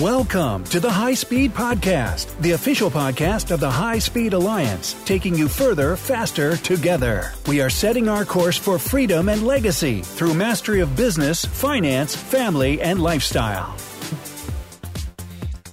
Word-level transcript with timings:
Welcome 0.00 0.64
to 0.64 0.80
the 0.80 0.90
High 0.90 1.14
Speed 1.14 1.52
Podcast, 1.52 2.36
the 2.40 2.50
official 2.50 2.90
podcast 2.90 3.52
of 3.52 3.60
the 3.60 3.70
High 3.70 4.00
Speed 4.00 4.32
Alliance, 4.32 4.96
taking 5.04 5.36
you 5.36 5.46
further, 5.46 5.94
faster, 5.94 6.56
together. 6.56 7.32
We 7.46 7.60
are 7.60 7.70
setting 7.70 8.08
our 8.08 8.24
course 8.24 8.56
for 8.56 8.76
freedom 8.76 9.28
and 9.28 9.46
legacy 9.46 10.02
through 10.02 10.34
mastery 10.34 10.80
of 10.80 10.96
business, 10.96 11.44
finance, 11.44 12.16
family, 12.16 12.82
and 12.82 13.00
lifestyle. 13.00 13.76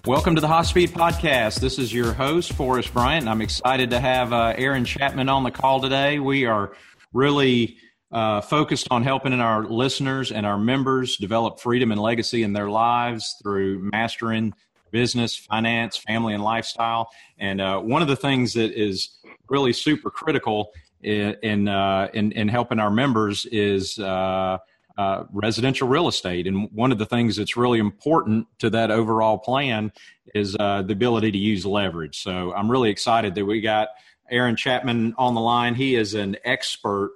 Welcome 0.06 0.36
to 0.36 0.42
the 0.42 0.48
High 0.48 0.62
Speed 0.64 0.92
Podcast. 0.92 1.60
This 1.60 1.80
is 1.80 1.92
your 1.92 2.14
host, 2.14 2.54
Forrest 2.54 2.94
Bryant. 2.94 3.28
I'm 3.28 3.42
excited 3.42 3.90
to 3.90 4.00
have 4.00 4.34
uh, 4.34 4.54
Aaron 4.56 4.86
Chapman 4.86 5.30
on 5.30 5.42
the 5.42 5.52
call 5.52 5.82
today. 5.82 6.20
We 6.20 6.46
are 6.46 6.74
really 7.12 7.78
uh, 8.12 8.42
focused 8.42 8.88
on 8.92 9.04
helping 9.04 9.34
our 9.34 9.64
listeners 9.66 10.32
and 10.32 10.46
our 10.46 10.58
members 10.58 11.18
develop 11.18 11.60
freedom 11.60 11.92
and 11.92 12.02
legacy 12.02 12.44
in 12.44 12.54
their 12.54 12.70
lives 12.70 13.36
through 13.42 13.90
mastering 13.92 14.54
business, 14.92 15.36
finance, 15.36 15.98
family, 15.98 16.34
and 16.34 16.44
lifestyle. 16.44 17.10
And 17.40 17.62
uh, 17.62 17.80
one 17.80 18.02
of 18.02 18.08
the 18.08 18.16
things 18.16 18.54
that 18.54 18.74
is 18.74 19.18
really 19.50 19.74
super 19.74 20.10
critical 20.10 20.72
in 21.02 21.36
in, 21.42 21.68
uh, 21.68 22.10
in, 22.14 22.32
in 22.34 22.48
helping 22.48 22.80
our 22.80 22.92
members 22.92 23.46
is 23.48 23.98
uh, 23.98 24.58
uh, 24.98 25.24
residential 25.32 25.88
real 25.88 26.08
estate. 26.08 26.48
And 26.48 26.70
one 26.74 26.92
of 26.92 26.98
the 26.98 27.06
things 27.06 27.38
that's 27.38 27.56
really 27.56 27.80
important 27.80 28.48
to 28.60 28.70
that 28.72 28.92
overall 28.92 29.38
plan 29.38 29.92
is 30.36 30.56
uh, 30.60 30.82
the 30.82 30.94
ability 30.94 31.32
to 31.32 31.38
use 31.38 31.66
leverage. 31.66 32.22
So 32.22 32.54
I'm 32.54 32.70
really 32.70 32.90
excited 32.90 33.34
that 33.36 33.46
we 33.46 33.62
got 33.62 33.90
Aaron 34.30 34.56
Chapman 34.56 35.16
on 35.18 35.34
the 35.34 35.42
line. 35.42 35.76
He 35.76 35.96
is 35.96 36.14
an 36.14 36.38
expert 36.44 37.12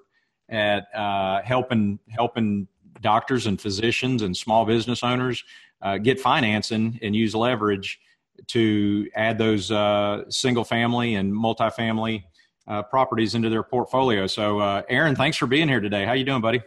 at 0.49 0.93
uh, 0.95 1.41
helping 1.43 1.99
helping 2.09 2.67
doctors 3.01 3.45
and 3.45 3.59
physicians 3.59 4.21
and 4.21 4.35
small 4.35 4.65
business 4.65 5.03
owners 5.03 5.43
uh, 5.81 5.97
get 5.97 6.19
financing 6.19 6.99
and 7.01 7.15
use 7.15 7.35
leverage 7.35 7.99
to 8.47 9.09
add 9.15 9.37
those 9.37 9.71
uh, 9.71 10.23
single 10.29 10.63
family 10.63 11.15
and 11.15 11.33
multifamily 11.33 12.23
uh, 12.67 12.81
properties 12.83 13.35
into 13.35 13.49
their 13.49 13.63
portfolio. 13.63 14.27
So, 14.27 14.59
uh, 14.59 14.81
Aaron, 14.89 15.15
thanks 15.15 15.37
for 15.37 15.47
being 15.47 15.67
here 15.67 15.79
today. 15.79 16.05
How 16.05 16.13
you 16.13 16.23
doing, 16.23 16.41
buddy? 16.41 16.61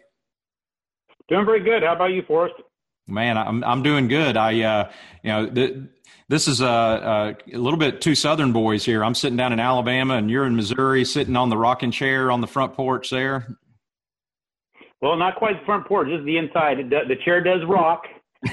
Doing 1.28 1.44
very 1.44 1.60
good. 1.60 1.82
How 1.82 1.94
about 1.94 2.12
you, 2.12 2.22
Forrest? 2.22 2.54
Man, 3.06 3.38
I'm 3.38 3.64
I'm 3.64 3.82
doing 3.82 4.06
good. 4.08 4.36
I 4.36 4.60
uh, 4.62 4.90
you 5.22 5.30
know 5.30 5.46
the, 5.46 5.88
this 6.28 6.46
is 6.46 6.60
a, 6.60 6.66
a, 6.66 7.36
a, 7.54 7.58
little 7.58 7.78
bit 7.78 8.02
two 8.02 8.14
Southern 8.14 8.52
boys 8.52 8.84
here. 8.84 9.02
I'm 9.02 9.14
sitting 9.14 9.36
down 9.36 9.52
in 9.52 9.60
Alabama, 9.60 10.14
and 10.14 10.30
you're 10.30 10.44
in 10.44 10.56
Missouri, 10.56 11.04
sitting 11.06 11.34
on 11.34 11.48
the 11.48 11.56
rocking 11.56 11.90
chair 11.90 12.30
on 12.30 12.42
the 12.42 12.46
front 12.46 12.74
porch 12.74 13.08
there. 13.10 13.58
Well, 15.00 15.16
not 15.16 15.36
quite 15.36 15.60
the 15.60 15.66
front 15.66 15.86
porch, 15.86 16.08
just 16.08 16.24
the 16.24 16.36
inside. 16.36 16.78
The, 16.90 17.00
the 17.08 17.16
chair 17.24 17.42
does 17.42 17.60
rock, 17.68 18.02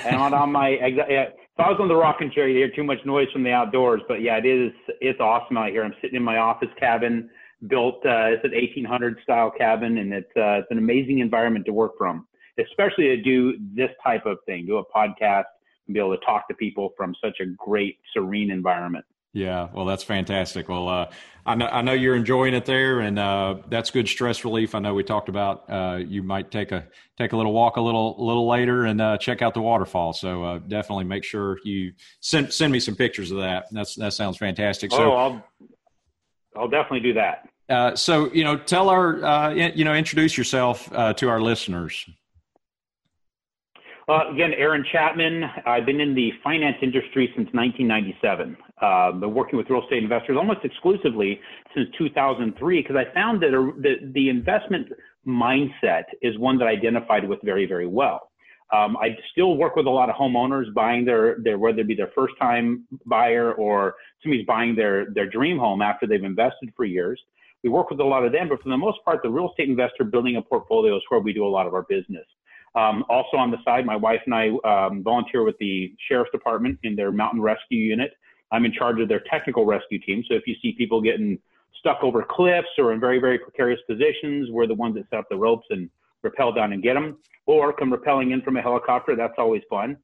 and 0.05 0.15
on, 0.15 0.33
on 0.33 0.51
my 0.51 0.69
if 0.69 1.33
I 1.57 1.69
was 1.69 1.77
on 1.79 1.87
the 1.87 1.95
rocking 1.95 2.31
chair, 2.31 2.47
you'd 2.47 2.57
hear 2.57 2.75
too 2.75 2.83
much 2.83 2.99
noise 3.05 3.27
from 3.33 3.43
the 3.43 3.51
outdoors. 3.51 4.01
But 4.07 4.21
yeah, 4.21 4.37
it 4.37 4.45
is 4.45 4.71
it's 5.01 5.19
awesome 5.19 5.57
out 5.57 5.69
here. 5.69 5.83
I'm 5.83 5.93
sitting 6.01 6.17
in 6.17 6.23
my 6.23 6.37
office 6.37 6.69
cabin, 6.79 7.29
built 7.67 8.05
uh, 8.05 8.35
it's 8.35 8.43
an 8.43 8.51
1800 8.51 9.17
style 9.23 9.51
cabin, 9.57 9.97
and 9.97 10.13
it's 10.13 10.31
uh, 10.37 10.59
it's 10.59 10.67
an 10.69 10.77
amazing 10.77 11.19
environment 11.19 11.65
to 11.65 11.73
work 11.73 11.93
from, 11.97 12.27
especially 12.59 13.05
to 13.05 13.21
do 13.21 13.57
this 13.73 13.89
type 14.03 14.25
of 14.25 14.37
thing, 14.45 14.65
do 14.65 14.77
a 14.77 14.85
podcast, 14.85 15.45
and 15.87 15.93
be 15.93 15.99
able 15.99 16.15
to 16.15 16.25
talk 16.25 16.47
to 16.49 16.53
people 16.53 16.93
from 16.95 17.15
such 17.23 17.39
a 17.39 17.45
great 17.57 17.97
serene 18.13 18.51
environment. 18.51 19.05
Yeah, 19.35 19.67
well, 19.73 19.83
that's 19.83 20.03
fantastic. 20.03 20.69
Well, 20.69 20.87
uh, 20.87 21.11
I 21.45 21.55
know 21.55 21.65
I 21.65 21.81
know 21.81 21.91
you're 21.91 22.15
enjoying 22.15 22.53
it 22.53 22.63
there, 22.63 23.01
and 23.01 23.19
uh, 23.19 23.55
that's 23.67 23.91
good 23.91 24.07
stress 24.07 24.45
relief. 24.45 24.73
I 24.73 24.79
know 24.79 24.93
we 24.93 25.03
talked 25.03 25.27
about 25.27 25.69
uh, 25.69 25.97
you 25.97 26.23
might 26.23 26.51
take 26.51 26.71
a 26.71 26.87
take 27.17 27.33
a 27.33 27.35
little 27.35 27.51
walk 27.51 27.75
a 27.75 27.81
little 27.81 28.15
little 28.17 28.47
later 28.47 28.85
and 28.85 29.01
uh, 29.01 29.17
check 29.17 29.41
out 29.41 29.53
the 29.53 29.61
waterfall. 29.61 30.13
So 30.13 30.41
uh, 30.41 30.59
definitely 30.59 31.03
make 31.03 31.25
sure 31.25 31.59
you 31.65 31.91
send 32.21 32.53
send 32.53 32.71
me 32.71 32.79
some 32.79 32.95
pictures 32.95 33.29
of 33.29 33.39
that. 33.39 33.65
That's 33.73 33.95
that 33.95 34.13
sounds 34.13 34.37
fantastic. 34.37 34.91
So, 34.91 35.11
oh, 35.11 35.15
I'll 35.17 35.45
I'll 36.55 36.69
definitely 36.69 37.01
do 37.01 37.13
that. 37.15 37.49
Uh, 37.67 37.93
so 37.93 38.31
you 38.31 38.45
know, 38.45 38.55
tell 38.55 38.87
our 38.87 39.51
you 39.53 39.83
know 39.83 39.93
introduce 39.93 40.37
yourself 40.37 40.89
to 41.17 41.27
our 41.27 41.41
listeners. 41.41 42.05
Uh, 44.07 44.29
again, 44.31 44.53
Aaron 44.53 44.85
Chapman. 44.91 45.43
I've 45.65 45.85
been 45.85 45.99
in 45.99 46.13
the 46.13 46.31
finance 46.43 46.77
industry 46.83 47.27
since 47.35 47.49
1997. 47.53 48.55
Uh, 48.79 49.11
been 49.13 49.33
working 49.33 49.57
with 49.57 49.67
real 49.67 49.81
estate 49.81 50.03
investors 50.03 50.37
almost 50.37 50.59
exclusively 50.63 51.39
since 51.73 51.87
2003 51.97 52.81
because 52.81 52.95
I 52.95 53.11
found 53.15 53.41
that 53.41 53.49
a, 53.49 53.71
the, 53.81 54.11
the 54.13 54.29
investment 54.29 54.89
mindset 55.25 56.03
is 56.21 56.37
one 56.37 56.59
that 56.59 56.67
I 56.67 56.71
identified 56.71 57.27
with 57.27 57.39
very, 57.43 57.65
very 57.65 57.87
well. 57.87 58.29
Um, 58.71 58.95
I 58.97 59.17
still 59.31 59.57
work 59.57 59.75
with 59.75 59.87
a 59.87 59.89
lot 59.91 60.09
of 60.09 60.15
homeowners 60.15 60.71
buying 60.73 61.03
their, 61.03 61.37
their 61.43 61.57
whether 61.57 61.79
it 61.79 61.87
be 61.87 61.95
their 61.95 62.11
first 62.15 62.35
time 62.39 62.85
buyer 63.07 63.53
or 63.53 63.95
somebody's 64.21 64.45
buying 64.45 64.75
their, 64.75 65.07
their 65.15 65.27
dream 65.27 65.57
home 65.57 65.81
after 65.81 66.05
they've 66.05 66.23
invested 66.23 66.71
for 66.77 66.85
years. 66.85 67.19
We 67.63 67.69
work 67.71 67.89
with 67.89 67.99
a 67.99 68.03
lot 68.03 68.23
of 68.23 68.31
them, 68.31 68.49
but 68.49 68.61
for 68.61 68.69
the 68.69 68.77
most 68.77 68.99
part, 69.03 69.23
the 69.23 69.29
real 69.29 69.49
estate 69.49 69.69
investor 69.69 70.03
building 70.03 70.35
a 70.35 70.41
portfolio 70.43 70.95
is 70.95 71.01
where 71.09 71.19
we 71.19 71.33
do 71.33 71.45
a 71.45 71.49
lot 71.49 71.65
of 71.65 71.73
our 71.73 71.83
business. 71.83 72.25
Um, 72.75 73.05
also 73.09 73.37
on 73.37 73.51
the 73.51 73.57
side, 73.63 73.85
my 73.85 73.95
wife 73.95 74.21
and 74.25 74.35
I 74.35 74.49
um, 74.65 75.03
volunteer 75.03 75.43
with 75.43 75.57
the 75.59 75.93
sheriff's 76.07 76.31
department 76.31 76.77
in 76.83 76.95
their 76.95 77.11
mountain 77.11 77.41
rescue 77.41 77.79
unit. 77.79 78.11
I'm 78.51 78.65
in 78.65 78.73
charge 78.73 78.99
of 78.99 79.07
their 79.07 79.23
technical 79.31 79.65
rescue 79.65 79.99
team. 79.99 80.23
So 80.27 80.35
if 80.35 80.43
you 80.45 80.55
see 80.61 80.73
people 80.73 81.01
getting 81.01 81.39
stuck 81.79 82.03
over 82.03 82.23
cliffs 82.29 82.67
or 82.77 82.93
in 82.93 82.99
very, 82.99 83.19
very 83.19 83.39
precarious 83.39 83.79
positions, 83.87 84.49
we're 84.51 84.67
the 84.67 84.75
ones 84.75 84.95
that 84.95 85.05
set 85.09 85.19
up 85.19 85.29
the 85.29 85.37
ropes 85.37 85.67
and 85.69 85.89
rappel 86.21 86.51
down 86.51 86.73
and 86.73 86.83
get 86.83 86.95
them, 86.95 87.17
or 87.45 87.71
come 87.71 87.91
rappelling 87.91 88.33
in 88.33 88.41
from 88.41 88.57
a 88.57 88.61
helicopter. 88.61 89.15
That's 89.15 89.35
always 89.37 89.61
fun. 89.69 89.97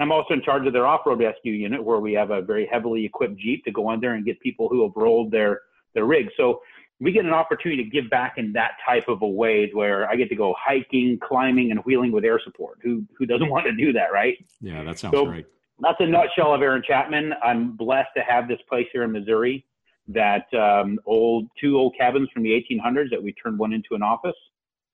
I'm 0.00 0.12
also 0.12 0.34
in 0.34 0.42
charge 0.42 0.64
of 0.66 0.72
their 0.72 0.86
off-road 0.86 1.20
rescue 1.20 1.52
unit, 1.52 1.82
where 1.82 1.98
we 1.98 2.12
have 2.12 2.30
a 2.30 2.40
very 2.40 2.68
heavily 2.70 3.04
equipped 3.04 3.36
jeep 3.36 3.64
to 3.64 3.72
go 3.72 3.88
on 3.88 4.00
there 4.00 4.14
and 4.14 4.24
get 4.24 4.38
people 4.40 4.68
who 4.68 4.82
have 4.84 4.92
rolled 4.94 5.30
their 5.30 5.62
their 5.94 6.04
rig. 6.04 6.28
So 6.36 6.60
we 7.00 7.12
get 7.12 7.24
an 7.24 7.32
opportunity 7.32 7.82
to 7.84 7.88
give 7.88 8.10
back 8.10 8.34
in 8.38 8.52
that 8.52 8.72
type 8.84 9.08
of 9.08 9.22
a 9.22 9.28
way 9.28 9.70
where 9.72 10.08
I 10.10 10.16
get 10.16 10.28
to 10.30 10.36
go 10.36 10.54
hiking, 10.58 11.18
climbing, 11.22 11.70
and 11.70 11.80
wheeling 11.80 12.10
with 12.10 12.24
air 12.24 12.40
support. 12.42 12.78
Who 12.82 13.04
who 13.16 13.26
doesn't 13.26 13.48
want 13.50 13.66
to 13.66 13.72
do 13.72 13.92
that, 13.92 14.12
right? 14.12 14.36
Yeah, 14.60 14.82
that 14.84 14.98
sounds 14.98 15.14
so 15.14 15.26
great. 15.26 15.46
That's 15.80 16.00
a 16.00 16.06
nutshell 16.06 16.52
of 16.52 16.62
Aaron 16.62 16.82
Chapman. 16.86 17.34
I'm 17.42 17.76
blessed 17.76 18.08
to 18.16 18.22
have 18.22 18.48
this 18.48 18.58
place 18.68 18.86
here 18.92 19.04
in 19.04 19.12
Missouri. 19.12 19.64
That 20.08 20.52
um, 20.54 20.98
old 21.06 21.48
two 21.60 21.76
old 21.76 21.94
cabins 21.96 22.28
from 22.32 22.42
the 22.42 22.50
1800s 22.50 23.10
that 23.10 23.22
we 23.22 23.32
turned 23.34 23.58
one 23.58 23.72
into 23.72 23.94
an 23.94 24.02
office. 24.02 24.36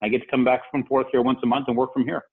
I 0.02 0.08
get 0.08 0.20
to 0.20 0.26
come 0.26 0.44
back 0.44 0.62
from 0.70 0.84
forth 0.84 1.06
here 1.10 1.22
once 1.22 1.38
a 1.42 1.46
month 1.46 1.68
and 1.68 1.76
work 1.76 1.94
from 1.94 2.04
here. 2.04 2.24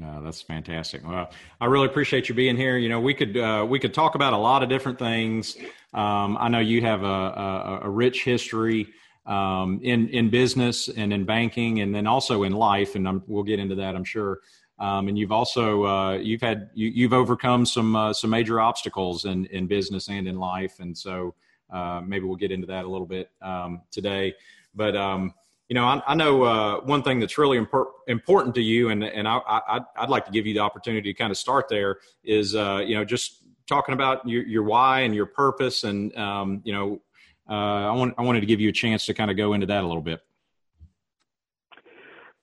No, 0.00 0.22
that's 0.24 0.40
fantastic. 0.40 1.06
Well, 1.06 1.30
I 1.60 1.66
really 1.66 1.84
appreciate 1.84 2.30
you 2.30 2.34
being 2.34 2.56
here. 2.56 2.78
You 2.78 2.88
know, 2.88 3.00
we 3.00 3.12
could 3.12 3.36
uh, 3.36 3.66
we 3.68 3.78
could 3.78 3.92
talk 3.92 4.14
about 4.14 4.32
a 4.32 4.38
lot 4.38 4.62
of 4.62 4.70
different 4.70 4.98
things. 4.98 5.58
Um, 5.92 6.38
I 6.40 6.48
know 6.48 6.58
you 6.58 6.80
have 6.80 7.02
a, 7.02 7.06
a, 7.06 7.80
a 7.82 7.90
rich 7.90 8.24
history 8.24 8.88
um, 9.26 9.78
in 9.82 10.08
in 10.08 10.30
business 10.30 10.88
and 10.88 11.12
in 11.12 11.26
banking, 11.26 11.80
and 11.82 11.94
then 11.94 12.06
also 12.06 12.44
in 12.44 12.52
life, 12.52 12.94
and 12.94 13.06
I'm, 13.06 13.22
we'll 13.26 13.42
get 13.42 13.58
into 13.58 13.74
that, 13.74 13.94
I'm 13.94 14.04
sure. 14.04 14.40
Um, 14.78 15.08
and 15.08 15.18
you've 15.18 15.32
also 15.32 15.84
uh, 15.84 16.12
you've 16.14 16.40
had 16.40 16.70
you, 16.72 17.06
have 17.06 17.12
overcome 17.12 17.66
some 17.66 17.94
uh, 17.94 18.14
some 18.14 18.30
major 18.30 18.58
obstacles 18.58 19.26
in 19.26 19.44
in 19.46 19.66
business 19.66 20.08
and 20.08 20.26
in 20.26 20.38
life, 20.38 20.80
and 20.80 20.96
so 20.96 21.34
uh, 21.70 22.00
maybe 22.02 22.24
we'll 22.24 22.36
get 22.36 22.52
into 22.52 22.68
that 22.68 22.86
a 22.86 22.88
little 22.88 23.06
bit 23.06 23.30
um, 23.42 23.82
today. 23.90 24.32
But 24.74 24.96
um, 24.96 25.34
you 25.68 25.74
know, 25.74 25.84
I, 25.84 26.02
I 26.06 26.14
know 26.16 26.42
uh, 26.42 26.80
one 26.80 27.02
thing 27.02 27.20
that's 27.20 27.38
really 27.38 27.58
impor- 27.58 27.92
important 28.10 28.54
to 28.56 28.62
you, 28.62 28.90
and 28.90 29.02
and 29.02 29.26
I, 29.26 29.38
I 29.46 30.00
would 30.00 30.10
like 30.10 30.26
to 30.26 30.32
give 30.32 30.46
you 30.46 30.52
the 30.54 30.60
opportunity 30.60 31.12
to 31.12 31.18
kind 31.18 31.30
of 31.30 31.38
start 31.38 31.68
there. 31.68 31.98
Is 32.24 32.54
uh, 32.54 32.82
you 32.84 32.94
know 32.96 33.04
just 33.04 33.42
talking 33.66 33.94
about 33.94 34.28
your, 34.28 34.42
your 34.42 34.62
why 34.64 35.00
and 35.00 35.14
your 35.14 35.26
purpose, 35.26 35.84
and 35.84 36.14
um, 36.16 36.60
you 36.64 36.72
know, 36.72 37.00
uh, 37.48 37.88
I 37.88 37.92
want 37.92 38.14
I 38.18 38.22
wanted 38.22 38.40
to 38.40 38.46
give 38.46 38.60
you 38.60 38.68
a 38.68 38.72
chance 38.72 39.06
to 39.06 39.14
kind 39.14 39.30
of 39.30 39.36
go 39.36 39.54
into 39.54 39.66
that 39.66 39.82
a 39.82 39.86
little 39.86 40.02
bit. 40.02 40.20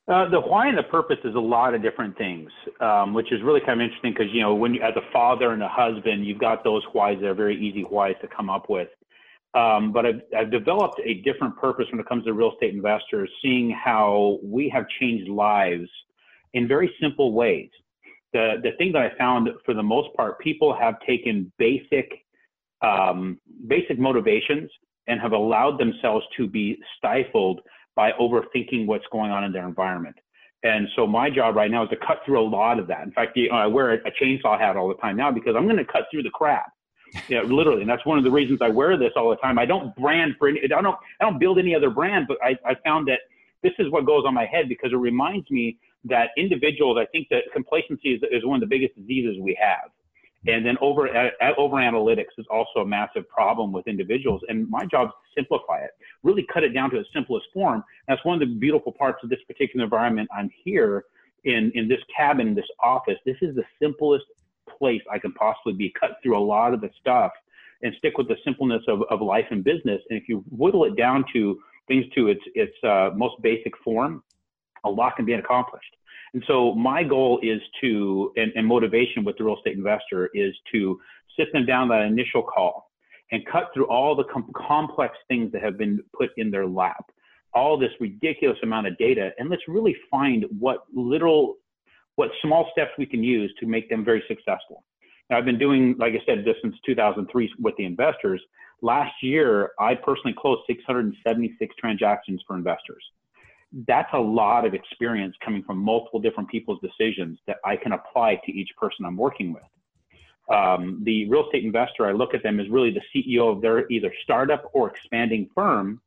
Uh, 0.08 0.30
the 0.30 0.40
why 0.40 0.68
and 0.68 0.78
the 0.78 0.84
purpose 0.84 1.18
is 1.26 1.36
a 1.36 1.40
lot 1.40 1.74
of 1.76 1.82
different 1.82 2.18
things, 2.18 2.50
um, 2.80 3.14
which 3.14 3.30
is 3.34 3.42
really 3.44 3.60
kind 3.60 3.82
of 3.82 3.86
interesting 3.86 4.14
because 4.14 4.34
you 4.34 4.42
know 4.42 4.56
when 4.56 4.74
you, 4.74 4.82
as 4.82 4.96
a 4.96 5.12
father 5.12 5.52
and 5.52 5.62
a 5.62 5.68
husband, 5.68 6.26
you've 6.26 6.40
got 6.40 6.64
those 6.64 6.84
whys 6.94 7.18
that 7.20 7.28
are 7.28 7.34
very 7.34 7.58
easy 7.60 7.82
whys 7.82 8.16
to 8.22 8.28
come 8.28 8.50
up 8.50 8.70
with. 8.70 8.88
Um, 9.54 9.92
but 9.92 10.06
I've, 10.06 10.22
I've 10.38 10.52
developed 10.52 11.00
a 11.04 11.16
different 11.22 11.58
purpose 11.58 11.86
when 11.92 12.00
it 12.00 12.08
comes 12.08 12.26
to 12.26 12.34
real 12.34 12.52
estate 12.54 12.74
investors, 12.74 13.30
seeing 13.42 13.72
how 13.72 14.40
we 14.44 14.70
have 14.70 14.86
changed 15.00 15.30
lives 15.30 15.90
in 16.54 16.68
very 16.68 16.94
simple 17.02 17.34
ways. 17.34 17.70
The, 18.34 18.56
the 18.62 18.72
thing 18.78 18.92
that 18.92 19.02
I 19.02 19.18
found 19.18 19.50
for 19.66 19.74
the 19.74 19.84
most 19.84 20.10
part, 20.16 20.40
people 20.40 20.78
have 20.78 20.96
taken 21.08 21.52
basic, 21.58 22.12
um, 22.82 23.40
basic 23.68 23.98
motivations 23.98 24.70
and 25.08 25.20
have 25.22 25.32
allowed 25.32 25.80
themselves 25.80 26.26
to 26.36 26.48
be 26.48 26.78
stifled 26.98 27.62
by 27.96 28.12
overthinking 28.20 28.86
what's 28.86 29.06
going 29.12 29.32
on 29.32 29.44
in 29.44 29.52
their 29.52 29.68
environment. 29.68 30.16
And 30.64 30.88
so 30.96 31.08
my 31.08 31.30
job 31.30 31.56
right 31.56 31.72
now 31.72 31.84
is 31.84 31.90
to 31.92 31.98
cut 31.98 32.20
through 32.26 32.42
a 32.42 32.48
lot 32.48 32.80
of 32.80 32.88
that. 32.88 33.04
In 33.04 33.12
fact, 33.12 33.38
you 33.38 33.50
know, 33.50 33.56
I 33.56 33.68
wear 33.68 33.94
a 33.94 34.12
chainsaw 34.22 34.60
hat 34.60 34.76
all 34.76 34.88
the 34.88 34.96
time 34.96 35.16
now 35.16 35.32
because 35.32 35.56
I'm 35.56 35.64
going 35.64 35.78
to 35.78 35.86
cut 35.86 36.04
through 36.12 36.24
the 36.24 36.30
crap 36.32 36.72
yeah, 37.30 37.42
literally, 37.42 37.82
and 37.82 37.90
that's 37.90 38.06
one 38.06 38.18
of 38.18 38.24
the 38.24 38.32
reasons 38.32 38.60
I 38.62 38.70
wear 38.70 38.98
this 38.98 39.12
all 39.16 39.30
the 39.30 39.38
time. 39.38 39.58
I 39.60 39.66
don't 39.66 39.96
brand 39.96 40.36
for 40.38 40.48
any. 40.48 40.62
I 40.64 40.68
don't. 40.68 40.86
I 40.86 41.24
don't 41.26 41.40
build 41.40 41.60
any 41.60 41.76
other 41.76 41.90
brand, 41.90 42.28
but 42.28 42.38
I, 42.44 42.58
I 42.66 42.76
found 42.84 43.08
that 43.08 43.20
this 43.64 43.74
is 43.80 43.92
what 43.92 44.06
goes 44.06 44.24
on 44.26 44.34
my 44.34 44.46
head 44.46 44.70
because 44.70 44.92
it 44.94 44.98
reminds 44.98 45.50
me 45.50 45.78
that 46.06 46.30
individuals. 46.38 46.98
I 47.00 47.06
think 47.06 47.28
that 47.30 47.44
complacency 47.54 48.14
is, 48.14 48.22
is 48.32 48.46
one 48.46 48.56
of 48.56 48.62
the 48.62 48.68
biggest 48.68 48.96
diseases 48.96 49.38
we 49.40 49.58
have, 49.62 49.90
And 50.48 50.66
then 50.66 50.78
over 50.82 51.08
over 51.58 51.76
analytics 51.78 52.34
is 52.38 52.46
also 52.50 52.80
a 52.82 52.86
massive 52.86 53.28
problem 53.28 53.72
with 53.72 53.88
individuals. 53.88 54.42
And 54.48 54.70
my 54.70 54.86
job 54.86 55.10
is 55.10 55.14
to 55.14 55.42
simplify 55.42 55.80
it, 55.80 55.92
really 56.24 56.46
cut 56.54 56.64
it 56.64 56.70
down 56.70 56.90
to 56.92 57.00
its 57.00 57.10
simplest 57.14 57.48
form. 57.54 57.84
That's 58.08 58.24
one 58.24 58.42
of 58.42 58.48
the 58.48 58.56
beautiful 58.56 58.92
parts 58.92 59.24
of 59.24 59.30
this 59.30 59.40
particular 59.48 59.84
environment. 59.84 60.30
I'm 60.36 60.50
here 60.64 61.06
in 61.44 61.72
in 61.76 61.88
this 61.88 62.00
cabin, 62.16 62.56
this 62.56 62.66
office. 62.82 63.18
This 63.26 63.38
is 63.42 63.56
the 63.56 63.64
simplest 63.82 64.26
place 64.78 65.02
I 65.12 65.20
can 65.20 65.34
possibly 65.34 65.74
be. 65.74 65.94
Cut 66.00 66.12
through 66.22 66.38
a 66.38 66.46
lot 66.54 66.74
of 66.74 66.82
the 66.82 66.90
stuff 67.00 67.32
and 67.82 67.94
stick 67.98 68.18
with 68.18 68.28
the 68.28 68.38
simpleness 68.44 68.84
of, 68.88 69.02
of 69.10 69.22
life 69.22 69.46
and 69.52 69.64
business. 69.64 70.02
And 70.10 70.20
if 70.20 70.28
you 70.28 70.44
whittle 70.50 70.86
it 70.86 70.96
down 70.96 71.26
to 71.34 71.60
things 71.88 72.06
to 72.16 72.28
its 72.28 72.42
its 72.56 72.74
uh, 72.84 73.10
most 73.16 73.36
basic 73.42 73.74
form, 73.84 74.24
a 74.84 74.90
lot 74.90 75.16
can 75.16 75.26
be 75.26 75.34
accomplished. 75.34 75.94
And 76.34 76.44
so 76.48 76.76
my 76.76 77.04
goal 77.04 77.40
is 77.42 77.62
to, 77.82 78.32
and, 78.36 78.52
and 78.56 78.68
motivation 78.68 79.24
with 79.24 79.38
the 79.38 79.44
real 79.46 79.58
estate 79.58 79.78
investor 79.78 80.30
is 80.34 80.54
to 80.72 81.00
sit 81.38 81.52
them 81.54 81.66
down 81.66 81.88
that 81.90 82.02
initial 82.02 82.44
call 82.44 82.92
and 83.32 83.46
cut 83.46 83.70
through 83.74 83.88
all 83.88 84.16
the 84.16 84.26
com- 84.26 84.52
complex 84.56 85.16
things 85.28 85.52
that 85.52 85.64
have 85.64 85.78
been 85.78 86.02
put 86.18 86.30
in 86.38 86.52
their 86.52 86.68
lap, 86.68 87.06
all 87.54 87.78
this 87.78 87.92
ridiculous 88.00 88.58
amount 88.64 88.88
of 88.88 88.98
data, 88.98 89.32
and 89.38 89.50
let's 89.50 89.62
really 89.68 89.96
find 90.12 90.46
what 90.60 90.80
little, 90.94 91.56
what 92.18 92.30
small 92.44 92.70
steps 92.72 92.92
we 92.98 93.06
can 93.06 93.24
use 93.24 93.52
to 93.60 93.66
make 93.66 93.90
them 93.90 94.06
very 94.06 94.24
successful. 94.28 94.84
Now, 95.30 95.38
I've 95.38 95.46
been 95.46 95.58
doing, 95.58 95.96
like 95.98 96.14
I 96.14 96.22
said, 96.26 96.46
this 96.46 96.56
since 96.62 96.76
2003 96.86 97.54
with 97.60 97.76
the 97.78 97.86
investors. 97.86 98.42
Last 98.82 99.14
year, 99.24 99.72
I 99.80 99.96
personally 99.96 100.36
closed 100.38 100.62
676 100.68 101.76
transactions 101.80 102.42
for 102.46 102.56
investors 102.56 103.04
that's 103.88 104.10
a 104.14 104.20
lot 104.20 104.66
of 104.66 104.74
experience 104.74 105.36
coming 105.44 105.64
from 105.64 105.78
multiple 105.78 106.20
different 106.20 106.50
people's 106.50 106.80
decisions 106.82 107.38
that 107.48 107.58
I 107.66 107.76
can 107.76 107.92
apply 107.92 108.40
to 108.46 108.52
each 108.52 108.70
person 108.78 109.06
I'm 109.06 109.18
working 109.18 109.54
with. 109.54 109.64
Um, 110.54 111.02
the 111.04 111.30
real 111.30 111.46
estate 111.46 111.66
investor, 111.66 112.08
I 112.08 112.14
look 112.14 112.34
at 112.34 112.42
them 112.44 112.60
as 112.60 112.70
really 112.70 112.92
the 112.92 113.02
CEO 113.14 113.54
of 113.54 113.62
their 113.62 113.90
either 113.92 114.14
startup 114.24 114.70
or 114.74 114.90
expanding 114.90 115.50
firm. 115.54 116.02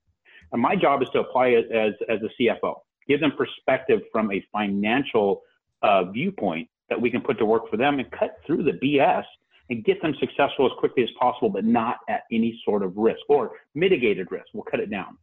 And 0.52 0.62
my 0.62 0.74
job 0.74 1.02
is 1.02 1.08
to 1.10 1.20
apply 1.20 1.48
it 1.48 1.70
as, 1.70 1.92
as 2.08 2.20
a 2.22 2.42
CFO, 2.42 2.76
give 3.06 3.20
them 3.20 3.32
perspective 3.36 4.00
from 4.10 4.32
a 4.32 4.44
financial 4.50 5.42
uh, 5.82 6.04
viewpoint 6.04 6.68
that 6.88 7.00
we 7.00 7.10
can 7.10 7.20
put 7.20 7.38
to 7.38 7.44
work 7.44 7.70
for 7.70 7.76
them 7.76 7.98
and 7.98 8.10
cut 8.10 8.36
through 8.46 8.64
the 8.64 8.72
BS 8.72 9.24
and 9.70 9.84
get 9.84 10.02
them 10.02 10.14
successful 10.18 10.66
as 10.66 10.72
quickly 10.78 11.04
as 11.04 11.08
possible, 11.18 11.48
but 11.48 11.64
not 11.64 11.98
at 12.08 12.22
any 12.32 12.60
sort 12.64 12.82
of 12.82 12.96
risk 12.96 13.20
or 13.28 13.52
mitigated 13.74 14.26
risk. 14.30 14.46
We'll 14.52 14.64
cut 14.64 14.80
it 14.80 14.90
down. 14.90 15.16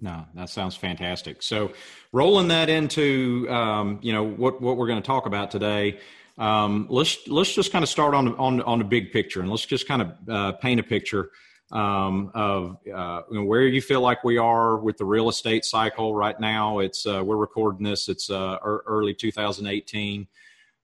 No, 0.00 0.26
that 0.34 0.50
sounds 0.50 0.76
fantastic. 0.76 1.42
So, 1.42 1.72
rolling 2.12 2.48
that 2.48 2.68
into 2.68 3.46
um, 3.48 3.98
you 4.02 4.12
know 4.12 4.24
what 4.24 4.60
what 4.60 4.76
we're 4.76 4.88
going 4.88 5.00
to 5.00 5.06
talk 5.06 5.24
about 5.24 5.50
today. 5.50 6.00
Um, 6.36 6.86
let's 6.90 7.26
let's 7.28 7.54
just 7.54 7.72
kind 7.72 7.82
of 7.82 7.88
start 7.88 8.14
on 8.14 8.34
on 8.36 8.60
on 8.62 8.78
the 8.78 8.84
big 8.84 9.10
picture, 9.10 9.40
and 9.40 9.48
let's 9.48 9.64
just 9.64 9.88
kind 9.88 10.02
of 10.02 10.28
uh, 10.28 10.52
paint 10.52 10.80
a 10.80 10.82
picture 10.82 11.30
um, 11.72 12.30
of 12.34 12.78
uh, 12.92 13.22
where 13.30 13.66
you 13.66 13.82
feel 13.82 14.00
like 14.00 14.22
we 14.22 14.38
are 14.38 14.76
with 14.76 14.96
the 14.98 15.04
real 15.04 15.28
estate 15.28 15.64
cycle 15.64 16.14
right 16.14 16.38
now. 16.38 16.78
It's 16.78 17.06
uh, 17.06 17.22
we're 17.24 17.36
recording 17.36 17.84
this. 17.84 18.08
It's 18.08 18.30
uh, 18.30 18.58
early 18.62 19.14
2018. 19.14 20.28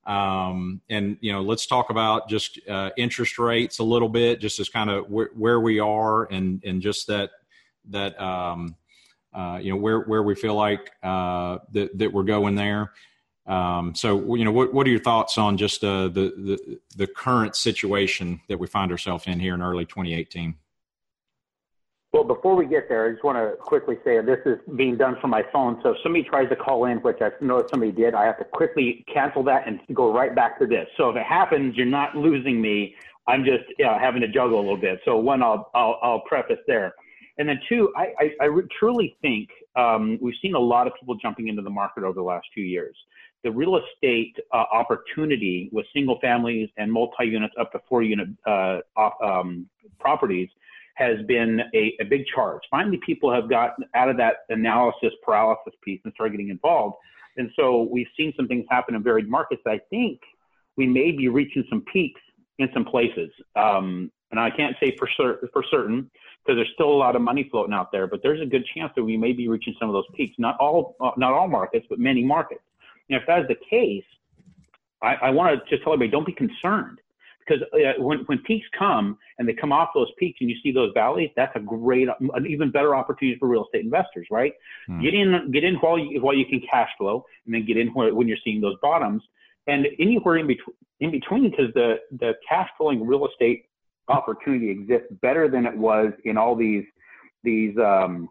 Um, 0.04 0.80
and 0.90 1.16
you 1.20 1.32
know, 1.32 1.42
let's 1.42 1.66
talk 1.66 1.90
about 1.90 2.28
just 2.28 2.58
uh, 2.68 2.90
interest 2.96 3.38
rates 3.38 3.78
a 3.78 3.84
little 3.84 4.08
bit, 4.08 4.40
just 4.40 4.58
as 4.58 4.68
kind 4.68 4.90
of 4.90 5.06
wh- 5.06 5.38
where 5.38 5.60
we 5.60 5.78
are, 5.78 6.24
and 6.24 6.62
and 6.64 6.82
just 6.82 7.06
that 7.06 7.30
that 7.90 8.20
um, 8.20 8.74
uh, 9.32 9.60
you 9.62 9.70
know 9.70 9.76
where 9.76 10.00
where 10.00 10.22
we 10.22 10.34
feel 10.34 10.56
like 10.56 10.90
uh, 11.04 11.58
that 11.72 11.96
that 11.98 12.12
we're 12.12 12.24
going 12.24 12.56
there. 12.56 12.92
Um, 13.46 13.94
so 13.94 14.34
you 14.34 14.44
know 14.44 14.50
what 14.50 14.74
what 14.74 14.86
are 14.88 14.90
your 14.90 14.98
thoughts 14.98 15.38
on 15.38 15.56
just 15.56 15.84
uh, 15.84 16.08
the 16.08 16.32
the 16.36 16.80
the 16.96 17.06
current 17.06 17.54
situation 17.54 18.40
that 18.48 18.58
we 18.58 18.66
find 18.66 18.90
ourselves 18.90 19.28
in 19.28 19.38
here 19.38 19.54
in 19.54 19.62
early 19.62 19.84
2018? 19.84 20.56
Well, 22.12 22.24
before 22.24 22.54
we 22.56 22.66
get 22.66 22.90
there, 22.90 23.06
I 23.06 23.12
just 23.12 23.24
want 23.24 23.38
to 23.38 23.56
quickly 23.56 23.96
say 24.04 24.20
this 24.20 24.40
is 24.44 24.58
being 24.76 24.98
done 24.98 25.16
from 25.18 25.30
my 25.30 25.42
phone. 25.50 25.80
So 25.82 25.92
if 25.92 25.96
somebody 26.02 26.24
tries 26.24 26.50
to 26.50 26.56
call 26.56 26.84
in, 26.84 26.98
which 26.98 27.16
I 27.22 27.30
know 27.40 27.66
somebody 27.70 27.90
did, 27.90 28.14
I 28.14 28.26
have 28.26 28.38
to 28.38 28.44
quickly 28.44 29.02
cancel 29.12 29.42
that 29.44 29.66
and 29.66 29.80
go 29.94 30.12
right 30.12 30.34
back 30.34 30.58
to 30.58 30.66
this. 30.66 30.86
So 30.98 31.08
if 31.08 31.16
it 31.16 31.24
happens, 31.24 31.74
you're 31.74 31.86
not 31.86 32.14
losing 32.14 32.60
me. 32.60 32.94
I'm 33.26 33.44
just 33.44 33.64
having 33.78 34.20
to 34.20 34.28
juggle 34.28 34.58
a 34.58 34.60
little 34.60 34.76
bit. 34.76 35.00
So 35.06 35.16
one, 35.16 35.42
I'll, 35.42 35.70
I'll, 35.74 35.98
I'll 36.02 36.20
preface 36.20 36.58
there. 36.66 36.92
And 37.38 37.48
then 37.48 37.58
two, 37.66 37.90
I, 37.96 38.12
I, 38.20 38.46
I 38.46 38.48
truly 38.78 39.16
think 39.22 39.48
um, 39.74 40.18
we've 40.20 40.34
seen 40.42 40.54
a 40.54 40.58
lot 40.60 40.86
of 40.86 40.92
people 41.00 41.14
jumping 41.14 41.48
into 41.48 41.62
the 41.62 41.70
market 41.70 42.04
over 42.04 42.12
the 42.12 42.22
last 42.22 42.46
few 42.52 42.64
years. 42.64 42.94
The 43.42 43.50
real 43.50 43.78
estate 43.78 44.36
uh, 44.52 44.64
opportunity 44.70 45.70
with 45.72 45.86
single 45.94 46.20
families 46.20 46.68
and 46.76 46.92
multi 46.92 47.24
units 47.24 47.54
up 47.58 47.72
to 47.72 47.80
four 47.88 48.02
unit 48.02 48.28
uh, 48.46 48.80
um, 49.24 49.66
properties 49.98 50.50
has 50.94 51.16
been 51.26 51.60
a, 51.74 51.94
a, 52.00 52.04
big 52.04 52.24
charge. 52.26 52.60
Finally, 52.70 53.00
people 53.04 53.32
have 53.32 53.48
gotten 53.48 53.84
out 53.94 54.08
of 54.08 54.16
that 54.18 54.38
analysis 54.50 55.12
paralysis 55.24 55.72
piece 55.82 56.00
and 56.04 56.12
started 56.14 56.32
getting 56.32 56.50
involved. 56.50 56.96
And 57.36 57.50
so 57.56 57.88
we've 57.90 58.08
seen 58.16 58.32
some 58.36 58.46
things 58.46 58.66
happen 58.68 58.94
in 58.94 59.02
varied 59.02 59.28
markets. 59.28 59.62
I 59.66 59.80
think 59.90 60.20
we 60.76 60.86
may 60.86 61.12
be 61.12 61.28
reaching 61.28 61.64
some 61.70 61.82
peaks 61.92 62.20
in 62.58 62.68
some 62.74 62.84
places. 62.84 63.30
Um, 63.56 64.10
and 64.30 64.40
I 64.40 64.50
can't 64.50 64.76
say 64.80 64.94
for, 64.98 65.08
cer- 65.16 65.48
for 65.52 65.64
certain 65.70 66.10
because 66.44 66.58
there's 66.58 66.70
still 66.74 66.90
a 66.90 66.96
lot 66.96 67.16
of 67.16 67.22
money 67.22 67.48
floating 67.50 67.72
out 67.72 67.92
there. 67.92 68.06
But 68.06 68.20
there's 68.22 68.40
a 68.40 68.46
good 68.46 68.66
chance 68.74 68.92
that 68.96 69.04
we 69.04 69.16
may 69.16 69.32
be 69.32 69.48
reaching 69.48 69.74
some 69.78 69.88
of 69.88 69.94
those 69.94 70.06
peaks. 70.14 70.34
Not 70.38 70.56
all, 70.58 70.96
uh, 71.00 71.12
not 71.16 71.32
all 71.32 71.48
markets, 71.48 71.86
but 71.88 71.98
many 71.98 72.24
markets. 72.24 72.62
And 73.08 73.20
if 73.20 73.26
that 73.26 73.40
is 73.40 73.48
the 73.48 73.56
case, 73.68 74.04
I, 75.02 75.14
I 75.14 75.30
want 75.30 75.58
to 75.58 75.70
just 75.70 75.82
tell 75.82 75.92
everybody: 75.92 76.10
don't 76.10 76.26
be 76.26 76.32
concerned 76.32 77.00
because 77.46 77.62
uh, 77.72 78.00
when 78.02 78.20
when 78.26 78.38
peaks 78.38 78.66
come 78.78 79.18
and 79.38 79.48
they 79.48 79.52
come 79.52 79.72
off 79.72 79.90
those 79.94 80.08
peaks 80.18 80.38
and 80.40 80.50
you 80.50 80.56
see 80.62 80.72
those 80.72 80.90
valleys, 80.94 81.30
that's 81.36 81.54
a 81.56 81.60
great, 81.60 82.08
an 82.08 82.46
even 82.46 82.70
better 82.70 82.94
opportunity 82.94 83.38
for 83.38 83.48
real 83.48 83.64
estate 83.64 83.84
investors, 83.84 84.26
right? 84.30 84.52
Hmm. 84.86 85.00
Get 85.00 85.14
in, 85.14 85.50
get 85.52 85.64
in 85.64 85.76
while 85.76 85.98
you 85.98 86.20
while 86.20 86.34
you 86.34 86.46
can 86.46 86.60
cash 86.70 86.90
flow, 86.98 87.24
and 87.46 87.54
then 87.54 87.66
get 87.66 87.76
in 87.76 87.88
when 87.88 88.28
you're 88.28 88.38
seeing 88.44 88.60
those 88.60 88.76
bottoms. 88.80 89.22
And 89.66 89.86
anywhere 89.98 90.38
in 90.38 90.46
between, 90.46 90.76
in 91.00 91.10
between, 91.10 91.50
because 91.50 91.72
the 91.74 91.96
the 92.18 92.34
cash 92.48 92.68
flowing 92.76 93.06
real 93.06 93.26
estate 93.26 93.66
opportunity 94.08 94.70
exists 94.70 95.08
better 95.20 95.48
than 95.48 95.66
it 95.66 95.76
was 95.76 96.12
in 96.24 96.36
all 96.36 96.56
these 96.56 96.84
these 97.44 97.76
um, 97.78 98.28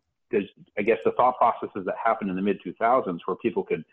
I 0.78 0.82
guess 0.82 0.98
the 1.04 1.12
thought 1.12 1.38
processes 1.38 1.86
that 1.86 1.96
happened 2.04 2.30
in 2.30 2.36
the 2.36 2.42
mid 2.42 2.60
2000s 2.66 3.20
where 3.26 3.36
people 3.38 3.64
could 3.64 3.84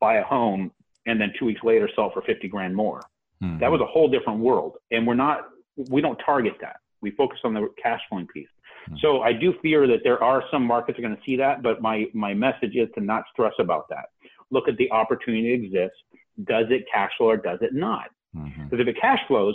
buy 0.00 0.16
a 0.16 0.24
home 0.24 0.72
and 1.06 1.20
then 1.20 1.32
two 1.38 1.44
weeks 1.44 1.60
later 1.62 1.88
sell 1.94 2.10
for 2.10 2.22
50 2.22 2.48
grand 2.48 2.74
more. 2.74 3.00
Mm-hmm. 3.44 3.58
That 3.58 3.70
was 3.70 3.80
a 3.80 3.86
whole 3.86 4.08
different 4.08 4.40
world, 4.40 4.76
and 4.90 5.06
we're 5.06 5.14
not 5.14 5.48
we 5.90 6.00
don't 6.00 6.18
target 6.24 6.54
that. 6.60 6.76
We 7.02 7.10
focus 7.12 7.38
on 7.44 7.54
the 7.54 7.68
cash 7.82 8.00
flowing 8.08 8.26
piece. 8.26 8.48
Mm-hmm. 8.88 8.96
So 9.02 9.22
I 9.22 9.32
do 9.32 9.54
fear 9.62 9.86
that 9.86 10.00
there 10.04 10.22
are 10.22 10.42
some 10.50 10.64
markets 10.64 10.98
are 10.98 11.02
going 11.02 11.16
to 11.16 11.22
see 11.24 11.36
that, 11.36 11.62
but 11.62 11.82
my 11.82 12.04
my 12.14 12.34
message 12.34 12.74
is 12.74 12.88
to 12.94 13.00
not 13.00 13.24
stress 13.32 13.52
about 13.58 13.88
that. 13.90 14.06
Look 14.50 14.68
at 14.68 14.76
the 14.76 14.90
opportunity 14.90 15.56
that 15.56 15.64
exists. 15.64 15.98
Does 16.44 16.66
it 16.70 16.84
cash 16.92 17.10
flow 17.16 17.30
or 17.30 17.36
does 17.36 17.58
it 17.60 17.74
not? 17.74 18.08
Mm-hmm. 18.36 18.64
Because 18.64 18.80
if 18.80 18.88
it 18.88 19.00
cash 19.00 19.20
flows, 19.28 19.54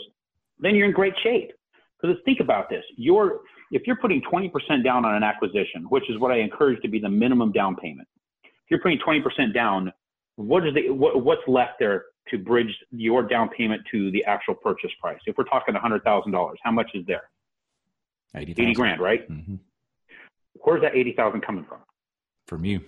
then 0.59 0.75
you're 0.75 0.87
in 0.87 0.93
great 0.93 1.13
shape. 1.23 1.51
Because 2.01 2.17
think 2.25 2.39
about 2.39 2.69
this: 2.69 2.83
you're 2.95 3.39
if 3.71 3.83
you're 3.85 3.97
putting 3.97 4.21
20% 4.21 4.51
down 4.83 5.05
on 5.05 5.15
an 5.15 5.23
acquisition, 5.23 5.83
which 5.89 6.09
is 6.09 6.19
what 6.19 6.31
I 6.31 6.39
encourage 6.39 6.81
to 6.81 6.87
be 6.87 6.99
the 6.99 7.09
minimum 7.09 7.51
down 7.51 7.75
payment. 7.75 8.07
If 8.43 8.71
you're 8.71 8.79
putting 8.79 8.99
20% 8.99 9.53
down, 9.53 9.91
what 10.35 10.65
is 10.65 10.73
the 10.73 10.89
what, 10.89 11.23
what's 11.23 11.41
left 11.47 11.73
there 11.79 12.05
to 12.29 12.37
bridge 12.37 12.75
your 12.91 13.23
down 13.23 13.49
payment 13.49 13.81
to 13.91 14.11
the 14.11 14.23
actual 14.25 14.55
purchase 14.55 14.91
price? 15.01 15.19
If 15.25 15.37
we're 15.37 15.45
talking 15.45 15.75
$100,000, 15.75 16.55
how 16.63 16.71
much 16.71 16.91
is 16.93 17.05
there? 17.07 17.29
80, 18.35 18.51
80 18.51 18.73
grand, 18.73 19.01
right? 19.01 19.29
Mm-hmm. 19.29 19.55
Where's 20.61 20.81
that 20.81 20.95
80,000 20.95 21.41
coming 21.41 21.65
from? 21.65 21.79
From 22.47 22.65
you. 22.65 22.81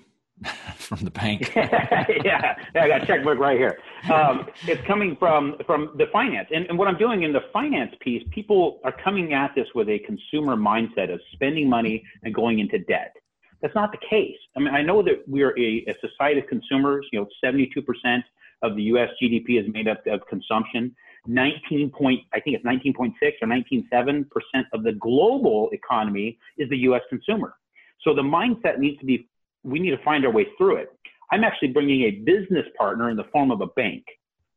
from 0.75 0.99
the 1.01 1.11
bank. 1.11 1.53
yeah, 1.55 2.05
yeah, 2.25 2.55
I 2.75 2.87
got 2.87 3.03
a 3.03 3.05
checkbook 3.05 3.37
right 3.37 3.57
here. 3.57 3.77
Um, 4.11 4.47
it's 4.65 4.81
coming 4.87 5.15
from 5.17 5.55
from 5.67 5.91
the 5.97 6.05
finance, 6.11 6.47
and, 6.53 6.65
and 6.65 6.79
what 6.79 6.87
I'm 6.87 6.97
doing 6.97 7.23
in 7.23 7.31
the 7.31 7.41
finance 7.53 7.93
piece, 8.01 8.23
people 8.31 8.79
are 8.83 8.93
coming 9.03 9.33
at 9.33 9.53
this 9.55 9.67
with 9.75 9.87
a 9.89 9.99
consumer 9.99 10.55
mindset 10.55 11.13
of 11.13 11.19
spending 11.33 11.69
money 11.69 12.03
and 12.23 12.33
going 12.33 12.59
into 12.59 12.79
debt. 12.79 13.15
That's 13.61 13.75
not 13.75 13.91
the 13.91 13.99
case. 14.09 14.37
I 14.57 14.59
mean, 14.59 14.73
I 14.73 14.81
know 14.81 15.03
that 15.03 15.23
we 15.27 15.43
are 15.43 15.51
a, 15.59 15.85
a 15.87 15.95
society 16.01 16.39
of 16.39 16.47
consumers. 16.47 17.05
You 17.11 17.19
know, 17.19 17.27
72 17.43 17.79
percent 17.83 18.23
of 18.61 18.75
the 18.75 18.83
U.S. 18.83 19.09
GDP 19.21 19.59
is 19.61 19.71
made 19.73 19.87
up 19.87 20.05
of 20.07 20.21
consumption. 20.27 20.95
19 21.27 21.91
point, 21.91 22.21
I 22.33 22.39
think 22.39 22.55
it's 22.55 22.65
19.6 22.65 23.13
or 23.41 23.47
19.7 23.47 24.29
percent 24.29 24.67
of 24.73 24.83
the 24.83 24.93
global 24.93 25.69
economy 25.71 26.37
is 26.57 26.69
the 26.69 26.77
U.S. 26.77 27.01
consumer. 27.09 27.55
So 28.03 28.13
the 28.13 28.23
mindset 28.23 28.79
needs 28.79 28.99
to 28.99 29.05
be 29.05 29.27
we 29.63 29.79
need 29.79 29.91
to 29.91 30.03
find 30.03 30.25
our 30.25 30.31
way 30.31 30.47
through 30.57 30.77
it. 30.77 30.89
I'm 31.31 31.43
actually 31.43 31.69
bringing 31.69 32.01
a 32.03 32.11
business 32.11 32.65
partner 32.77 33.09
in 33.09 33.17
the 33.17 33.25
form 33.31 33.51
of 33.51 33.61
a 33.61 33.67
bank 33.67 34.03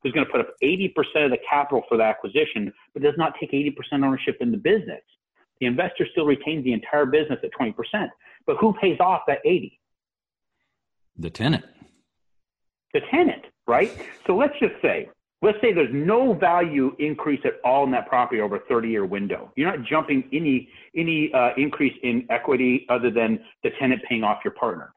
who's 0.02 0.12
going 0.12 0.26
to 0.26 0.30
put 0.30 0.40
up 0.40 0.54
80% 0.62 0.88
of 1.25 1.30
the 1.30 1.38
capital 1.49 1.82
for 1.88 1.96
the 1.96 2.04
acquisition, 2.04 2.73
but 2.92 3.02
does 3.02 3.14
not 3.16 3.34
take 3.40 3.52
80% 3.52 3.75
ownership 4.04 4.37
in 4.40 4.50
the 4.50 4.56
business. 4.56 5.00
The 5.61 5.66
investor 5.66 6.06
still 6.11 6.26
retains 6.26 6.64
the 6.64 6.73
entire 6.73 7.06
business 7.06 7.38
at 7.42 7.50
20%, 7.58 7.75
but 8.46 8.56
who 8.58 8.75
pays 8.80 8.99
off 9.00 9.23
that 9.28 9.38
80? 9.44 9.78
The 11.18 11.30
tenant. 11.30 11.64
The 12.92 13.00
tenant, 13.11 13.44
right? 13.66 13.90
So 14.26 14.37
let's 14.37 14.59
just 14.61 14.75
say 14.83 15.09
let's 15.44 15.61
say 15.61 15.75
there's 15.75 15.92
no 15.92 16.33
value 16.33 16.97
increase 16.99 17.40
at 17.44 17.54
all 17.64 17.85
in 17.85 17.90
that 17.90 18.09
property 18.09 18.40
over 18.40 18.56
a 18.56 18.61
30 18.61 18.88
year 18.88 19.04
window. 19.04 19.52
You're 19.56 19.76
not 19.76 19.87
jumping 19.87 20.25
any 20.33 20.68
any 20.97 21.33
uh, 21.33 21.50
increase 21.56 21.94
in 22.02 22.26
equity 22.30 22.87
other 22.88 23.11
than 23.11 23.38
the 23.62 23.71
tenant 23.78 24.00
paying 24.09 24.25
off 24.25 24.38
your 24.44 24.54
partner. 24.54 24.92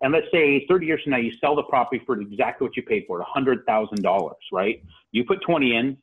And 0.00 0.12
let's 0.12 0.26
say 0.32 0.66
30 0.68 0.86
years 0.86 1.00
from 1.04 1.12
now, 1.12 1.18
you 1.18 1.30
sell 1.40 1.54
the 1.54 1.62
property 1.62 2.02
for 2.04 2.20
exactly 2.20 2.66
what 2.66 2.76
you 2.76 2.82
paid 2.82 3.04
for 3.06 3.20
it, 3.20 3.26
$100,000, 3.36 4.32
right? 4.50 4.82
You 5.12 5.24
put 5.24 5.40
20 5.42 5.76
in, 5.76 5.96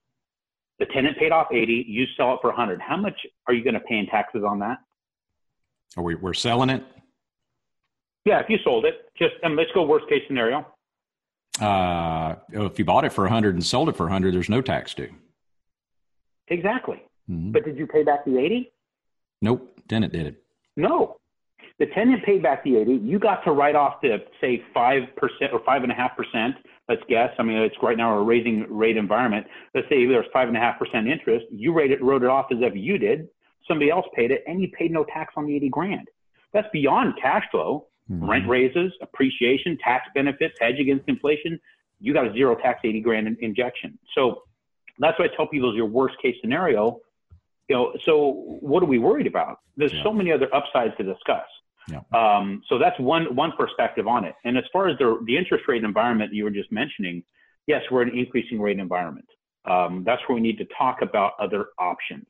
the 0.79 0.85
tenant 0.85 1.17
paid 1.17 1.33
off 1.33 1.47
80, 1.51 1.85
you 1.85 2.05
sell 2.15 2.35
it 2.35 2.39
for 2.39 2.47
100. 2.47 2.79
How 2.79 2.95
much 2.95 3.19
are 3.45 3.53
you 3.53 3.61
going 3.61 3.73
to 3.73 3.81
pay 3.81 3.97
in 3.97 4.05
taxes 4.05 4.43
on 4.47 4.59
that? 4.59 4.77
Are 5.97 6.03
we, 6.03 6.15
we're 6.15 6.33
selling 6.33 6.69
it? 6.69 6.81
Yeah, 8.23 8.39
if 8.39 8.49
you 8.49 8.57
sold 8.63 8.85
it, 8.85 9.11
just 9.17 9.33
and 9.43 9.57
let's 9.57 9.71
go 9.73 9.83
worst 9.83 10.07
case 10.07 10.23
scenario. 10.27 10.65
Uh, 11.61 12.35
if 12.51 12.79
you 12.79 12.85
bought 12.85 13.05
it 13.05 13.13
for 13.13 13.23
100 13.23 13.55
and 13.55 13.65
sold 13.65 13.89
it 13.89 13.95
for 13.95 14.03
100, 14.03 14.33
there's 14.33 14.49
no 14.49 14.61
tax 14.61 14.93
due. 14.93 15.09
Exactly. 16.47 17.01
Mm-hmm. 17.29 17.51
But 17.51 17.65
did 17.65 17.77
you 17.77 17.87
pay 17.87 18.03
back 18.03 18.25
the 18.25 18.37
80? 18.37 18.71
Nope. 19.41 19.79
Tenant 19.87 20.13
did 20.13 20.27
it. 20.27 20.43
No. 20.75 21.17
The 21.79 21.87
tenant 21.87 22.23
paid 22.25 22.43
back 22.43 22.63
the 22.63 22.77
80. 22.77 22.93
You 22.95 23.19
got 23.19 23.43
to 23.45 23.51
write 23.51 23.75
off 23.75 24.01
the, 24.01 24.17
say, 24.41 24.63
5% 24.75 25.07
or 25.53 25.59
5.5%. 25.59 26.53
Let's 26.87 27.01
guess. 27.07 27.29
I 27.37 27.43
mean, 27.43 27.57
it's 27.57 27.75
right 27.81 27.97
now 27.97 28.17
a 28.17 28.23
raising 28.23 28.65
rate 28.69 28.97
environment. 28.97 29.45
Let's 29.73 29.87
say 29.89 30.05
there's 30.05 30.25
5.5% 30.35 31.07
interest. 31.07 31.45
You 31.51 31.71
wrote 31.71 31.91
it, 31.91 32.03
wrote 32.03 32.23
it 32.23 32.29
off 32.29 32.47
as 32.51 32.57
if 32.61 32.73
you 32.75 32.97
did. 32.97 33.29
Somebody 33.67 33.91
else 33.91 34.05
paid 34.15 34.31
it, 34.31 34.43
and 34.47 34.61
you 34.61 34.69
paid 34.77 34.91
no 34.91 35.05
tax 35.05 35.33
on 35.37 35.45
the 35.45 35.55
80 35.55 35.69
grand. 35.69 36.07
That's 36.53 36.67
beyond 36.73 37.13
cash 37.21 37.43
flow 37.51 37.85
mm-hmm. 38.09 38.29
rent 38.29 38.47
raises, 38.47 38.91
appreciation, 39.01 39.77
tax 39.83 40.07
benefits, 40.13 40.55
hedge 40.59 40.79
against 40.79 41.07
inflation, 41.07 41.59
you 41.99 42.13
got 42.13 42.27
a 42.27 42.33
zero 42.33 42.55
tax 42.55 42.79
80 42.83 43.01
grand 43.01 43.27
in, 43.27 43.37
injection. 43.41 43.97
So 44.15 44.43
that's 44.99 45.17
what 45.19 45.31
I 45.31 45.35
tell 45.35 45.47
people 45.47 45.71
is 45.71 45.75
your 45.75 45.85
worst 45.85 46.15
case 46.21 46.35
scenario. 46.41 46.99
You 47.67 47.75
know, 47.75 47.93
so 48.05 48.57
what 48.61 48.81
are 48.81 48.87
we 48.87 48.99
worried 48.99 49.27
about? 49.27 49.59
There's 49.77 49.93
yeah. 49.93 50.03
so 50.03 50.11
many 50.11 50.31
other 50.31 50.53
upsides 50.53 50.93
to 50.97 51.03
discuss. 51.03 51.45
Yeah. 51.87 52.01
Um, 52.13 52.61
so 52.67 52.77
that's 52.77 52.99
one 52.99 53.35
one 53.35 53.51
perspective 53.57 54.07
on 54.07 54.23
it. 54.25 54.35
And 54.43 54.57
as 54.57 54.63
far 54.71 54.87
as 54.87 54.97
the 54.97 55.19
the 55.25 55.37
interest 55.37 55.65
rate 55.67 55.83
environment 55.83 56.33
you 56.33 56.43
were 56.43 56.51
just 56.51 56.71
mentioning, 56.71 57.23
yes, 57.67 57.81
we're 57.91 58.03
in 58.03 58.09
an 58.09 58.17
increasing 58.17 58.59
rate 58.59 58.79
environment. 58.79 59.27
Um, 59.65 60.03
that's 60.05 60.21
where 60.27 60.35
we 60.35 60.41
need 60.41 60.57
to 60.57 60.65
talk 60.77 61.01
about 61.01 61.33
other 61.39 61.67
options. 61.77 62.25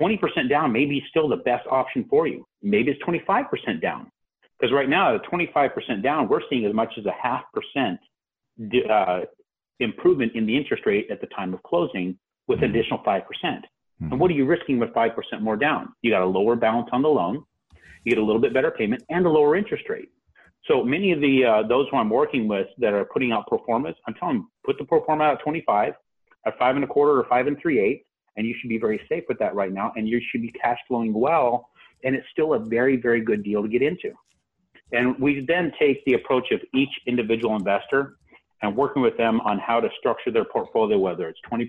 20% 0.00 0.48
down 0.48 0.72
may 0.72 0.84
be 0.84 1.02
still 1.10 1.28
the 1.28 1.36
best 1.36 1.66
option 1.68 2.04
for 2.08 2.26
you. 2.26 2.46
Maybe 2.62 2.92
it's 2.92 3.02
25% 3.02 3.80
down. 3.80 4.10
Because 4.70 4.78
right 4.78 4.88
now, 4.88 5.16
at 5.16 5.22
25% 5.24 6.02
down, 6.02 6.28
we're 6.28 6.42
seeing 6.48 6.64
as 6.64 6.72
much 6.72 6.92
as 6.96 7.04
a 7.04 7.12
half 7.20 7.42
percent 7.52 7.98
uh, 8.88 9.22
improvement 9.80 10.32
in 10.36 10.46
the 10.46 10.56
interest 10.56 10.84
rate 10.86 11.08
at 11.10 11.20
the 11.20 11.26
time 11.28 11.52
of 11.54 11.62
closing 11.64 12.16
with 12.46 12.60
mm-hmm. 12.60 12.70
additional 12.70 13.00
5%. 13.00 13.26
percent 13.26 13.64
mm 13.64 14.06
hmm 14.06 14.12
And 14.12 14.20
what 14.20 14.30
are 14.30 14.34
you 14.34 14.46
risking 14.46 14.78
with 14.78 14.90
5% 14.90 15.12
more 15.40 15.56
down? 15.56 15.92
You 16.02 16.10
got 16.10 16.22
a 16.22 16.26
lower 16.26 16.56
balance 16.56 16.88
on 16.92 17.02
the 17.02 17.08
loan, 17.08 17.44
you 18.04 18.10
get 18.10 18.18
a 18.18 18.24
little 18.24 18.40
bit 18.40 18.54
better 18.54 18.70
payment, 18.70 19.02
and 19.10 19.26
a 19.26 19.28
lower 19.28 19.56
interest 19.56 19.84
rate. 19.90 20.10
So 20.68 20.84
many 20.84 21.12
of 21.12 21.20
the 21.20 21.34
uh, 21.44 21.68
those 21.68 21.86
who 21.90 21.96
I'm 21.96 22.08
working 22.08 22.46
with 22.46 22.68
that 22.78 22.92
are 22.94 23.04
putting 23.04 23.32
out 23.32 23.46
pro 23.48 23.58
formas, 23.66 23.96
I'm 24.06 24.14
telling 24.14 24.36
them 24.36 24.50
put 24.64 24.78
the 24.78 24.84
pro 24.84 25.04
forma 25.04 25.24
out 25.24 25.34
at 25.38 25.42
25, 25.42 25.94
at 26.46 26.58
five 26.58 26.76
and 26.76 26.84
a 26.84 26.86
quarter 26.94 27.14
or 27.20 27.26
five 27.28 27.46
and 27.46 27.56
three 27.60 27.78
eighths, 27.86 28.06
and 28.36 28.46
you 28.46 28.54
should 28.58 28.70
be 28.70 28.78
very 28.78 29.00
safe 29.08 29.24
with 29.28 29.38
that 29.40 29.54
right 29.54 29.72
now, 29.72 29.92
and 29.96 30.08
you 30.08 30.20
should 30.30 30.42
be 30.42 30.52
cash 30.62 30.78
flowing 30.88 31.12
well, 31.12 31.68
and 32.04 32.14
it's 32.14 32.28
still 32.32 32.54
a 32.54 32.58
very 32.58 32.96
very 32.96 33.20
good 33.30 33.42
deal 33.42 33.60
to 33.62 33.68
get 33.68 33.82
into. 33.82 34.10
And 34.92 35.18
we 35.18 35.44
then 35.46 35.72
take 35.78 36.04
the 36.04 36.14
approach 36.14 36.50
of 36.50 36.60
each 36.74 36.90
individual 37.06 37.56
investor 37.56 38.16
and 38.62 38.76
working 38.76 39.02
with 39.02 39.16
them 39.16 39.40
on 39.40 39.58
how 39.58 39.80
to 39.80 39.88
structure 39.98 40.30
their 40.30 40.44
portfolio, 40.44 40.98
whether 40.98 41.28
it's 41.28 41.40
20%, 41.50 41.66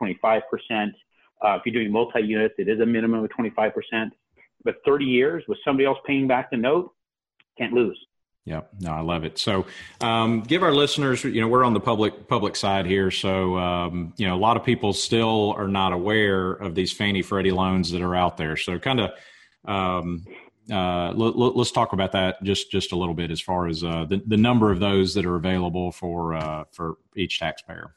25%. 0.00 0.42
Uh, 1.44 1.56
if 1.56 1.62
you're 1.66 1.72
doing 1.72 1.90
multi 1.90 2.20
units, 2.20 2.54
it 2.58 2.68
is 2.68 2.80
a 2.80 2.86
minimum 2.86 3.24
of 3.24 3.30
25%. 3.30 4.10
But 4.64 4.76
30 4.86 5.04
years 5.04 5.42
with 5.48 5.58
somebody 5.64 5.86
else 5.86 5.98
paying 6.06 6.28
back 6.28 6.50
the 6.50 6.56
note, 6.56 6.92
can't 7.58 7.72
lose. 7.72 7.98
Yeah, 8.44 8.62
no, 8.80 8.90
I 8.90 9.00
love 9.00 9.24
it. 9.24 9.38
So, 9.38 9.66
um, 10.00 10.40
give 10.40 10.64
our 10.64 10.74
listeners, 10.74 11.22
you 11.22 11.40
know, 11.40 11.46
we're 11.46 11.62
on 11.62 11.74
the 11.74 11.80
public 11.80 12.26
public 12.26 12.56
side 12.56 12.86
here, 12.86 13.12
so 13.12 13.56
um, 13.56 14.14
you 14.16 14.26
know, 14.26 14.34
a 14.34 14.38
lot 14.38 14.56
of 14.56 14.64
people 14.64 14.92
still 14.92 15.54
are 15.56 15.68
not 15.68 15.92
aware 15.92 16.50
of 16.50 16.74
these 16.74 16.92
Fannie 16.92 17.22
Freddie 17.22 17.52
loans 17.52 17.92
that 17.92 18.02
are 18.02 18.16
out 18.16 18.36
there. 18.36 18.56
So, 18.56 18.80
kind 18.80 18.98
of, 18.98 19.10
um, 19.64 20.26
uh, 20.72 21.12
let, 21.12 21.56
us 21.56 21.70
talk 21.70 21.92
about 21.92 22.12
that 22.12 22.42
just 22.42 22.70
just 22.70 22.92
a 22.92 22.96
little 22.96 23.14
bit 23.14 23.30
as 23.30 23.40
far 23.40 23.66
as 23.66 23.84
uh, 23.84 24.04
the 24.08 24.22
the 24.26 24.36
number 24.36 24.70
of 24.70 24.80
those 24.80 25.14
that 25.14 25.26
are 25.26 25.36
available 25.36 25.92
for 25.92 26.34
uh, 26.34 26.64
for 26.72 26.96
each 27.16 27.38
taxpayer. 27.38 27.94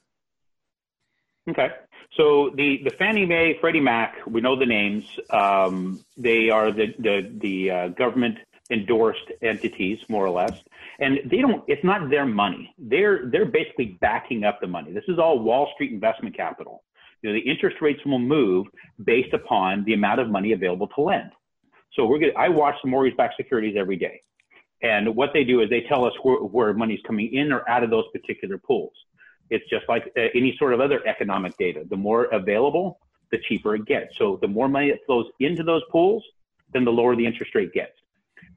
Okay, 1.49 1.69
so 2.17 2.51
the 2.55 2.81
the 2.83 2.91
Fannie 2.91 3.25
Mae, 3.25 3.57
Freddie 3.59 3.79
Mac, 3.79 4.17
we 4.27 4.41
know 4.41 4.55
the 4.55 4.65
names. 4.65 5.05
Um, 5.29 6.03
they 6.17 6.49
are 6.49 6.71
the 6.71 6.93
the 6.99 7.31
the 7.39 7.71
uh, 7.71 7.87
government 7.89 8.37
endorsed 8.71 9.31
entities, 9.41 9.99
more 10.09 10.25
or 10.25 10.31
less, 10.31 10.53
and 10.99 11.19
they 11.25 11.37
don't. 11.37 11.63
It's 11.67 11.83
not 11.83 12.09
their 12.09 12.25
money. 12.25 12.73
They're 12.77 13.27
they're 13.31 13.45
basically 13.45 13.97
backing 14.01 14.43
up 14.43 14.59
the 14.61 14.67
money. 14.67 14.91
This 14.91 15.03
is 15.07 15.19
all 15.19 15.39
Wall 15.39 15.69
Street 15.75 15.91
investment 15.91 16.35
capital. 16.35 16.83
You 17.21 17.29
know, 17.29 17.35
the 17.35 17.49
interest 17.49 17.77
rates 17.81 17.99
will 18.05 18.19
move 18.19 18.67
based 19.03 19.33
upon 19.33 19.83
the 19.85 19.93
amount 19.93 20.19
of 20.19 20.29
money 20.29 20.51
available 20.51 20.87
to 20.89 21.01
lend. 21.01 21.31
So 21.95 22.05
we're 22.05 22.19
I 22.37 22.49
watch 22.49 22.75
the 22.83 22.89
mortgage-backed 22.89 23.35
securities 23.37 23.75
every 23.77 23.95
day, 23.95 24.21
and 24.81 25.15
what 25.15 25.31
they 25.33 25.43
do 25.43 25.61
is 25.61 25.69
they 25.69 25.81
tell 25.81 26.03
us 26.05 26.13
where, 26.23 26.37
where 26.37 26.73
money's 26.73 26.99
coming 27.07 27.33
in 27.33 27.51
or 27.51 27.67
out 27.69 27.83
of 27.83 27.89
those 27.89 28.05
particular 28.11 28.57
pools. 28.57 28.93
It's 29.49 29.67
just 29.69 29.87
like 29.87 30.11
uh, 30.17 30.21
any 30.33 30.55
sort 30.57 30.73
of 30.73 30.81
other 30.81 31.05
economic 31.07 31.55
data. 31.57 31.85
The 31.89 31.95
more 31.95 32.25
available, 32.25 32.99
the 33.31 33.37
cheaper 33.47 33.75
it 33.75 33.85
gets. 33.85 34.17
So 34.17 34.37
the 34.41 34.47
more 34.47 34.67
money 34.67 34.89
that 34.91 34.99
flows 35.05 35.27
into 35.39 35.63
those 35.63 35.83
pools, 35.91 36.23
then 36.73 36.83
the 36.83 36.91
lower 36.91 37.15
the 37.15 37.25
interest 37.25 37.55
rate 37.55 37.71
gets. 37.71 37.93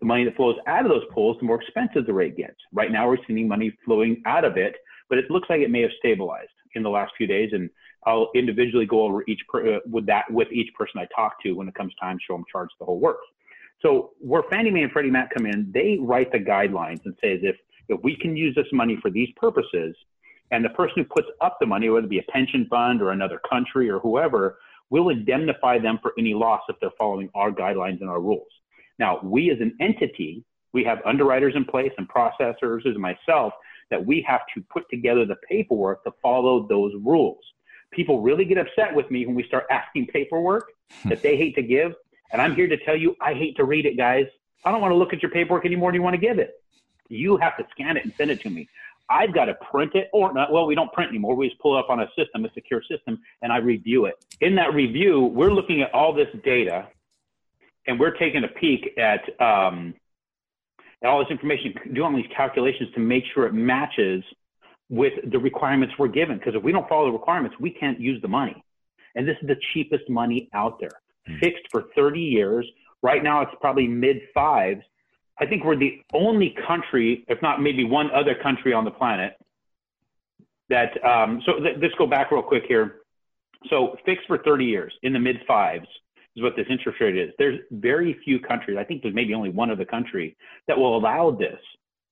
The 0.01 0.07
money 0.07 0.25
that 0.25 0.37
flows 0.37 0.57
out 0.67 0.85
of 0.85 0.91
those 0.91 1.05
pools, 1.13 1.37
the 1.39 1.47
more 1.47 1.61
expensive 1.61 2.07
the 2.07 2.13
rate 2.13 2.37
gets. 2.37 2.57
Right 2.73 2.91
now, 2.91 3.09
we're 3.09 3.19
seeing 3.27 3.47
money 3.47 3.73
flowing 3.85 4.23
out 4.27 4.45
of 4.45 4.57
it, 4.57 4.77
but 5.09 5.19
it 5.19 5.31
looks 5.31 5.49
like 5.51 5.61
it 5.61 5.71
may 5.71 5.83
have 5.83 5.91
stabilized 5.99 6.51
in 6.75 6.83
the 6.83 6.91
last 6.91 7.13
few 7.17 7.27
days. 7.27 7.51
And 7.53 7.71
I'll 8.07 8.31
individually 8.35 8.87
go 8.87 9.03
over 9.03 9.25
each 9.27 9.41
per, 9.49 9.77
uh, 9.77 9.79
with 9.91 10.07
that 10.07 10.31
with 10.31 10.49
each 10.53 10.73
person 10.75 11.01
I 11.01 11.07
talk 11.15 11.43
to 11.43 11.53
when 11.53 11.69
it 11.69 11.75
comes 11.75 11.93
time 12.01 12.19
to 12.19 12.23
show 12.27 12.35
them 12.35 12.45
charts 12.51 12.75
the 12.79 12.85
whole 12.85 13.01
works. 13.01 13.27
So 13.81 14.11
where 14.21 14.43
Fannie 14.51 14.71
Mae 14.71 14.83
and 14.83 14.93
Freddie 14.93 15.11
Mac 15.11 15.33
come 15.35 15.47
in, 15.47 15.71
they 15.73 15.99
write 16.01 16.33
the 16.33 16.39
guidelines 16.39 17.05
and 17.05 17.15
says 17.21 17.41
if 17.43 17.57
if 17.89 18.01
we 18.03 18.17
can 18.17 18.37
use 18.37 18.55
this 18.55 18.67
money 18.73 18.99
for 19.01 19.11
these 19.11 19.29
purposes, 19.37 19.97
and 20.51 20.65
the 20.65 20.71
person 20.71 20.95
who 20.97 21.05
puts 21.05 21.29
up 21.41 21.57
the 21.61 21.67
money, 21.67 21.89
whether 21.89 22.07
it 22.07 22.11
be 22.11 22.19
a 22.19 22.33
pension 22.33 22.67
fund 22.69 23.03
or 23.03 23.11
another 23.13 23.41
country 23.49 23.89
or 23.91 23.99
whoever, 23.99 24.59
will 24.91 25.11
indemnify 25.11 25.79
them 25.79 25.99
for 26.01 26.13
any 26.19 26.35
loss 26.35 26.61
if 26.69 26.77
they're 26.81 26.91
following 26.99 27.29
our 27.35 27.51
guidelines 27.51 28.01
and 28.01 28.09
our 28.09 28.21
rules. 28.21 28.49
Now, 28.99 29.21
we 29.23 29.51
as 29.51 29.61
an 29.61 29.77
entity, 29.81 30.45
we 30.73 30.85
have 30.85 30.99
underwriters 31.05 31.55
in 31.57 31.65
place 31.65 31.93
and 31.99 32.09
processors, 32.09 32.87
as 32.87 32.97
myself, 32.97 33.53
that 33.91 34.05
we 34.05 34.25
have 34.27 34.41
to 34.55 34.63
put 34.71 34.89
together 34.91 35.25
the 35.25 35.37
paperwork 35.49 36.05
to 36.05 36.13
follow 36.23 36.67
those 36.69 36.93
rules 37.05 37.39
people 37.93 38.21
really 38.21 38.45
get 38.45 38.59
upset 38.59 38.95
with 38.95 39.11
me 39.11 39.27
when 39.27 39.35
we 39.35 39.43
start 39.45 39.65
asking 39.71 40.07
paperwork 40.07 40.71
that 41.07 41.23
they 41.23 41.37
hate 41.37 41.55
to 41.57 41.63
give. 41.63 41.95
And 42.33 42.43
I'm 42.43 42.55
here 42.55 42.67
to 42.69 42.77
tell 42.77 42.97
you, 42.97 43.17
I 43.21 43.35
hate 43.35 43.57
to 43.57 43.65
read 43.65 43.87
it, 43.87 43.97
guys. 43.97 44.27
I 44.65 44.71
don't 44.71 44.81
want 44.81 44.93
to 44.93 44.97
look 44.97 45.13
at 45.13 45.23
your 45.23 45.31
paperwork 45.31 45.65
anymore. 45.65 45.93
Do 45.93 45.97
you 45.97 46.03
want 46.03 46.15
to 46.15 46.21
give 46.21 46.39
it? 46.39 46.63
You 47.09 47.37
have 47.39 47.57
to 47.57 47.67
scan 47.71 47.97
it 47.97 48.05
and 48.05 48.13
send 48.17 48.31
it 48.31 48.41
to 48.43 48.51
me. 48.51 48.69
I've 49.11 49.33
got 49.33 49.47
to 49.47 49.55
print 49.71 49.95
it 49.95 50.11
or 50.13 50.33
not. 50.35 50.53
Well, 50.53 50.67
we 50.67 50.75
don't 50.75 50.93
print 50.93 51.09
anymore. 51.09 51.35
We 51.35 51.49
just 51.49 51.61
pull 51.61 51.77
it 51.77 51.81
up 51.81 51.89
on 51.89 52.01
a 52.01 52.07
system, 52.17 52.45
a 52.45 52.53
secure 52.53 52.83
system, 52.83 53.19
and 53.41 53.51
I 53.51 53.57
review 53.59 54.05
it. 54.05 54.15
In 54.41 54.55
that 54.57 54.75
review, 54.75 55.25
we're 55.25 55.51
looking 55.51 55.81
at 55.81 55.93
all 55.95 56.13
this 56.13 56.29
data 56.45 56.89
and 57.87 57.99
we're 57.99 58.17
taking 58.19 58.45
a 58.45 58.49
peek 58.49 58.99
at, 58.99 59.23
um, 59.41 59.95
at 61.03 61.09
all 61.09 61.21
this 61.21 61.31
information, 61.31 61.75
doing 61.95 62.15
these 62.15 62.31
calculations 62.37 62.91
to 62.95 63.01
make 63.01 63.25
sure 63.33 63.47
it 63.47 63.55
matches 63.55 64.23
with 64.91 65.13
the 65.31 65.39
requirements 65.39 65.95
we're 65.99 66.09
given. 66.09 66.39
Because 66.39 66.55
if 66.55 66.63
we 66.63 66.73
don't 66.73 66.89
follow 66.89 67.07
the 67.07 67.13
requirements, 67.13 67.57
we 67.61 67.71
can't 67.71 68.01
use 68.01 68.21
the 68.23 68.29
money. 68.29 68.63
And 69.15 69.27
this 69.27 69.37
is 69.43 69.49
the 69.49 69.57
cheapest 69.73 70.09
money 70.09 70.49
out 70.55 70.79
there, 70.81 71.01
mm-hmm. 71.29 71.39
fixed 71.41 71.65
for 71.71 71.87
30 71.95 72.21
years. 72.21 72.67
Right 73.03 73.23
now, 73.23 73.43
it's 73.43 73.53
probably 73.61 73.87
mid 73.87 74.21
fives. 74.35 74.83
I 75.41 75.47
think 75.47 75.65
we're 75.65 75.77
the 75.77 76.01
only 76.13 76.55
country, 76.67 77.25
if 77.29 77.41
not 77.43 77.63
maybe 77.63 77.85
one 77.85 78.11
other 78.11 78.35
country 78.35 78.73
on 78.73 78.85
the 78.85 78.91
planet, 78.91 79.35
that. 80.69 81.03
Um, 81.05 81.43
so 81.47 81.61
th- 81.61 81.77
let's 81.81 81.95
go 81.97 82.07
back 82.07 82.31
real 82.31 82.43
quick 82.43 82.65
here. 82.67 83.03
So 83.71 83.97
fixed 84.05 84.27
for 84.27 84.39
30 84.39 84.65
years 84.65 84.93
in 85.03 85.13
the 85.13 85.19
mid 85.19 85.37
fives 85.47 85.87
is 86.37 86.43
what 86.43 86.55
this 86.57 86.67
interest 86.71 87.01
rate 87.01 87.17
is. 87.17 87.31
There's 87.39 87.59
very 87.71 88.17
few 88.25 88.39
countries. 88.41 88.77
I 88.79 88.85
think 88.85 89.03
there's 89.03 89.15
maybe 89.15 89.35
only 89.35 89.51
one 89.51 89.71
other 89.71 89.85
country 89.85 90.37
that 90.67 90.77
will 90.77 90.97
allow 90.97 91.31
this 91.31 91.59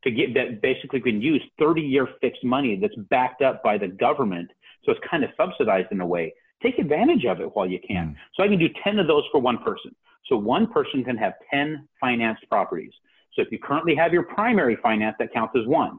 to 0.07 0.13
get 0.13 0.35
that 0.35 0.63
basically 0.63 1.01
can 1.01 1.21
use 1.21 1.43
30 1.59 1.83
year 1.83 2.09
fixed 2.21 2.45
money 2.45 2.79
that's 2.81 2.95
backed 3.11 3.43
up 3.43 3.63
by 3.63 3.77
the 3.77 3.89
government. 3.89 4.49
So 4.85 4.93
it's 4.93 5.01
kind 5.11 5.25
of 5.25 5.31
subsidized 5.37 5.89
in 5.91 6.01
a 6.01 6.07
way. 6.07 6.33
Take 6.63 6.79
advantage 6.79 7.25
of 7.25 7.41
it 7.41 7.55
while 7.55 7.69
you 7.69 7.81
can. 7.87 8.11
Mm. 8.11 8.17
So 8.35 8.45
I 8.45 8.49
can 8.49 8.59
do 8.59 8.69
10 8.85 9.01
of 9.01 9.09
those 9.09 9.25
for 9.33 9.41
one 9.41 9.59
person. 9.59 9.95
So 10.29 10.37
one 10.37 10.73
person 10.73 11.03
can 11.03 11.17
have 11.17 11.35
10 11.53 11.89
financed 12.01 12.49
properties. 12.49 12.93
So 13.35 13.43
if 13.43 13.49
you 13.51 13.59
currently 13.59 13.97
have 13.97 14.13
your 14.13 14.23
primary 14.23 14.79
finance, 14.81 15.17
that 15.19 15.33
counts 15.33 15.55
as 15.61 15.67
one. 15.67 15.99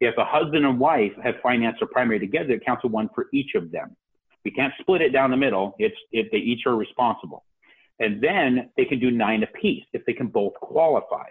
If 0.00 0.16
a 0.18 0.24
husband 0.24 0.66
and 0.66 0.78
wife 0.78 1.12
have 1.22 1.36
financed 1.42 1.80
their 1.80 1.88
primary 1.88 2.18
together, 2.18 2.54
it 2.54 2.66
counts 2.66 2.82
as 2.84 2.90
one 2.90 3.08
for 3.14 3.26
each 3.32 3.54
of 3.54 3.70
them. 3.70 3.96
We 4.44 4.50
can't 4.50 4.74
split 4.80 5.02
it 5.02 5.10
down 5.10 5.30
the 5.30 5.36
middle. 5.36 5.74
It's 5.78 5.96
if 6.12 6.30
they 6.32 6.38
each 6.38 6.66
are 6.66 6.76
responsible. 6.76 7.44
And 7.98 8.22
then 8.22 8.70
they 8.76 8.84
can 8.84 8.98
do 8.98 9.10
nine 9.10 9.42
apiece 9.44 9.84
if 9.92 10.04
they 10.04 10.12
can 10.12 10.26
both 10.26 10.52
qualify. 10.54 11.28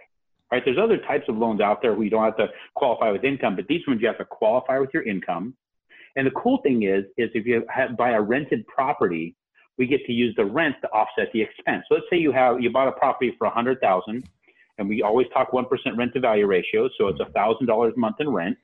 Right? 0.52 0.62
There's 0.64 0.78
other 0.78 0.98
types 0.98 1.24
of 1.28 1.36
loans 1.36 1.60
out 1.60 1.82
there 1.82 1.94
where 1.94 2.04
you 2.04 2.10
don't 2.10 2.24
have 2.24 2.36
to 2.36 2.48
qualify 2.74 3.10
with 3.10 3.24
income, 3.24 3.56
but 3.56 3.66
these 3.66 3.80
ones 3.86 4.00
you 4.00 4.06
have 4.06 4.18
to 4.18 4.24
qualify 4.24 4.78
with 4.78 4.90
your 4.94 5.02
income. 5.02 5.54
And 6.14 6.26
the 6.26 6.30
cool 6.30 6.58
thing 6.62 6.84
is, 6.84 7.04
is 7.18 7.30
if 7.34 7.46
you 7.46 7.64
have, 7.68 7.96
buy 7.96 8.12
a 8.12 8.20
rented 8.20 8.66
property, 8.68 9.34
we 9.76 9.86
get 9.86 10.04
to 10.06 10.12
use 10.12 10.34
the 10.36 10.44
rent 10.44 10.76
to 10.82 10.88
offset 10.88 11.28
the 11.32 11.42
expense. 11.42 11.84
So 11.88 11.96
let's 11.96 12.06
say 12.10 12.16
you 12.16 12.32
have 12.32 12.60
you 12.60 12.70
bought 12.70 12.88
a 12.88 12.92
property 12.92 13.34
for 13.36 13.46
a 13.46 13.50
hundred 13.50 13.80
thousand, 13.80 14.26
and 14.78 14.88
we 14.88 15.02
always 15.02 15.26
talk 15.34 15.52
one 15.52 15.66
percent 15.66 15.96
rent 15.98 16.14
to 16.14 16.20
value 16.20 16.46
ratio, 16.46 16.88
so 16.96 17.08
it's 17.08 17.20
a 17.20 17.30
thousand 17.32 17.66
dollars 17.66 17.92
a 17.96 18.00
month 18.00 18.16
in 18.20 18.30
rent. 18.30 18.56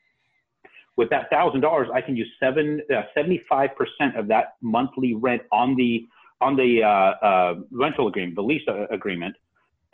With 0.96 1.10
that 1.10 1.28
thousand 1.30 1.60
dollars, 1.60 1.88
I 1.92 2.00
can 2.00 2.16
use 2.16 2.30
seven 2.40 2.80
uh, 2.94 3.02
seventy 3.14 3.42
five 3.48 3.70
percent 3.76 4.16
of 4.16 4.28
that 4.28 4.54
monthly 4.62 5.14
rent 5.14 5.42
on 5.50 5.76
the 5.76 6.06
on 6.40 6.56
the 6.56 6.82
uh, 6.82 7.26
uh, 7.26 7.54
rental 7.70 8.08
agreement, 8.08 8.36
the 8.36 8.42
lease 8.42 8.62
uh, 8.66 8.86
agreement, 8.88 9.36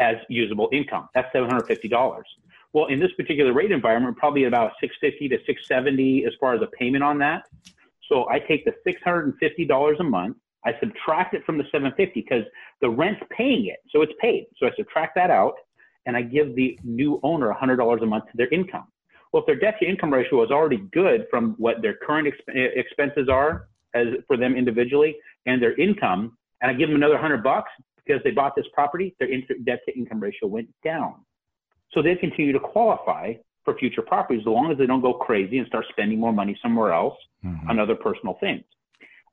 as 0.01 0.17
usable 0.29 0.69
income. 0.73 1.09
That's 1.15 1.31
seven 1.33 1.49
hundred 1.49 1.67
fifty 1.67 1.89
dollars. 1.89 2.27
Well, 2.73 2.87
in 2.87 3.01
this 3.01 3.11
particular 3.17 3.53
rate 3.53 3.73
environment, 3.73 4.17
probably 4.19 4.45
about 4.45 4.73
650 4.81 5.29
to 5.31 5.37
670 5.47 6.27
as 6.27 6.33
far 6.39 6.55
as 6.55 6.61
a 6.61 6.67
payment 6.79 7.03
on 7.03 7.19
that. 7.19 7.45
So 8.09 8.29
I 8.29 8.39
take 8.41 8.65
the 8.67 8.75
$650 8.87 10.01
a 10.01 10.05
month, 10.05 10.37
I 10.65 10.73
subtract 10.81 11.35
it 11.35 11.45
from 11.45 11.57
the 11.57 11.65
750 11.65 12.21
because 12.21 12.45
the 12.81 12.91
rent's 12.91 13.21
paying 13.31 13.67
it, 13.67 13.79
so 13.91 14.03
it's 14.03 14.13
paid. 14.21 14.47
So 14.59 14.67
I 14.67 14.71
subtract 14.77 15.15
that 15.15 15.31
out, 15.31 15.55
and 16.07 16.17
I 16.17 16.23
give 16.23 16.55
the 16.57 16.79
new 16.85 17.21
owner 17.23 17.55
$100 17.55 18.03
a 18.03 18.07
month 18.07 18.25
to 18.25 18.37
their 18.37 18.49
income. 18.49 18.87
Well, 19.33 19.43
if 19.43 19.47
their 19.47 19.59
debt 19.59 19.79
to 19.81 19.89
income 19.89 20.13
ratio 20.13 20.43
is 20.45 20.51
already 20.51 20.79
good 20.93 21.27
from 21.31 21.55
what 21.59 21.83
their 21.83 21.95
current 21.95 22.27
exp- 22.29 22.57
eh, 22.57 22.71
expenses 22.75 23.29
are 23.29 23.69
as 23.95 24.07
for 24.27 24.37
them 24.37 24.57
individually 24.57 25.17
and 25.47 25.63
their 25.63 25.75
income, 25.77 26.37
and 26.61 26.71
I 26.71 26.75
give 26.75 26.89
them 26.89 26.97
another 26.97 27.15
100 27.15 27.43
bucks 27.43 27.71
because 28.09 28.23
they 28.25 28.31
bought 28.31 28.57
this 28.57 28.67
property, 28.73 29.15
their 29.19 29.29
debt 29.65 29.81
to 29.87 29.97
income 29.97 30.21
ratio 30.21 30.49
went 30.49 30.69
down. 30.83 31.15
So 31.93 32.03
they 32.03 32.17
continue 32.17 32.53
to 32.53 32.61
qualify 32.61 33.35
for 33.65 33.77
future 33.79 34.03
properties 34.03 34.43
as 34.43 34.47
long 34.47 34.73
as 34.73 34.79
they 34.79 34.87
don't 34.87 35.03
go 35.03 35.13
crazy 35.13 35.59
and 35.59 35.67
start 35.67 35.85
spending 35.91 36.19
more 36.19 36.33
money 36.33 36.59
somewhere 36.63 36.93
else 36.93 37.17
mm-hmm. 37.45 37.69
on 37.69 37.79
other 37.79 37.95
personal 37.95 38.37
things. 38.41 38.65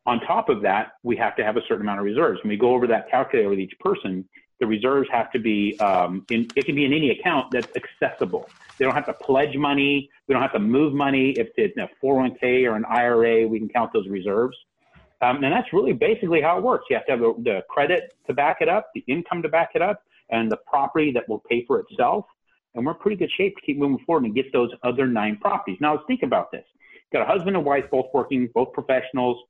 On 0.06 0.20
top 0.20 0.50
of 0.50 0.62
that, 0.62 0.94
we 1.04 1.16
have 1.16 1.36
to 1.38 1.44
have 1.44 1.58
a 1.58 1.62
certain 1.68 1.82
amount 1.82 2.00
of 2.00 2.06
reserves. 2.06 2.40
When 2.44 2.50
we 2.50 2.58
go 2.58 2.74
over 2.74 2.86
that 2.88 3.10
calculator 3.10 3.50
with 3.50 3.60
each 3.60 3.74
person, 3.80 4.28
the 4.60 4.68
reserves 4.68 5.10
have 5.12 5.32
to 5.32 5.40
be 5.40 5.78
um, 5.80 6.26
in, 6.30 6.48
it 6.56 6.66
can 6.66 6.76
be 6.76 6.86
in 6.86 6.94
any 6.94 7.10
account 7.10 7.52
that's 7.52 7.68
accessible. 7.76 8.50
They 8.78 8.86
don't 8.86 8.94
have 8.94 9.08
to 9.08 9.14
pledge 9.14 9.56
money. 9.56 10.10
We 10.28 10.34
don't 10.34 10.42
have 10.42 10.54
to 10.54 10.60
move 10.60 10.94
money. 10.94 11.32
If 11.32 11.50
it's 11.58 11.76
a 11.78 11.90
401k 12.04 12.70
or 12.70 12.76
an 12.76 12.86
IRA, 12.86 13.48
we 13.48 13.58
can 13.58 13.68
count 13.68 13.94
those 13.94 14.08
reserves. 14.08 14.56
Um, 15.22 15.44
and 15.44 15.54
that's 15.54 15.72
really 15.72 15.94
basically 15.94 16.42
how 16.42 16.58
it 16.58 16.64
works. 16.64 16.86
You 16.90 16.98
have 16.98 17.06
to 17.06 17.12
have 17.14 17.20
the, 17.20 17.34
the 17.44 17.62
credit 17.70 18.14
to 18.28 18.34
back 18.34 18.58
it 18.62 18.70
up, 18.70 18.92
the 18.94 19.04
income 19.08 19.42
to 19.44 19.50
back 19.50 19.72
it 19.76 19.82
up, 19.82 20.04
and 20.30 20.52
the 20.52 20.58
property 20.58 21.12
that 21.14 21.28
will 21.30 21.42
pay 21.50 21.66
for 21.66 21.80
itself 21.80 22.26
and 22.76 22.86
we're 22.86 22.92
in 22.92 23.00
pretty 23.00 23.18
good 23.18 23.32
shape 23.36 23.56
to 23.56 23.62
keep 23.62 23.78
moving 23.78 24.04
forward 24.06 24.26
and 24.26 24.36
get 24.36 24.52
those 24.52 24.70
other 24.84 25.08
nine 25.08 25.38
properties. 25.38 25.78
Now, 25.80 25.94
let's 25.94 26.06
think 26.08 26.24
about 26.24 26.52
this. 26.52 26.66
Got 27.12 27.22
a 27.22 27.26
husband 27.26 27.56
and 27.56 27.66
wife, 27.66 27.86
both 27.90 28.08
working, 28.14 28.50
both 28.54 28.74
professionals. 28.74 29.42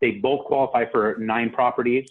They 0.00 0.12
both 0.12 0.46
qualify 0.46 0.84
for 0.90 1.16
nine 1.18 1.50
properties. 1.50 2.08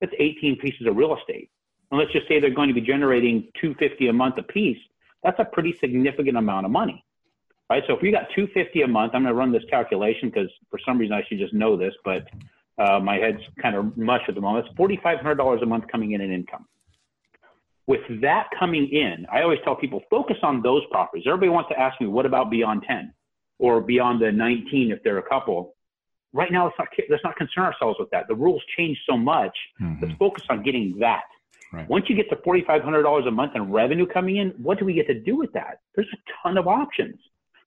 That's 0.00 0.12
18 0.18 0.58
pieces 0.58 0.86
of 0.86 0.96
real 0.96 1.16
estate. 1.16 1.50
And 1.90 1.98
let's 1.98 2.12
just 2.12 2.28
say 2.28 2.40
they're 2.40 2.54
going 2.54 2.68
to 2.68 2.74
be 2.74 2.80
generating 2.80 3.48
250 3.60 4.08
a 4.08 4.12
month 4.12 4.38
apiece. 4.38 4.78
That's 5.22 5.38
a 5.40 5.44
pretty 5.44 5.76
significant 5.80 6.36
amount 6.36 6.66
of 6.66 6.72
money, 6.72 7.04
right? 7.72 7.82
So 7.86 7.94
if 7.94 8.02
you 8.02 8.12
got 8.12 8.28
250 8.34 8.82
a 8.82 8.88
month, 8.88 9.14
I'm 9.14 9.22
going 9.22 9.34
to 9.34 9.38
run 9.38 9.52
this 9.52 9.64
calculation 9.68 10.30
because 10.30 10.50
for 10.70 10.78
some 10.86 10.98
reason 10.98 11.14
I 11.14 11.22
should 11.28 11.38
just 11.38 11.54
know 11.54 11.76
this, 11.76 11.94
but 12.04 12.26
uh, 12.78 13.00
my 13.00 13.16
head's 13.16 13.42
kind 13.60 13.76
of 13.76 13.96
mush 13.96 14.22
at 14.28 14.34
the 14.34 14.40
moment. 14.40 14.66
It's 14.66 14.78
$4,500 14.78 15.62
a 15.62 15.66
month 15.66 15.84
coming 15.90 16.12
in 16.12 16.20
in 16.20 16.32
income 16.32 16.66
with 17.86 18.00
that 18.20 18.48
coming 18.58 18.88
in, 18.88 19.26
I 19.32 19.42
always 19.42 19.58
tell 19.64 19.74
people 19.74 20.02
focus 20.08 20.36
on 20.42 20.62
those 20.62 20.82
properties. 20.90 21.24
Everybody 21.26 21.50
wants 21.50 21.68
to 21.70 21.78
ask 21.78 22.00
me, 22.00 22.06
what 22.06 22.26
about 22.26 22.50
beyond 22.50 22.84
10 22.86 23.12
or 23.58 23.80
beyond 23.80 24.22
the 24.22 24.30
19 24.30 24.92
if 24.92 25.02
they're 25.02 25.18
a 25.18 25.28
couple? 25.28 25.74
Right 26.32 26.50
now, 26.50 26.64
let's 26.64 26.76
not, 26.78 26.88
let's 27.10 27.24
not 27.24 27.36
concern 27.36 27.64
ourselves 27.64 27.98
with 27.98 28.10
that. 28.10 28.28
The 28.28 28.34
rules 28.34 28.62
change 28.76 28.98
so 29.08 29.16
much. 29.16 29.56
Mm-hmm. 29.80 30.04
Let's 30.04 30.16
focus 30.18 30.44
on 30.48 30.62
getting 30.62 30.96
that. 31.00 31.24
Right. 31.72 31.88
Once 31.88 32.06
you 32.08 32.16
get 32.16 32.28
to 32.30 32.36
$4,500 32.36 33.28
a 33.28 33.30
month 33.30 33.56
in 33.56 33.70
revenue 33.70 34.06
coming 34.06 34.36
in, 34.36 34.50
what 34.50 34.78
do 34.78 34.84
we 34.84 34.94
get 34.94 35.06
to 35.08 35.18
do 35.18 35.36
with 35.36 35.52
that? 35.52 35.80
There's 35.94 36.08
a 36.12 36.18
ton 36.42 36.56
of 36.58 36.68
options. 36.68 37.18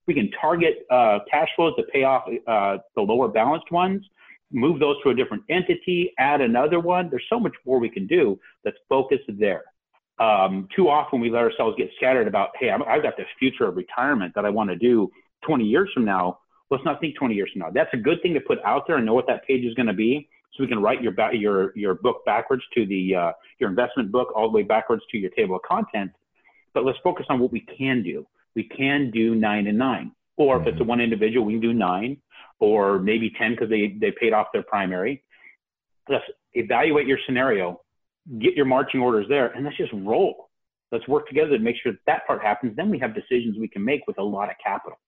We 0.06 0.14
can 0.14 0.30
target 0.40 0.86
uh, 0.90 1.20
cash 1.30 1.48
flows 1.56 1.74
to 1.76 1.82
pay 1.92 2.04
off 2.04 2.28
uh, 2.46 2.78
the 2.94 3.02
lower 3.02 3.28
balanced 3.28 3.70
ones, 3.72 4.04
move 4.52 4.78
those 4.78 4.96
to 5.02 5.10
a 5.10 5.14
different 5.14 5.42
entity, 5.50 6.12
add 6.18 6.40
another 6.40 6.80
one. 6.80 7.10
There's 7.10 7.26
so 7.28 7.40
much 7.40 7.54
more 7.64 7.78
we 7.78 7.90
can 7.90 8.06
do. 8.06 8.38
Let's 8.64 8.78
focus 8.88 9.18
there 9.28 9.64
um, 10.18 10.68
too 10.74 10.88
often 10.88 11.20
we 11.20 11.30
let 11.30 11.42
ourselves 11.42 11.76
get 11.76 11.90
scattered 11.96 12.26
about, 12.26 12.50
hey, 12.58 12.70
i 12.70 12.94
have 12.94 13.02
got 13.02 13.16
this 13.16 13.26
future 13.38 13.66
of 13.66 13.76
retirement 13.76 14.34
that 14.34 14.44
I 14.44 14.50
want 14.50 14.70
to 14.70 14.76
do 14.76 15.10
20 15.46 15.64
years 15.64 15.90
from 15.92 16.04
now. 16.04 16.38
Let's 16.70 16.84
not 16.84 17.00
think 17.00 17.16
20 17.16 17.34
years 17.34 17.50
from 17.52 17.60
now. 17.60 17.70
That's 17.70 17.92
a 17.92 17.98
good 17.98 18.22
thing 18.22 18.34
to 18.34 18.40
put 18.40 18.58
out 18.64 18.86
there 18.86 18.96
and 18.96 19.06
know 19.06 19.14
what 19.14 19.26
that 19.26 19.46
page 19.46 19.64
is 19.64 19.74
going 19.74 19.86
to 19.86 19.92
be, 19.92 20.28
so 20.52 20.64
we 20.64 20.68
can 20.68 20.80
write 20.80 21.00
your 21.00 21.12
your 21.32 21.76
your 21.76 21.94
book 21.94 22.24
backwards 22.24 22.62
to 22.74 22.86
the 22.86 23.14
uh, 23.14 23.32
your 23.60 23.70
investment 23.70 24.10
book 24.10 24.32
all 24.34 24.50
the 24.50 24.56
way 24.56 24.62
backwards 24.62 25.02
to 25.12 25.18
your 25.18 25.30
table 25.30 25.56
of 25.56 25.62
contents. 25.62 26.16
But 26.74 26.84
let's 26.84 26.98
focus 27.04 27.26
on 27.28 27.38
what 27.38 27.52
we 27.52 27.60
can 27.78 28.02
do. 28.02 28.26
We 28.56 28.64
can 28.64 29.12
do 29.12 29.36
nine 29.36 29.68
and 29.68 29.78
nine, 29.78 30.12
or 30.36 30.60
if 30.60 30.66
it's 30.66 30.76
a 30.76 30.80
mm-hmm. 30.80 30.88
one 30.88 31.00
individual, 31.00 31.46
we 31.46 31.52
can 31.52 31.60
do 31.60 31.74
nine, 31.74 32.16
or 32.58 32.98
maybe 32.98 33.30
10 33.38 33.52
because 33.52 33.68
they 33.68 33.96
they 34.00 34.12
paid 34.18 34.32
off 34.32 34.48
their 34.52 34.64
primary. 34.64 35.22
Let's 36.08 36.24
evaluate 36.54 37.06
your 37.06 37.18
scenario 37.26 37.80
get 38.38 38.54
your 38.54 38.64
marching 38.64 39.00
orders 39.00 39.26
there, 39.28 39.48
and 39.48 39.64
let's 39.64 39.76
just 39.76 39.92
roll. 39.92 40.50
Let's 40.92 41.06
work 41.08 41.28
together 41.28 41.50
to 41.50 41.58
make 41.58 41.76
sure 41.82 41.92
that, 41.92 42.00
that 42.06 42.26
part 42.26 42.42
happens. 42.42 42.76
Then 42.76 42.90
we 42.90 42.98
have 42.98 43.14
decisions 43.14 43.56
we 43.58 43.68
can 43.68 43.84
make 43.84 44.06
with 44.06 44.18
a 44.18 44.22
lot 44.22 44.50
of 44.50 44.56
capital. 44.62 44.98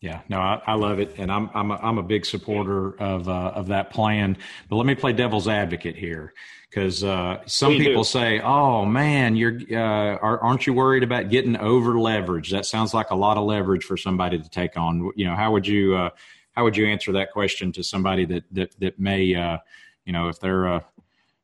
Yeah, 0.00 0.20
no, 0.28 0.38
I, 0.38 0.62
I, 0.64 0.74
love 0.74 1.00
it, 1.00 1.16
and 1.18 1.30
I'm 1.30 1.50
I'm 1.54 1.72
a, 1.72 1.74
I'm 1.74 1.98
a 1.98 2.04
big 2.04 2.24
supporter 2.24 2.96
of 3.00 3.28
uh, 3.28 3.52
of 3.54 3.66
that 3.68 3.90
plan. 3.90 4.36
But 4.68 4.76
let 4.76 4.86
me 4.86 4.94
play 4.94 5.12
devil's 5.12 5.48
advocate 5.48 5.96
here, 5.96 6.34
because 6.70 7.02
uh, 7.02 7.42
some 7.46 7.72
people 7.72 8.04
do. 8.04 8.08
say, 8.08 8.38
"Oh 8.38 8.84
man, 8.84 9.34
you're 9.34 9.58
uh, 9.72 10.18
aren't 10.18 10.68
you 10.68 10.72
worried 10.72 11.02
about 11.02 11.30
getting 11.30 11.56
over 11.56 11.94
leveraged?" 11.94 12.50
That 12.50 12.64
sounds 12.64 12.94
like 12.94 13.10
a 13.10 13.16
lot 13.16 13.38
of 13.38 13.44
leverage 13.44 13.82
for 13.82 13.96
somebody 13.96 14.38
to 14.38 14.48
take 14.48 14.76
on. 14.76 15.10
You 15.16 15.26
know, 15.26 15.34
how 15.34 15.50
would 15.50 15.66
you 15.66 15.96
uh, 15.96 16.10
how 16.52 16.62
would 16.62 16.76
you 16.76 16.86
answer 16.86 17.10
that 17.12 17.32
question 17.32 17.72
to 17.72 17.82
somebody 17.82 18.24
that 18.26 18.44
that 18.52 18.78
that 18.78 19.00
may 19.00 19.34
uh, 19.34 19.58
you 20.04 20.12
know 20.12 20.28
if 20.28 20.38
they're 20.38 20.66
a 20.66 20.84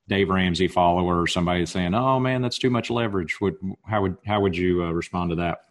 Dave 0.07 0.29
Ramsey 0.29 0.69
follower 0.69 1.21
or 1.21 1.27
somebody 1.27 1.67
saying, 1.67 1.95
"Oh 1.95 2.21
man, 2.21 2.40
that's 2.40 2.59
too 2.59 2.71
much 2.71 2.88
leverage." 2.88 3.40
Would 3.40 3.57
how 3.85 4.03
would 4.03 4.17
how 4.25 4.40
would 4.40 4.57
you 4.57 4.85
uh, 4.85 4.93
respond 4.93 5.31
to 5.31 5.37
that? 5.37 5.62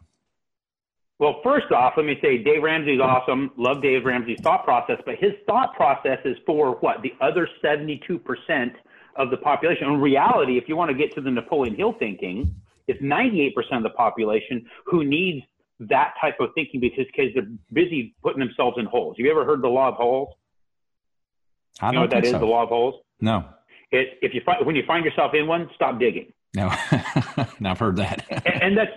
Well, 1.24 1.40
first 1.42 1.72
off, 1.72 1.94
let 1.96 2.06
me 2.06 2.20
say 2.22 2.44
Dave 2.44 2.62
Ramsey's 2.62 3.00
awesome. 3.00 3.50
Love 3.56 3.82
Dave 3.82 4.04
Ramsey's 4.04 4.42
thought 4.42 4.66
process, 4.66 4.98
but 5.06 5.16
his 5.16 5.32
thought 5.46 5.74
process 5.74 6.18
is 6.26 6.36
for 6.46 6.72
what 6.82 6.98
the 7.02 7.14
other 7.22 7.48
seventy-two 7.62 8.20
percent 8.20 8.74
of 9.16 9.30
the 9.30 9.38
population. 9.38 9.88
In 9.88 10.02
reality, 10.02 10.58
if 10.58 10.66
you 10.68 10.76
want 10.76 10.92
to 10.92 10.98
get 10.98 11.16
to 11.16 11.22
the 11.22 11.32
Napoleon 11.32 11.76
Hill 11.76 11.96
thinking, 11.98 12.54
it's 12.90 13.02
ninety-eight 13.02 13.56
percent 13.56 13.78
of 13.78 13.84
the 13.84 13.96
population 13.96 14.66
who 14.86 15.06
needs 15.06 15.46
that 15.80 16.14
type 16.20 16.36
of 16.42 16.50
thinking 16.56 16.82
because 16.82 17.06
because 17.06 17.34
they're 17.34 17.48
busy 17.72 18.14
putting 18.22 18.42
themselves 18.42 18.76
in 18.78 18.84
holes. 18.84 19.16
Have 19.18 19.26
you 19.26 19.32
ever 19.32 19.46
heard 19.46 19.62
the 19.62 19.70
law 19.70 19.88
of 19.88 19.96
holes? 19.96 20.28
I 21.80 21.88
you 21.88 21.94
know 21.94 22.02
what 22.02 22.10
that 22.10 22.26
is, 22.26 22.32
so. 22.32 22.40
The 22.40 22.46
law 22.46 22.64
of 22.64 22.70
holes. 22.70 22.96
No. 23.22 23.46
It, 23.92 24.20
if 24.22 24.34
you 24.34 24.42
find, 24.46 24.66
when 24.66 24.76
you 24.76 24.84
find 24.86 25.06
yourself 25.06 25.34
in 25.36 25.48
one, 25.48 25.70
stop 25.74 26.02
digging. 26.02 26.34
No, 26.54 26.68
no 27.62 27.70
I've 27.70 27.80
heard 27.80 27.96
that. 27.96 28.26
and, 28.46 28.62
and 28.62 28.78
that's 28.78 28.92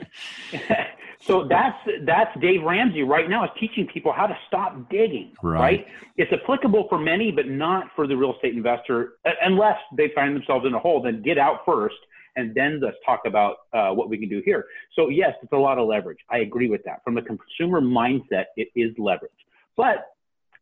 so 1.26 1.46
that's 1.48 1.76
that's 2.02 2.38
Dave 2.40 2.62
Ramsey 2.62 3.02
right 3.02 3.28
now 3.28 3.44
is 3.44 3.50
teaching 3.58 3.86
people 3.86 4.12
how 4.12 4.26
to 4.26 4.36
stop 4.46 4.88
digging. 4.90 5.32
Right. 5.42 5.60
right. 5.60 5.86
It's 6.16 6.32
applicable 6.32 6.86
for 6.88 6.98
many, 6.98 7.32
but 7.32 7.48
not 7.48 7.88
for 7.96 8.06
the 8.06 8.16
real 8.16 8.34
estate 8.34 8.54
investor 8.54 9.14
unless 9.42 9.78
they 9.96 10.10
find 10.14 10.36
themselves 10.36 10.66
in 10.66 10.74
a 10.74 10.78
hole. 10.78 11.02
Then 11.02 11.22
get 11.22 11.38
out 11.38 11.60
first, 11.66 11.96
and 12.36 12.54
then 12.54 12.80
let's 12.80 12.96
talk 13.04 13.22
about 13.26 13.56
uh, 13.72 13.90
what 13.90 14.08
we 14.08 14.18
can 14.18 14.28
do 14.28 14.40
here. 14.44 14.66
So 14.94 15.08
yes, 15.08 15.34
it's 15.42 15.52
a 15.52 15.56
lot 15.56 15.78
of 15.78 15.88
leverage. 15.88 16.18
I 16.30 16.38
agree 16.38 16.68
with 16.68 16.84
that. 16.84 17.02
From 17.04 17.18
a 17.18 17.22
consumer 17.22 17.80
mindset, 17.80 18.46
it 18.56 18.68
is 18.76 18.92
leverage, 18.98 19.32
but 19.76 20.12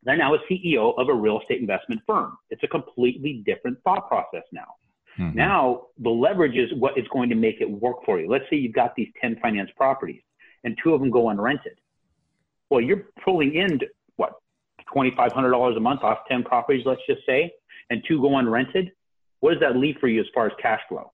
they're 0.05 0.17
now 0.17 0.35
a 0.35 0.39
CEO 0.51 0.99
of 0.99 1.09
a 1.09 1.15
real 1.15 1.41
estate 1.41 1.61
investment 1.61 2.01
firm. 2.07 2.37
It's 2.51 2.63
a 2.63 2.69
completely 2.69 3.43
different 3.47 3.83
thought 3.85 4.09
process 4.09 4.43
now. 4.53 4.75
Mm-hmm. 5.19 5.37
Now, 5.37 5.87
the 5.99 6.11
leverage 6.11 6.57
is 6.57 6.71
what 6.79 6.99
is 6.99 7.07
going 7.13 7.29
to 7.29 7.35
make 7.35 7.61
it 7.61 7.71
work 7.71 8.05
for 8.05 8.21
you. 8.21 8.29
Let's 8.29 8.45
say 8.51 8.57
you've 8.57 8.75
got 8.75 8.95
these 8.97 9.09
10 9.21 9.39
finance 9.41 9.71
properties 9.77 10.21
and 10.65 10.77
two 10.83 10.95
of 10.95 11.01
them 11.01 11.11
go 11.11 11.25
unrented. 11.25 11.77
Well, 12.71 12.81
you're 12.81 13.05
pulling 13.25 13.55
in, 13.55 13.79
what, 14.17 14.33
$2,500 14.95 15.77
a 15.77 15.81
month 15.81 16.03
off 16.03 16.19
10 16.29 16.43
properties, 16.43 16.85
let's 16.87 17.01
just 17.07 17.21
say, 17.27 17.53
and 17.91 18.03
two 18.09 18.21
go 18.21 18.31
unrented. 18.31 18.91
What 19.41 19.53
does 19.53 19.61
that 19.61 19.77
leave 19.77 19.97
for 20.01 20.09
you 20.09 20.21
as 20.21 20.27
far 20.35 20.47
as 20.47 20.53
cash 20.61 20.81
flow? 20.89 21.13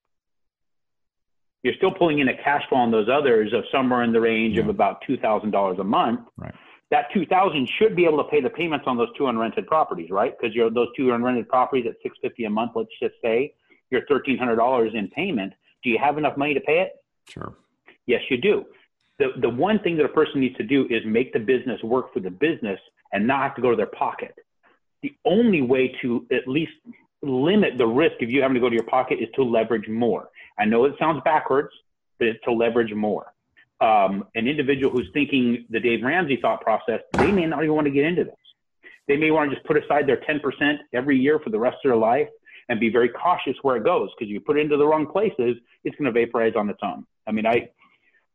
You're 1.62 1.74
still 1.74 1.92
pulling 1.92 2.20
in 2.20 2.28
a 2.28 2.42
cash 2.42 2.62
flow 2.68 2.78
on 2.78 2.90
those 2.90 3.08
others 3.12 3.52
of 3.52 3.64
somewhere 3.70 4.02
in 4.02 4.12
the 4.12 4.20
range 4.20 4.56
yeah. 4.56 4.62
of 4.62 4.68
about 4.68 5.02
two 5.06 5.18
thousand 5.18 5.50
dollars 5.50 5.78
a 5.78 5.84
month. 5.84 6.20
Right. 6.36 6.54
That 6.90 7.06
two 7.12 7.26
thousand 7.26 7.68
should 7.78 7.94
be 7.94 8.06
able 8.06 8.16
to 8.18 8.30
pay 8.30 8.40
the 8.40 8.48
payments 8.48 8.86
on 8.88 8.96
those 8.96 9.08
two 9.18 9.24
unrented 9.24 9.66
properties, 9.66 10.10
right? 10.10 10.32
Because 10.38 10.54
you're 10.54 10.70
those 10.70 10.88
two 10.96 11.08
unrented 11.08 11.48
properties 11.48 11.84
at 11.86 11.96
six 12.02 12.16
fifty 12.22 12.44
a 12.44 12.50
month. 12.50 12.72
Let's 12.76 12.88
just 13.02 13.14
say 13.22 13.52
you're 13.90 14.06
thirteen 14.06 14.38
hundred 14.38 14.56
dollars 14.56 14.92
in 14.94 15.08
payment. 15.08 15.52
Do 15.82 15.90
you 15.90 15.98
have 15.98 16.16
enough 16.16 16.38
money 16.38 16.54
to 16.54 16.60
pay 16.60 16.80
it? 16.80 16.92
Sure. 17.28 17.54
Yes, 18.06 18.22
you 18.30 18.38
do. 18.38 18.64
The 19.20 19.28
the 19.40 19.48
one 19.48 19.78
thing 19.80 19.96
that 19.98 20.04
a 20.04 20.08
person 20.08 20.40
needs 20.40 20.56
to 20.56 20.64
do 20.64 20.86
is 20.90 21.02
make 21.04 21.32
the 21.32 21.38
business 21.38 21.80
work 21.82 22.12
for 22.12 22.20
the 22.20 22.30
business 22.30 22.80
and 23.12 23.26
not 23.26 23.42
have 23.42 23.54
to 23.56 23.62
go 23.62 23.70
to 23.70 23.76
their 23.76 23.86
pocket. 23.86 24.34
The 25.02 25.14
only 25.24 25.62
way 25.62 25.94
to 26.02 26.26
at 26.32 26.48
least 26.48 26.72
limit 27.22 27.76
the 27.76 27.86
risk 27.86 28.22
of 28.22 28.30
you 28.30 28.40
having 28.40 28.54
to 28.54 28.60
go 28.60 28.70
to 28.70 28.74
your 28.74 28.84
pocket 28.84 29.18
is 29.20 29.28
to 29.36 29.42
leverage 29.42 29.88
more. 29.88 30.30
I 30.58 30.64
know 30.64 30.84
it 30.86 30.94
sounds 30.98 31.20
backwards, 31.24 31.70
but 32.18 32.28
it's 32.28 32.44
to 32.44 32.52
leverage 32.52 32.94
more. 32.94 33.32
Um, 33.80 34.24
an 34.34 34.46
individual 34.48 34.90
who's 34.90 35.08
thinking 35.12 35.66
the 35.70 35.80
Dave 35.80 36.02
Ramsey 36.02 36.38
thought 36.40 36.60
process, 36.62 37.00
they 37.12 37.30
may 37.30 37.46
not 37.46 37.62
even 37.62 37.74
want 37.74 37.86
to 37.86 37.90
get 37.90 38.04
into 38.04 38.24
this. 38.24 38.34
They 39.08 39.16
may 39.16 39.30
want 39.30 39.50
to 39.50 39.56
just 39.56 39.66
put 39.66 39.82
aside 39.82 40.06
their 40.06 40.18
10% 40.18 40.40
every 40.92 41.18
year 41.18 41.38
for 41.40 41.50
the 41.50 41.58
rest 41.58 41.78
of 41.84 41.90
their 41.90 41.96
life 41.96 42.28
and 42.68 42.78
be 42.78 42.88
very 42.88 43.08
cautious 43.08 43.56
where 43.62 43.76
it 43.76 43.84
goes 43.84 44.08
because 44.16 44.30
you 44.30 44.40
put 44.40 44.56
it 44.56 44.60
into 44.60 44.76
the 44.76 44.86
wrong 44.86 45.06
places, 45.06 45.56
it's 45.84 45.96
going 45.96 46.12
to 46.12 46.12
vaporize 46.12 46.54
on 46.56 46.70
its 46.70 46.78
own. 46.82 47.04
I 47.26 47.32
mean, 47.32 47.46
I, 47.46 47.68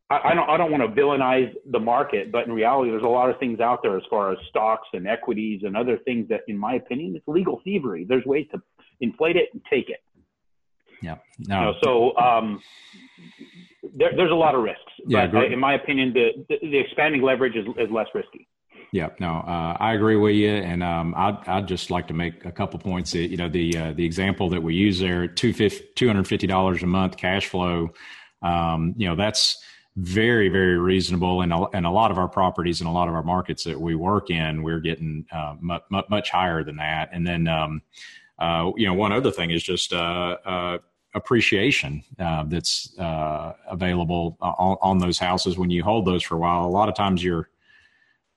I, 0.08 0.34
don't, 0.34 0.48
I 0.48 0.56
don't 0.56 0.70
want 0.70 0.82
to 0.82 1.00
villainize 1.00 1.52
the 1.70 1.80
market, 1.80 2.30
but 2.30 2.46
in 2.46 2.52
reality, 2.52 2.90
there's 2.90 3.02
a 3.02 3.08
lot 3.08 3.28
of 3.28 3.38
things 3.38 3.58
out 3.58 3.82
there 3.82 3.96
as 3.96 4.04
far 4.08 4.32
as 4.32 4.38
stocks 4.48 4.86
and 4.92 5.06
equities 5.06 5.62
and 5.64 5.76
other 5.76 5.98
things 5.98 6.28
that, 6.28 6.42
in 6.46 6.56
my 6.56 6.74
opinion, 6.74 7.16
it's 7.16 7.26
legal 7.26 7.60
thievery. 7.64 8.04
There's 8.04 8.24
ways 8.24 8.46
to 8.52 8.62
inflate 9.00 9.36
it 9.36 9.48
and 9.52 9.60
take 9.68 9.90
it. 9.90 10.00
Yeah. 11.02 11.16
No. 11.40 11.58
You 11.58 11.64
know, 11.66 11.74
so 11.82 12.16
um, 12.18 12.62
there, 13.94 14.12
there's 14.16 14.30
a 14.30 14.34
lot 14.34 14.54
of 14.54 14.62
risks. 14.62 14.80
Yeah, 15.06 15.26
but 15.26 15.52
in 15.52 15.58
my 15.58 15.74
opinion, 15.74 16.12
the, 16.12 16.44
the, 16.48 16.58
the 16.60 16.78
expanding 16.78 17.22
leverage 17.22 17.56
is, 17.56 17.66
is 17.76 17.90
less 17.90 18.06
risky. 18.14 18.48
Yeah, 18.92 19.10
no, 19.18 19.38
uh, 19.38 19.76
I 19.80 19.94
agree 19.94 20.14
with 20.16 20.36
you, 20.36 20.48
and 20.48 20.82
um, 20.82 21.12
I'd, 21.16 21.38
I'd 21.48 21.68
just 21.68 21.90
like 21.90 22.06
to 22.06 22.14
make 22.14 22.44
a 22.44 22.52
couple 22.52 22.78
points. 22.78 23.12
That, 23.12 23.26
you 23.26 23.36
know, 23.36 23.48
the 23.48 23.76
uh, 23.76 23.92
the 23.92 24.06
example 24.06 24.48
that 24.50 24.62
we 24.62 24.74
use 24.74 25.00
there, 25.00 25.26
two 25.26 25.52
hundred 26.00 26.28
fifty 26.28 26.46
dollars 26.46 26.84
a 26.84 26.86
month 26.86 27.16
cash 27.16 27.48
flow. 27.48 27.90
Um, 28.42 28.94
you 28.96 29.08
know, 29.08 29.16
that's 29.16 29.58
very 29.96 30.50
very 30.50 30.78
reasonable, 30.78 31.40
and 31.40 31.52
a, 31.52 31.66
and 31.72 31.86
a 31.86 31.90
lot 31.90 32.10
of 32.10 32.18
our 32.18 32.28
properties 32.28 32.80
and 32.80 32.88
a 32.88 32.92
lot 32.92 33.08
of 33.08 33.14
our 33.14 33.22
markets 33.22 33.64
that 33.64 33.80
we 33.80 33.94
work 33.94 34.30
in, 34.30 34.62
we're 34.62 34.80
getting 34.80 35.24
uh, 35.32 35.56
much, 35.60 35.82
much 35.90 36.30
higher 36.30 36.62
than 36.62 36.76
that. 36.76 37.08
And 37.12 37.26
then, 37.26 37.48
um, 37.48 37.82
uh, 38.38 38.72
you 38.76 38.86
know, 38.86 38.94
one 38.94 39.12
other 39.12 39.30
thing 39.30 39.50
is 39.50 39.62
just 39.62 39.94
uh, 39.94 40.36
uh, 40.44 40.78
appreciation 41.14 42.02
uh, 42.18 42.44
that's 42.44 42.96
uh, 42.98 43.54
available 43.68 44.36
on, 44.40 44.76
on, 44.82 44.98
those 44.98 45.18
houses 45.18 45.56
when 45.56 45.70
you 45.70 45.82
hold 45.82 46.04
those 46.04 46.22
for 46.22 46.34
a 46.34 46.38
while. 46.38 46.66
A 46.66 46.68
lot 46.68 46.90
of 46.90 46.94
times 46.94 47.24
you're 47.24 47.48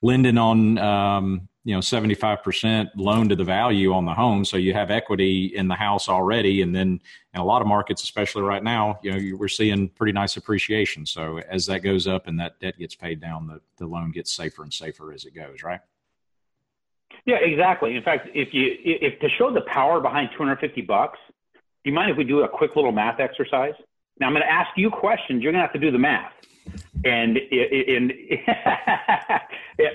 lending 0.00 0.38
on 0.38 0.78
um, 0.78 1.48
you 1.64 1.74
know 1.74 1.80
75% 1.80 2.90
loan 2.96 3.28
to 3.28 3.36
the 3.36 3.44
value 3.44 3.92
on 3.92 4.04
the 4.04 4.14
home 4.14 4.44
so 4.44 4.56
you 4.56 4.72
have 4.72 4.90
equity 4.90 5.46
in 5.54 5.68
the 5.68 5.74
house 5.74 6.08
already 6.08 6.62
and 6.62 6.74
then 6.74 7.00
in 7.34 7.40
a 7.40 7.44
lot 7.44 7.60
of 7.60 7.68
markets 7.68 8.02
especially 8.02 8.42
right 8.42 8.64
now 8.64 8.98
you 9.02 9.10
know 9.10 9.36
we're 9.36 9.48
seeing 9.48 9.88
pretty 9.88 10.12
nice 10.12 10.36
appreciation 10.36 11.04
so 11.04 11.38
as 11.50 11.66
that 11.66 11.80
goes 11.80 12.06
up 12.06 12.26
and 12.26 12.40
that 12.40 12.58
debt 12.60 12.78
gets 12.78 12.94
paid 12.94 13.20
down 13.20 13.46
the, 13.46 13.60
the 13.76 13.86
loan 13.86 14.10
gets 14.10 14.32
safer 14.32 14.62
and 14.62 14.72
safer 14.72 15.12
as 15.12 15.24
it 15.24 15.34
goes 15.34 15.62
right 15.62 15.80
yeah 17.26 17.36
exactly 17.36 17.94
in 17.94 18.02
fact 18.02 18.28
if 18.34 18.54
you 18.54 18.76
if 18.82 19.20
to 19.20 19.28
show 19.28 19.52
the 19.52 19.60
power 19.62 20.00
behind 20.00 20.30
250 20.32 20.80
bucks 20.82 21.18
do 21.82 21.88
you 21.88 21.94
mind 21.94 22.10
if 22.10 22.16
we 22.18 22.24
do 22.24 22.42
a 22.42 22.48
quick 22.48 22.76
little 22.76 22.92
math 22.92 23.20
exercise? 23.20 23.72
Now 24.18 24.26
I'm 24.26 24.34
going 24.34 24.42
to 24.42 24.52
ask 24.52 24.68
you 24.76 24.90
questions. 24.90 25.42
You're 25.42 25.52
going 25.52 25.62
to 25.62 25.66
have 25.66 25.72
to 25.72 25.78
do 25.78 25.90
the 25.90 25.98
math. 25.98 26.32
And 27.04 27.38
in, 27.38 28.08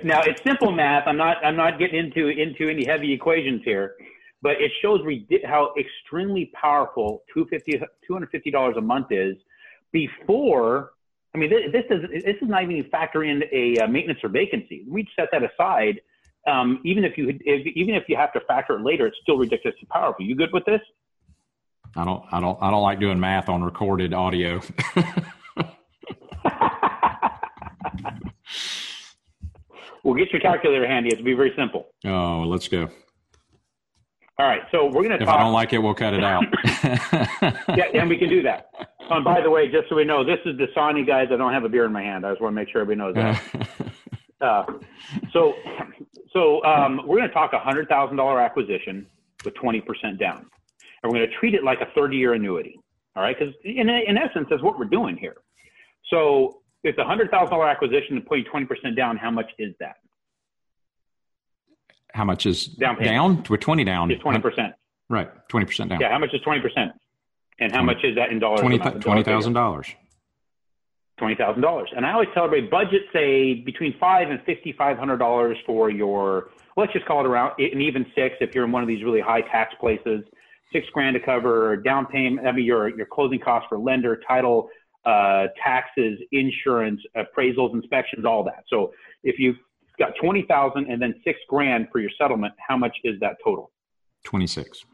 now 0.03 0.21
it's 0.21 0.41
simple 0.43 0.71
math. 0.71 1.07
I'm 1.07 1.17
not 1.17 1.37
I'm 1.45 1.55
not 1.55 1.77
getting 1.77 1.99
into 1.99 2.27
into 2.29 2.67
any 2.69 2.85
heavy 2.85 3.13
equations 3.13 3.61
here, 3.63 3.95
but 4.41 4.53
it 4.61 4.71
shows 4.81 5.01
how 5.45 5.73
extremely 5.77 6.51
powerful 6.59 7.23
250 7.33 7.85
$250 8.09 8.77
a 8.77 8.81
month 8.81 9.11
is 9.11 9.35
before. 9.91 10.91
I 11.33 11.37
mean, 11.37 11.49
this, 11.49 11.83
is 11.89 12.23
this 12.23 12.35
is 12.41 12.47
not 12.47 12.63
even 12.63 12.89
factor 12.89 13.23
in 13.23 13.43
a 13.51 13.77
uh, 13.79 13.87
maintenance 13.87 14.19
or 14.23 14.29
vacancy. 14.29 14.85
We 14.87 15.07
set 15.15 15.29
that 15.31 15.43
aside. 15.43 15.99
Um, 16.47 16.79
even 16.85 17.03
if 17.03 17.17
you 17.17 17.29
if, 17.41 17.67
even 17.75 17.95
if 17.95 18.03
you 18.07 18.15
have 18.15 18.31
to 18.33 18.39
factor 18.41 18.77
it 18.77 18.83
later, 18.83 19.05
it's 19.07 19.17
still 19.21 19.37
ridiculously 19.37 19.87
powerful. 19.91 20.25
You 20.25 20.35
good 20.35 20.53
with 20.53 20.65
this? 20.65 20.81
I 21.95 22.05
don't 22.05 22.23
I 22.31 22.39
don't 22.39 22.57
I 22.61 22.71
don't 22.71 22.83
like 22.83 22.99
doing 22.99 23.19
math 23.19 23.49
on 23.49 23.63
recorded 23.63 24.13
audio. 24.13 24.61
well, 30.05 30.13
get 30.13 30.31
your 30.31 30.41
calculator 30.41 30.87
handy. 30.87 31.09
It'll 31.11 31.25
be 31.25 31.33
very 31.33 31.53
simple. 31.57 31.87
Oh, 32.05 32.43
let's 32.47 32.67
go. 32.67 32.87
All 34.37 34.45
right, 34.45 34.61
so 34.71 34.85
we're 34.85 35.03
going 35.03 35.09
to. 35.09 35.15
If 35.15 35.25
talk... 35.25 35.39
I 35.39 35.43
don't 35.43 35.53
like 35.53 35.73
it, 35.73 35.79
we'll 35.79 35.93
cut 35.93 36.13
it 36.13 36.23
out. 36.23 36.43
yeah, 37.77 37.85
and 37.93 38.09
we 38.09 38.17
can 38.17 38.29
do 38.29 38.41
that. 38.43 38.69
Um, 39.09 39.23
by 39.23 39.41
the 39.41 39.49
way, 39.49 39.69
just 39.69 39.89
so 39.89 39.95
we 39.95 40.03
know, 40.03 40.23
this 40.23 40.39
is 40.45 40.55
Dasani, 40.57 41.05
guys. 41.05 41.27
I 41.31 41.37
don't 41.37 41.53
have 41.53 41.63
a 41.63 41.69
beer 41.69 41.85
in 41.85 41.91
my 41.91 42.01
hand. 42.01 42.25
I 42.25 42.31
just 42.31 42.41
want 42.41 42.53
to 42.53 42.55
make 42.55 42.69
sure 42.69 42.81
everybody 42.81 43.13
knows 43.13 43.15
that. 43.15 43.67
uh, 44.41 44.65
so, 45.31 45.53
so 46.33 46.63
um, 46.65 47.01
we're 47.05 47.17
going 47.17 47.29
to 47.29 47.33
talk 47.33 47.53
a 47.53 47.59
hundred 47.59 47.87
thousand 47.87 48.17
dollar 48.17 48.41
acquisition 48.41 49.05
with 49.43 49.53
twenty 49.55 49.81
percent 49.81 50.19
down 50.19 50.45
and 51.05 51.13
we're 51.13 51.19
going 51.19 51.29
to 51.29 51.37
treat 51.37 51.53
it 51.53 51.63
like 51.63 51.81
a 51.81 51.87
30 51.93 52.17
year 52.17 52.33
annuity. 52.33 52.79
All 53.15 53.23
right. 53.23 53.35
Because 53.37 53.53
in, 53.63 53.89
in 53.89 54.17
essence, 54.17 54.47
that's 54.49 54.63
what 54.63 54.77
we're 54.77 54.85
doing 54.85 55.15
here. 55.15 55.35
So 56.09 56.61
if 56.85 56.97
a 56.97 57.01
$100,000 57.01 57.71
acquisition 57.71 58.15
and 58.17 58.25
putting 58.25 58.45
20% 58.45 58.95
down, 58.95 59.17
how 59.17 59.31
much 59.31 59.51
is 59.57 59.73
that? 59.79 59.95
How 62.13 62.23
much 62.23 62.45
is 62.45 62.67
down? 62.67 62.95
Payment. 62.95 63.11
Down? 63.11 63.43
We're 63.49 63.57
20 63.57 63.83
down. 63.83 64.11
It's 64.11 64.23
20%. 64.23 64.73
Right. 65.09 65.29
20% 65.49 65.89
down. 65.89 65.99
Yeah. 65.99 66.11
How 66.11 66.19
much 66.19 66.33
is 66.33 66.41
20%? 66.41 66.91
And 67.59 67.71
how 67.71 67.81
20, 67.81 67.85
much 67.85 68.03
is 68.03 68.15
that 68.15 68.31
in 68.31 68.39
dollars? 68.39 68.61
$20,000. 68.61 69.43
$20, 69.43 69.95
$20,000. 71.19 71.85
And 71.95 72.05
I 72.05 72.13
always 72.13 72.29
tell 72.33 72.45
everybody 72.45 72.69
budget 72.69 73.03
say 73.11 73.55
between 73.55 73.97
five 73.99 74.29
and 74.29 74.39
$5,500 74.41 75.55
for 75.65 75.89
your, 75.89 76.49
let's 76.77 76.93
just 76.93 77.05
call 77.05 77.21
it 77.21 77.27
around 77.27 77.53
an 77.57 77.81
even 77.81 78.05
six 78.15 78.35
if 78.41 78.53
you're 78.53 78.65
in 78.65 78.71
one 78.71 78.81
of 78.81 78.87
these 78.87 79.03
really 79.03 79.21
high 79.21 79.41
tax 79.41 79.73
places 79.79 80.23
six 80.75 80.87
grand 80.93 81.13
to 81.13 81.19
cover 81.19 81.77
down 81.77 82.05
payment, 82.05 82.45
I 82.45 82.51
mean, 82.51 82.65
your, 82.65 82.89
your 82.95 83.05
closing 83.05 83.39
costs 83.39 83.67
for 83.69 83.77
lender, 83.77 84.19
title, 84.27 84.69
uh, 85.05 85.47
taxes, 85.63 86.19
insurance, 86.31 87.01
appraisals, 87.15 87.73
inspections, 87.73 88.25
all 88.25 88.43
that. 88.43 88.63
So 88.67 88.93
if 89.23 89.39
you've 89.39 89.57
got 89.99 90.13
20,000 90.21 90.89
and 90.89 91.01
then 91.01 91.15
six 91.23 91.39
grand 91.47 91.87
for 91.91 91.99
your 91.99 92.11
settlement, 92.17 92.53
how 92.57 92.77
much 92.77 92.95
is 93.03 93.19
that 93.19 93.37
total? 93.43 93.71
26. 94.23 94.85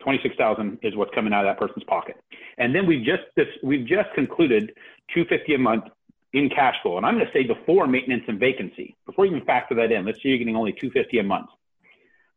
26,000 0.00 0.78
is 0.82 0.96
what's 0.96 1.14
coming 1.14 1.32
out 1.32 1.46
of 1.46 1.50
that 1.50 1.58
person's 1.58 1.84
pocket. 1.84 2.16
And 2.58 2.74
then 2.74 2.86
we've 2.86 3.04
just, 3.04 3.22
this, 3.36 3.46
we've 3.62 3.86
just 3.86 4.08
concluded 4.14 4.72
250 5.14 5.54
a 5.54 5.58
month 5.58 5.84
in 6.32 6.48
cash 6.48 6.74
flow. 6.82 6.96
And 6.96 7.06
I'm 7.06 7.14
going 7.14 7.26
to 7.26 7.32
say 7.32 7.44
before 7.44 7.86
maintenance 7.86 8.24
and 8.26 8.38
vacancy, 8.38 8.96
before 9.06 9.26
you 9.26 9.36
even 9.36 9.46
factor 9.46 9.74
that 9.76 9.92
in, 9.92 10.04
let's 10.04 10.18
say 10.18 10.30
you're 10.30 10.38
getting 10.38 10.56
only 10.56 10.72
250 10.72 11.18
a 11.18 11.22
month 11.22 11.50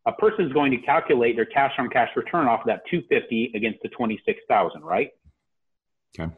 a 0.06 0.12
person 0.12 0.46
is 0.46 0.52
going 0.52 0.70
to 0.70 0.78
calculate 0.78 1.36
their 1.36 1.44
cash 1.44 1.72
on 1.78 1.90
cash 1.90 2.10
return 2.16 2.46
off 2.46 2.60
of 2.60 2.66
that 2.66 2.82
250 2.88 3.52
against 3.54 3.80
the 3.82 3.88
26,000, 3.88 4.82
right? 4.82 5.10
Okay. 6.18 6.32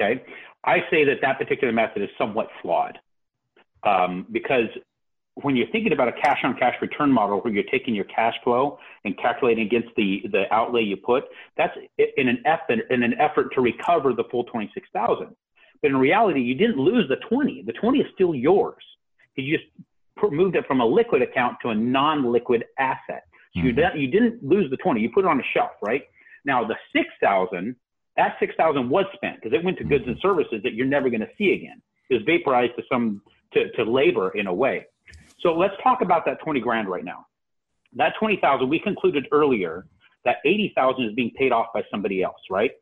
Okay. 0.00 0.22
I 0.64 0.78
say 0.90 1.04
that 1.04 1.18
that 1.22 1.38
particular 1.38 1.72
method 1.72 2.02
is 2.02 2.08
somewhat 2.18 2.48
flawed 2.62 2.98
um, 3.84 4.26
because 4.30 4.68
when 5.42 5.54
you're 5.54 5.68
thinking 5.68 5.92
about 5.92 6.08
a 6.08 6.12
cash 6.12 6.38
on 6.42 6.56
cash 6.56 6.74
return 6.80 7.12
model 7.12 7.40
where 7.40 7.52
you're 7.52 7.62
taking 7.64 7.94
your 7.94 8.04
cash 8.04 8.34
flow 8.42 8.78
and 9.04 9.16
calculating 9.18 9.66
against 9.66 9.88
the, 9.96 10.22
the 10.32 10.52
outlay 10.52 10.82
you 10.82 10.96
put, 10.96 11.24
that's 11.56 11.76
in 12.16 12.28
an 12.28 12.42
effort, 12.44 12.80
in 12.90 13.02
an 13.02 13.14
effort 13.20 13.54
to 13.54 13.60
recover 13.60 14.12
the 14.12 14.24
full 14.30 14.44
26,000. 14.44 15.34
But 15.80 15.90
in 15.90 15.96
reality, 15.96 16.40
you 16.40 16.54
didn't 16.54 16.78
lose 16.78 17.08
the 17.08 17.16
20. 17.28 17.62
The 17.62 17.72
20 17.72 17.98
is 18.00 18.06
still 18.14 18.34
yours. 18.34 18.82
You 19.36 19.56
just 19.56 19.70
moved 20.32 20.56
it 20.56 20.66
from 20.66 20.80
a 20.80 20.84
liquid 20.84 21.22
account 21.22 21.58
to 21.62 21.68
a 21.68 21.74
non-liquid 21.74 22.64
asset. 22.78 23.22
So 23.54 23.60
mm-hmm. 23.60 23.96
you, 23.96 24.02
you 24.02 24.08
didn't 24.08 24.42
lose 24.42 24.68
the 24.70 24.76
20, 24.76 25.00
you 25.00 25.10
put 25.14 25.24
it 25.24 25.28
on 25.28 25.38
a 25.38 25.44
shelf, 25.54 25.70
right? 25.82 26.02
Now 26.44 26.66
the 26.66 26.74
6,000, 26.92 27.76
that 28.18 28.36
6,000 28.40 28.90
was 28.90 29.06
spent 29.14 29.36
because 29.36 29.54
it 29.56 29.64
went 29.64 29.78
to 29.78 29.84
goods 29.84 30.04
and 30.06 30.18
services 30.20 30.60
that 30.64 30.74
you're 30.74 30.86
never 30.86 31.08
going 31.08 31.20
to 31.20 31.30
see 31.38 31.52
again. 31.52 31.80
It 32.10 32.14
was 32.14 32.22
vaporized 32.24 32.72
to 32.76 32.82
some, 32.90 33.22
to, 33.54 33.70
to 33.72 33.84
labor 33.84 34.30
in 34.30 34.48
a 34.48 34.52
way. 34.52 34.86
So 35.40 35.56
let's 35.56 35.74
talk 35.82 36.02
about 36.02 36.26
that 36.26 36.40
20 36.40 36.60
grand 36.60 36.88
right 36.88 37.04
now. 37.04 37.26
That 37.94 38.14
20,000, 38.18 38.68
we 38.68 38.80
concluded 38.80 39.28
earlier 39.32 39.86
that 40.24 40.38
80,000 40.44 41.04
is 41.04 41.14
being 41.14 41.30
paid 41.38 41.52
off 41.52 41.68
by 41.72 41.82
somebody 41.90 42.22
else, 42.22 42.40
right? 42.50 42.72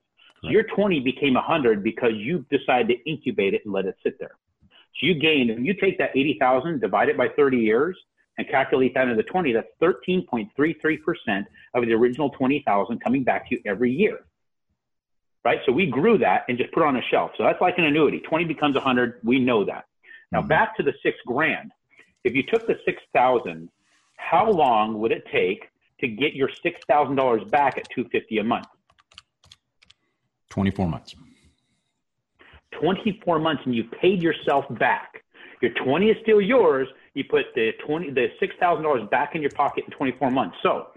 So 0.42 0.48
your 0.48 0.62
20 0.62 1.00
became 1.00 1.34
100 1.34 1.84
because 1.84 2.12
you 2.14 2.44
decided 2.50 2.88
to 2.88 3.10
incubate 3.10 3.52
it 3.52 3.62
and 3.64 3.74
let 3.74 3.84
it 3.84 3.96
sit 4.02 4.18
there. 4.18 4.36
So 4.62 5.06
you 5.06 5.14
gain, 5.14 5.50
if 5.50 5.58
you 5.60 5.74
take 5.74 5.98
that 5.98 6.10
80,000, 6.16 6.80
divide 6.80 7.10
it 7.10 7.16
by 7.18 7.28
30 7.28 7.58
years, 7.58 7.96
and 8.38 8.48
calculate 8.48 8.94
that 8.94 9.08
into 9.08 9.22
20, 9.22 9.52
that's 9.52 9.68
13.33% 9.82 11.44
of 11.74 11.86
the 11.86 11.92
original 11.92 12.30
20,000 12.30 13.00
coming 13.00 13.22
back 13.24 13.48
to 13.48 13.54
you 13.56 13.62
every 13.64 13.90
year. 13.90 14.20
Right? 15.46 15.60
So 15.64 15.70
we 15.70 15.86
grew 15.86 16.18
that 16.18 16.42
and 16.48 16.58
just 16.58 16.72
put 16.72 16.82
it 16.82 16.86
on 16.86 16.96
a 16.96 17.02
shelf. 17.08 17.30
So 17.38 17.44
that's 17.44 17.60
like 17.60 17.78
an 17.78 17.84
annuity. 17.84 18.18
20 18.18 18.44
becomes 18.46 18.74
100. 18.74 19.20
We 19.22 19.38
know 19.38 19.64
that. 19.64 19.84
Now 20.32 20.40
mm-hmm. 20.40 20.48
back 20.48 20.76
to 20.76 20.82
the 20.82 20.92
six 21.04 21.16
grand. 21.24 21.70
If 22.24 22.34
you 22.34 22.42
took 22.42 22.66
the 22.66 22.74
6,000, 22.84 23.68
how 24.16 24.50
long 24.50 24.98
would 24.98 25.12
it 25.12 25.22
take 25.30 25.68
to 26.00 26.08
get 26.08 26.34
your 26.34 26.48
$6,000 26.48 27.50
back 27.52 27.78
at 27.78 27.88
250 27.90 28.38
a 28.38 28.42
month? 28.42 28.66
24 30.50 30.88
months. 30.88 31.14
24 32.72 33.38
months 33.38 33.62
and 33.66 33.74
you 33.74 33.84
paid 34.02 34.20
yourself 34.20 34.64
back. 34.80 35.22
Your 35.62 35.70
20 35.84 36.10
is 36.10 36.16
still 36.22 36.40
yours. 36.40 36.88
You 37.14 37.22
put 37.22 37.44
the 37.54 37.70
20, 37.86 38.10
the 38.10 38.30
$6,000 38.42 39.10
back 39.10 39.36
in 39.36 39.42
your 39.42 39.52
pocket 39.52 39.84
in 39.84 39.92
24 39.92 40.28
months. 40.32 40.56
So 40.64 40.88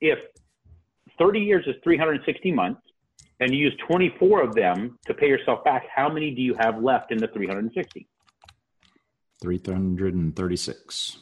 if 0.00 0.18
30 1.20 1.38
years 1.38 1.64
is 1.68 1.76
360 1.84 2.50
months 2.50 2.80
and 3.42 3.52
you 3.52 3.58
use 3.58 3.74
24 3.88 4.42
of 4.42 4.54
them 4.54 4.96
to 5.06 5.14
pay 5.14 5.26
yourself 5.26 5.64
back, 5.64 5.86
how 5.94 6.08
many 6.08 6.30
do 6.30 6.40
you 6.40 6.54
have 6.54 6.80
left 6.80 7.10
in 7.10 7.18
the 7.18 7.26
360? 7.26 8.06
336. 9.42 11.18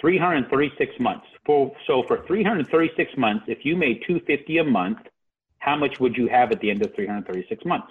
336 0.00 0.92
months. 1.00 1.26
For, 1.44 1.72
so 1.86 2.04
for 2.06 2.24
336 2.26 3.12
months, 3.16 3.44
if 3.48 3.64
you 3.64 3.76
made 3.76 4.02
250 4.06 4.58
a 4.58 4.64
month, 4.64 4.98
how 5.58 5.74
much 5.74 5.98
would 5.98 6.16
you 6.16 6.28
have 6.28 6.52
at 6.52 6.60
the 6.60 6.70
end 6.70 6.82
of 6.82 6.94
336 6.94 7.64
months? 7.64 7.88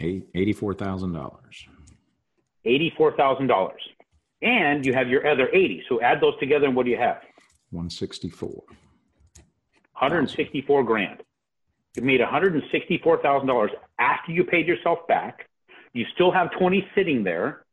$84,000. 0.00 1.40
$84,000. 2.66 3.70
And 4.42 4.84
you 4.84 4.92
have 4.92 5.08
your 5.08 5.26
other 5.26 5.48
80. 5.48 5.84
So 5.88 6.02
add 6.02 6.20
those 6.20 6.38
together 6.38 6.66
and 6.66 6.76
what 6.76 6.84
do 6.84 6.90
you 6.90 6.98
have? 6.98 7.22
164. 7.70 8.50
164 8.50 10.84
grand. 10.84 11.22
You 11.96 12.02
made 12.02 12.20
$164,000 12.20 13.68
after 13.98 14.32
you 14.32 14.44
paid 14.44 14.66
yourself 14.66 15.06
back. 15.08 15.48
You 15.94 16.04
still 16.14 16.30
have 16.30 16.50
20 16.52 16.86
sitting 16.94 17.24
there. 17.24 17.64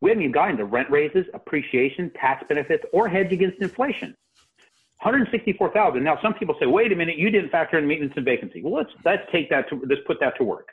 We 0.00 0.10
haven't 0.10 0.22
even 0.22 0.32
gotten 0.32 0.56
to 0.58 0.64
rent 0.64 0.88
raises, 0.88 1.26
appreciation, 1.34 2.12
tax 2.14 2.44
benefits, 2.48 2.84
or 2.92 3.08
hedge 3.08 3.32
against 3.32 3.60
inflation. 3.60 4.14
164,000. 5.02 6.02
Now, 6.02 6.18
some 6.22 6.34
people 6.34 6.54
say, 6.60 6.66
wait 6.66 6.92
a 6.92 6.96
minute, 6.96 7.18
you 7.18 7.30
didn't 7.30 7.50
factor 7.50 7.78
in 7.78 7.88
maintenance 7.88 8.14
and 8.16 8.24
vacancy. 8.24 8.62
Well, 8.62 8.74
let's, 8.74 8.90
let's 9.04 9.22
take 9.32 9.50
that 9.50 9.68
to, 9.70 9.82
let's 9.88 10.00
put 10.06 10.20
that 10.20 10.36
to 10.38 10.44
work. 10.44 10.68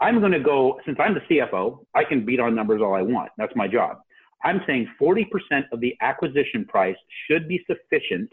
I'm 0.00 0.20
going 0.20 0.32
to 0.32 0.40
go, 0.40 0.80
since 0.84 0.98
I'm 1.00 1.14
the 1.14 1.20
CFO, 1.20 1.84
I 1.94 2.04
can 2.04 2.24
beat 2.24 2.40
on 2.40 2.54
numbers 2.54 2.80
all 2.80 2.94
I 2.94 3.02
want. 3.02 3.30
That's 3.36 3.54
my 3.56 3.66
job. 3.66 3.98
I'm 4.44 4.60
saying 4.66 4.88
40% 5.00 5.26
of 5.72 5.80
the 5.80 5.96
acquisition 6.00 6.64
price 6.64 6.96
should 7.26 7.48
be 7.48 7.64
sufficient 7.68 8.32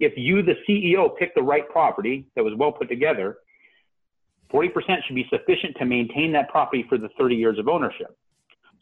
if 0.00 0.14
you, 0.16 0.42
the 0.42 0.54
CEO, 0.68 1.16
pick 1.16 1.34
the 1.34 1.42
right 1.42 1.68
property 1.68 2.26
that 2.34 2.42
was 2.42 2.54
well 2.56 2.72
put 2.72 2.88
together. 2.88 3.38
40% 4.52 4.70
should 5.06 5.14
be 5.14 5.26
sufficient 5.30 5.76
to 5.76 5.84
maintain 5.84 6.32
that 6.32 6.48
property 6.48 6.84
for 6.88 6.98
the 6.98 7.08
30 7.18 7.36
years 7.36 7.58
of 7.58 7.68
ownership. 7.68 8.16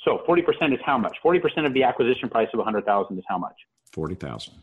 So 0.04 0.22
40% 0.26 0.72
is 0.72 0.80
how 0.86 0.96
much? 0.96 1.16
40% 1.22 1.66
of 1.66 1.74
the 1.74 1.82
acquisition 1.82 2.30
price 2.30 2.48
of 2.54 2.58
100,000 2.58 3.18
is 3.18 3.24
how 3.28 3.36
much? 3.36 3.56
40,000. 3.92 4.54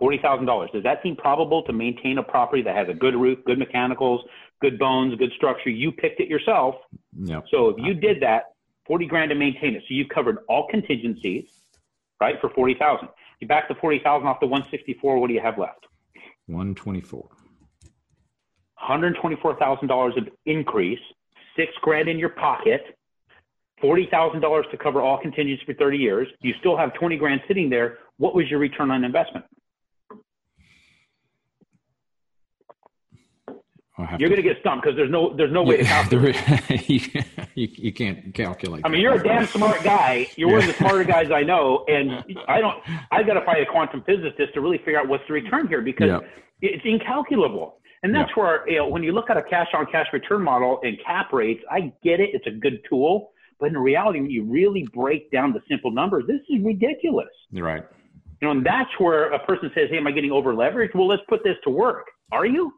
$40,000. 0.00 0.72
Does 0.72 0.82
that 0.84 1.02
seem 1.02 1.16
probable 1.16 1.62
to 1.64 1.72
maintain 1.72 2.18
a 2.18 2.22
property 2.22 2.62
that 2.62 2.74
has 2.74 2.88
a 2.88 2.94
good 2.94 3.14
roof, 3.14 3.38
good 3.44 3.58
mechanicals, 3.58 4.24
good 4.60 4.78
bones, 4.78 5.14
good 5.16 5.32
structure? 5.36 5.70
You 5.70 5.92
picked 5.92 6.20
it 6.20 6.28
yourself. 6.28 6.76
Yep. 7.18 7.44
So 7.50 7.68
if 7.70 7.76
you 7.78 7.94
did 7.94 8.22
that, 8.22 8.54
40 8.86 9.06
grand 9.06 9.30
to 9.30 9.34
maintain 9.34 9.74
it. 9.74 9.82
So 9.82 9.94
you've 9.94 10.08
covered 10.08 10.38
all 10.48 10.66
contingencies, 10.68 11.44
right, 12.20 12.40
for 12.40 12.48
40,000. 12.50 13.08
You 13.42 13.48
back 13.48 13.66
the 13.66 13.74
40,000 13.74 14.24
off 14.28 14.38
the 14.38 14.46
164, 14.46 15.18
what 15.18 15.26
do 15.26 15.34
you 15.34 15.40
have 15.40 15.58
left? 15.58 15.84
124. 16.46 17.28
$124,000 18.88 20.16
of 20.16 20.28
increase, 20.46 21.00
six 21.56 21.72
grand 21.82 22.08
in 22.08 22.20
your 22.20 22.28
pocket, 22.28 22.82
$40,000 23.82 24.70
to 24.70 24.76
cover 24.76 25.00
all 25.00 25.18
contingencies 25.20 25.66
for 25.66 25.74
30 25.74 25.98
years. 25.98 26.28
You 26.40 26.54
still 26.60 26.76
have 26.76 26.94
20 26.94 27.16
grand 27.16 27.40
sitting 27.48 27.68
there. 27.68 27.98
What 28.18 28.36
was 28.36 28.48
your 28.48 28.60
return 28.60 28.92
on 28.92 29.02
investment? 29.02 29.44
You're 33.98 34.30
going 34.30 34.36
to 34.36 34.42
get 34.42 34.58
stumped 34.60 34.84
because 34.84 34.96
there's 34.96 35.10
no 35.10 35.34
there's 35.36 35.52
no 35.52 35.62
way 35.62 35.76
to 35.76 35.84
calculate. 35.96 36.36
you, 36.88 37.00
you 37.54 37.92
can't 37.92 38.32
calculate. 38.34 38.82
I 38.84 38.88
mean, 38.88 39.02
you're 39.02 39.14
a 39.14 39.22
damn 39.22 39.46
smart 39.46 39.82
guy. 39.82 40.28
You're 40.36 40.48
yeah. 40.48 40.54
one 40.54 40.62
of 40.62 40.68
the 40.68 40.78
smarter 40.78 41.04
guys 41.04 41.30
I 41.30 41.42
know, 41.42 41.84
and 41.88 42.24
I 42.48 42.60
don't. 42.60 42.82
I've 43.10 43.26
got 43.26 43.34
to 43.34 43.44
find 43.44 43.60
a 43.60 43.66
quantum 43.66 44.02
physicist 44.06 44.54
to 44.54 44.60
really 44.60 44.78
figure 44.78 44.98
out 44.98 45.08
what's 45.08 45.24
the 45.28 45.34
return 45.34 45.68
here 45.68 45.82
because 45.82 46.08
yeah. 46.08 46.20
it's 46.62 46.82
incalculable. 46.86 47.80
And 48.02 48.14
that's 48.14 48.30
yeah. 48.34 48.42
where 48.42 48.68
you 48.68 48.78
know 48.78 48.88
when 48.88 49.02
you 49.02 49.12
look 49.12 49.28
at 49.28 49.36
a 49.36 49.42
cash 49.42 49.68
on 49.74 49.86
cash 49.86 50.06
return 50.12 50.42
model 50.42 50.80
and 50.82 50.96
cap 51.04 51.32
rates, 51.32 51.62
I 51.70 51.92
get 52.02 52.18
it. 52.18 52.30
It's 52.32 52.46
a 52.46 52.50
good 52.50 52.80
tool, 52.88 53.32
but 53.60 53.66
in 53.66 53.78
reality, 53.78 54.22
when 54.22 54.30
you 54.30 54.44
really 54.44 54.88
break 54.94 55.30
down 55.30 55.52
the 55.52 55.60
simple 55.68 55.90
numbers, 55.90 56.24
this 56.26 56.40
is 56.48 56.64
ridiculous. 56.64 57.28
You're 57.50 57.66
right. 57.66 57.84
You 58.40 58.48
know, 58.48 58.52
and 58.52 58.66
that's 58.66 58.90
where 58.98 59.30
a 59.32 59.38
person 59.44 59.70
says, 59.74 59.90
"Hey, 59.90 59.98
am 59.98 60.06
I 60.06 60.12
getting 60.12 60.32
over 60.32 60.54
leveraged?" 60.54 60.94
Well, 60.94 61.06
let's 61.06 61.22
put 61.28 61.44
this 61.44 61.56
to 61.64 61.70
work. 61.70 62.06
Are 62.32 62.46
you? 62.46 62.72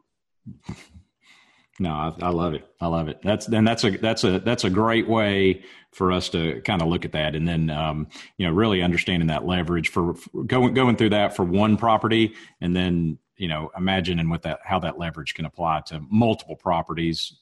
No, 1.77 1.91
I, 1.91 2.13
I, 2.21 2.29
love 2.29 2.53
it. 2.53 2.65
I 2.79 2.87
love 2.87 3.09
it. 3.09 3.19
That's 3.21 3.45
then 3.47 3.65
that's 3.65 3.83
a 3.83 3.91
that's 3.91 4.23
a 4.23 4.39
that's 4.39 4.63
a 4.63 4.69
great 4.69 5.09
way 5.09 5.63
for 5.91 6.11
us 6.13 6.29
to 6.29 6.61
kind 6.61 6.81
of 6.81 6.87
look 6.87 7.03
at 7.03 7.11
that, 7.11 7.35
and 7.35 7.45
then 7.45 7.69
um, 7.69 8.07
you 8.37 8.47
know 8.47 8.53
really 8.53 8.81
understanding 8.81 9.27
that 9.27 9.45
leverage 9.45 9.89
for, 9.89 10.13
for, 10.13 10.43
going 10.45 10.73
going 10.73 10.95
through 10.95 11.09
that 11.09 11.35
for 11.35 11.43
one 11.43 11.75
property, 11.75 12.33
and 12.61 12.73
then 12.73 13.17
you 13.35 13.49
know 13.49 13.71
imagining 13.77 14.29
what 14.29 14.43
that 14.43 14.59
how 14.63 14.79
that 14.79 14.97
leverage 14.97 15.33
can 15.33 15.43
apply 15.43 15.81
to 15.87 16.01
multiple 16.09 16.55
properties, 16.55 17.39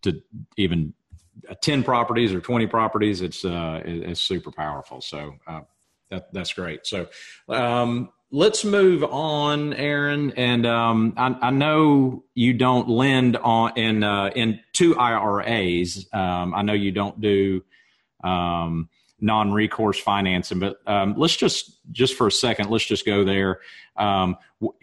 to 0.00 0.22
even 0.56 0.94
uh, 1.50 1.54
ten 1.60 1.82
properties 1.82 2.32
or 2.32 2.40
twenty 2.40 2.66
properties. 2.66 3.20
It's 3.20 3.44
uh, 3.44 3.82
it's 3.84 4.20
super 4.22 4.50
powerful. 4.50 5.02
So 5.02 5.34
uh, 5.46 5.60
that 6.08 6.32
that's 6.32 6.54
great. 6.54 6.86
So 6.86 7.06
um, 7.50 8.08
let's 8.34 8.64
move 8.64 9.04
on, 9.04 9.72
Aaron. 9.74 10.32
And 10.32 10.66
um, 10.66 11.14
I, 11.16 11.36
I, 11.40 11.50
know 11.50 12.24
you 12.34 12.52
don't 12.52 12.88
lend 12.88 13.36
on 13.36 13.78
in 13.78 14.02
uh, 14.02 14.30
in 14.34 14.60
two 14.72 14.98
IRAs. 14.98 16.08
Um, 16.12 16.52
I 16.52 16.62
know 16.62 16.72
you 16.72 16.90
don't 16.90 17.20
do 17.20 17.62
um, 18.24 18.88
non-recourse 19.20 20.00
financing, 20.00 20.58
but 20.58 20.78
um, 20.86 21.14
let's 21.16 21.36
just 21.36 21.78
just 21.92 22.16
for 22.16 22.26
a 22.26 22.32
second, 22.32 22.70
let's 22.70 22.84
just 22.84 23.06
go 23.06 23.24
there. 23.24 23.60
Um, 23.96 24.36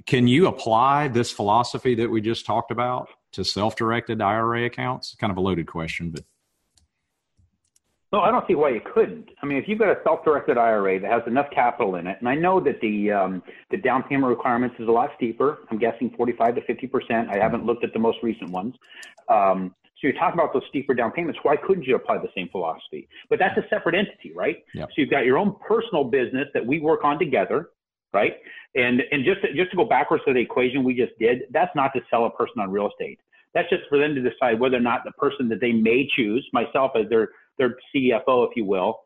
can 0.06 0.28
you 0.28 0.48
apply 0.48 1.10
this 1.10 1.30
philosophy 1.30 1.96
that 1.96 2.10
we 2.10 2.22
just 2.22 2.46
talked 2.46 2.72
about 2.72 3.10
to 3.34 3.44
self-directed 3.44 4.22
IRA 4.22 4.66
accounts? 4.66 5.16
Kind 5.20 5.30
of 5.30 5.38
a 5.38 5.42
loaded 5.42 5.68
question, 5.68 6.12
but 6.12 6.24
no, 8.12 8.20
I 8.20 8.32
don't 8.32 8.46
see 8.46 8.56
why 8.56 8.70
you 8.70 8.82
couldn't. 8.94 9.30
I 9.42 9.46
mean, 9.46 9.58
if 9.58 9.68
you've 9.68 9.80
got 9.80 9.90
a 9.90 10.00
self-directed 10.04 10.58
IRA 10.58 11.00
that 11.00 11.10
has 11.10 11.22
enough 11.28 11.48
capital 11.54 11.96
in 11.96 12.08
it, 12.08 12.18
and 12.20 12.28
I 12.28 12.36
know 12.36 12.60
that 12.60 12.82
the 12.82 13.12
um, 13.12 13.44
the 13.70 13.78
down 13.78 14.04
payment 14.04 14.28
requirements 14.28 14.76
is 14.80 14.88
a 14.90 14.92
lot 14.92 15.12
steeper. 15.16 15.60
I'm 15.70 15.78
guessing 15.78 16.14
45 16.18 16.56
to 16.56 16.62
50 16.62 16.88
percent. 16.88 17.30
I 17.30 17.38
haven't 17.38 17.66
looked 17.66 17.86
at 17.86 17.94
the 17.94 18.00
most 18.00 18.18
recent 18.22 18.50
ones. 18.50 18.76
Um, 19.30 19.74
so 20.02 20.08
you're 20.08 20.14
talking 20.14 20.40
about 20.40 20.52
those 20.52 20.64
steeper 20.68 20.94
down 20.94 21.12
payments. 21.12 21.40
Why 21.44 21.56
couldn't 21.56 21.86
you 21.86 21.96
apply 21.96 22.18
the 22.18 22.30
same 22.36 22.50
philosophy? 22.50 23.08
But 23.30 23.40
that's 23.40 23.58
a 23.58 23.64
separate 23.70 23.96
entity, 23.96 24.34
right? 24.36 24.58
Yep. 24.74 24.90
So 24.90 24.94
you've 24.98 25.12
got 25.12 25.26
your 25.26 25.38
own 25.38 25.56
personal 25.66 26.04
business 26.04 26.48
that 26.54 26.66
we 26.66 26.80
work 26.80 27.06
on 27.06 27.18
together, 27.18 27.70
right? 28.12 28.34
And 28.76 29.04
and 29.12 29.24
just 29.24 29.42
to, 29.44 29.54
just 29.54 29.72
to 29.72 29.78
go 29.78 29.86
backwards 29.86 30.24
to 30.28 30.34
the 30.34 30.40
equation 30.40 30.84
we 30.84 30.96
just 30.96 31.18
did, 31.18 31.44
that's 31.52 31.74
not 31.76 31.94
to 31.94 32.02
sell 32.10 32.26
a 32.26 32.32
person 32.32 32.56
on 32.60 32.72
real 32.72 32.90
estate. 32.90 33.20
That's 33.54 33.70
just 33.70 33.84
for 33.90 33.98
them 33.98 34.16
to 34.16 34.22
decide 34.22 34.60
whether 34.60 34.78
or 34.78 34.82
not 34.82 35.04
the 35.06 35.12
person 35.12 35.50
that 35.50 35.60
they 35.60 35.72
may 35.72 36.08
choose, 36.16 36.48
myself 36.54 36.92
as 36.96 37.08
their 37.10 37.30
their 37.62 37.78
CFO, 37.96 38.50
if 38.50 38.56
you 38.56 38.66
will, 38.66 39.00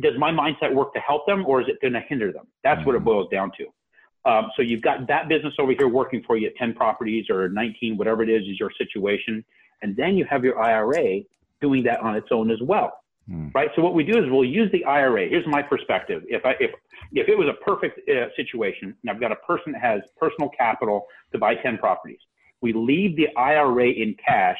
does 0.00 0.14
my 0.18 0.30
mindset 0.30 0.72
work 0.72 0.94
to 0.94 1.00
help 1.00 1.26
them 1.26 1.44
or 1.46 1.60
is 1.60 1.68
it 1.68 1.80
going 1.80 1.94
to 1.94 2.02
hinder 2.08 2.32
them? 2.32 2.46
That's 2.62 2.84
what 2.86 2.94
it 2.94 2.98
mm-hmm. 2.98 3.06
boils 3.06 3.28
down 3.30 3.50
to. 3.58 4.30
Um, 4.30 4.50
so 4.56 4.62
you've 4.62 4.82
got 4.82 5.06
that 5.08 5.28
business 5.28 5.54
over 5.58 5.72
here 5.72 5.88
working 5.88 6.22
for 6.26 6.36
you 6.36 6.48
at 6.48 6.56
10 6.56 6.74
properties 6.74 7.26
or 7.30 7.48
19, 7.48 7.96
whatever 7.96 8.22
it 8.22 8.28
is, 8.28 8.42
is 8.42 8.60
your 8.60 8.70
situation. 8.76 9.44
And 9.82 9.96
then 9.96 10.16
you 10.16 10.24
have 10.26 10.44
your 10.44 10.60
IRA 10.60 11.20
doing 11.60 11.82
that 11.84 12.00
on 12.00 12.14
its 12.14 12.28
own 12.30 12.50
as 12.50 12.60
well. 12.60 13.00
Mm. 13.30 13.54
Right. 13.54 13.70
So 13.76 13.82
what 13.82 13.94
we 13.94 14.04
do 14.04 14.16
is 14.18 14.30
we'll 14.30 14.44
use 14.44 14.70
the 14.72 14.84
IRA. 14.84 15.28
Here's 15.28 15.46
my 15.46 15.62
perspective. 15.62 16.22
If 16.28 16.44
I, 16.44 16.54
if, 16.60 16.70
if 17.12 17.28
it 17.28 17.36
was 17.36 17.48
a 17.48 17.64
perfect 17.64 18.08
uh, 18.08 18.26
situation 18.36 18.94
and 19.02 19.10
I've 19.10 19.20
got 19.20 19.32
a 19.32 19.36
person 19.36 19.72
that 19.72 19.82
has 19.82 20.02
personal 20.16 20.50
capital 20.50 21.06
to 21.32 21.38
buy 21.38 21.54
10 21.54 21.78
properties, 21.78 22.20
we 22.60 22.72
leave 22.72 23.16
the 23.16 23.28
IRA 23.36 23.90
in 23.90 24.16
cash 24.24 24.58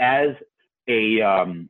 as 0.00 0.30
a, 0.88 1.20
um, 1.20 1.68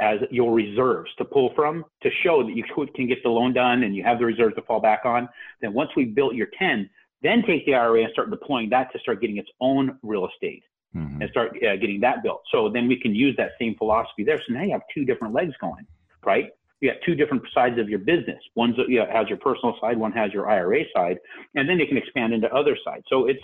as 0.00 0.18
your 0.30 0.52
reserves 0.52 1.10
to 1.18 1.24
pull 1.24 1.52
from 1.54 1.84
to 2.02 2.10
show 2.22 2.42
that 2.42 2.54
you 2.54 2.64
can 2.94 3.06
get 3.06 3.22
the 3.22 3.28
loan 3.28 3.52
done 3.52 3.82
and 3.82 3.94
you 3.94 4.02
have 4.02 4.18
the 4.18 4.24
reserves 4.24 4.54
to 4.54 4.62
fall 4.62 4.80
back 4.80 5.00
on. 5.04 5.28
Then 5.60 5.72
once 5.72 5.90
we've 5.96 6.14
built 6.14 6.34
your 6.34 6.48
10, 6.58 6.88
then 7.22 7.42
take 7.46 7.66
the 7.66 7.74
IRA 7.74 8.04
and 8.04 8.12
start 8.12 8.30
deploying 8.30 8.70
that 8.70 8.92
to 8.92 8.98
start 8.98 9.20
getting 9.20 9.36
its 9.36 9.50
own 9.60 9.98
real 10.02 10.26
estate 10.26 10.64
mm-hmm. 10.96 11.20
and 11.20 11.30
start 11.30 11.50
uh, 11.56 11.76
getting 11.76 12.00
that 12.00 12.22
built. 12.22 12.42
So 12.50 12.68
then 12.68 12.88
we 12.88 12.98
can 12.98 13.14
use 13.14 13.36
that 13.36 13.52
same 13.60 13.76
philosophy 13.76 14.24
there. 14.24 14.40
So 14.46 14.54
now 14.54 14.62
you 14.62 14.72
have 14.72 14.82
two 14.94 15.04
different 15.04 15.34
legs 15.34 15.54
going, 15.60 15.86
right? 16.24 16.50
You 16.80 16.90
got 16.90 16.98
two 17.04 17.14
different 17.14 17.42
sides 17.52 17.78
of 17.78 17.90
your 17.90 17.98
business. 17.98 18.42
One 18.54 18.74
you 18.88 19.00
know, 19.00 19.06
has 19.12 19.28
your 19.28 19.38
personal 19.38 19.76
side, 19.80 19.98
one 19.98 20.12
has 20.12 20.32
your 20.32 20.48
IRA 20.48 20.84
side, 20.94 21.18
and 21.54 21.68
then 21.68 21.78
you 21.78 21.86
can 21.86 21.98
expand 21.98 22.32
into 22.32 22.52
other 22.54 22.76
sides. 22.84 23.04
So 23.08 23.26
it's 23.26 23.42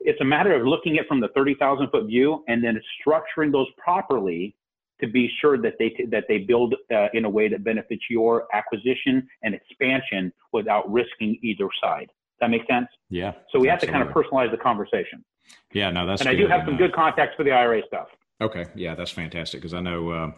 it's 0.00 0.20
a 0.20 0.24
matter 0.24 0.54
of 0.54 0.66
looking 0.66 0.98
at 0.98 1.06
from 1.06 1.20
the 1.20 1.28
30,000 1.28 1.88
foot 1.88 2.06
view 2.06 2.44
and 2.46 2.62
then 2.62 2.78
structuring 3.00 3.50
those 3.50 3.68
properly 3.78 4.54
to 5.00 5.08
be 5.08 5.30
sure 5.40 5.58
that 5.58 5.74
they 5.78 5.94
that 6.10 6.24
they 6.28 6.38
build 6.38 6.74
uh, 6.94 7.08
in 7.14 7.24
a 7.24 7.30
way 7.30 7.48
that 7.48 7.64
benefits 7.64 8.02
your 8.08 8.46
acquisition 8.52 9.26
and 9.42 9.54
expansion 9.54 10.32
without 10.52 10.90
risking 10.92 11.38
either 11.42 11.68
side. 11.82 12.06
Does 12.06 12.40
that 12.40 12.50
make 12.50 12.66
sense? 12.68 12.88
Yeah. 13.10 13.32
So 13.50 13.58
we 13.58 13.68
have 13.68 13.80
to 13.80 13.86
kind 13.86 14.02
of 14.06 14.14
personalize 14.14 14.50
the 14.50 14.56
conversation. 14.56 15.24
Yeah, 15.72 15.90
no, 15.90 16.06
that's. 16.06 16.20
And 16.20 16.28
I 16.28 16.34
do 16.34 16.46
have 16.46 16.62
some 16.64 16.76
good 16.76 16.92
contacts 16.92 17.34
for 17.36 17.44
the 17.44 17.52
IRA 17.52 17.82
stuff. 17.86 18.08
Okay, 18.40 18.66
yeah, 18.74 18.94
that's 18.94 19.10
fantastic 19.10 19.60
because 19.60 19.74
I 19.74 19.80
know 19.80 20.10
uh, 20.10 20.30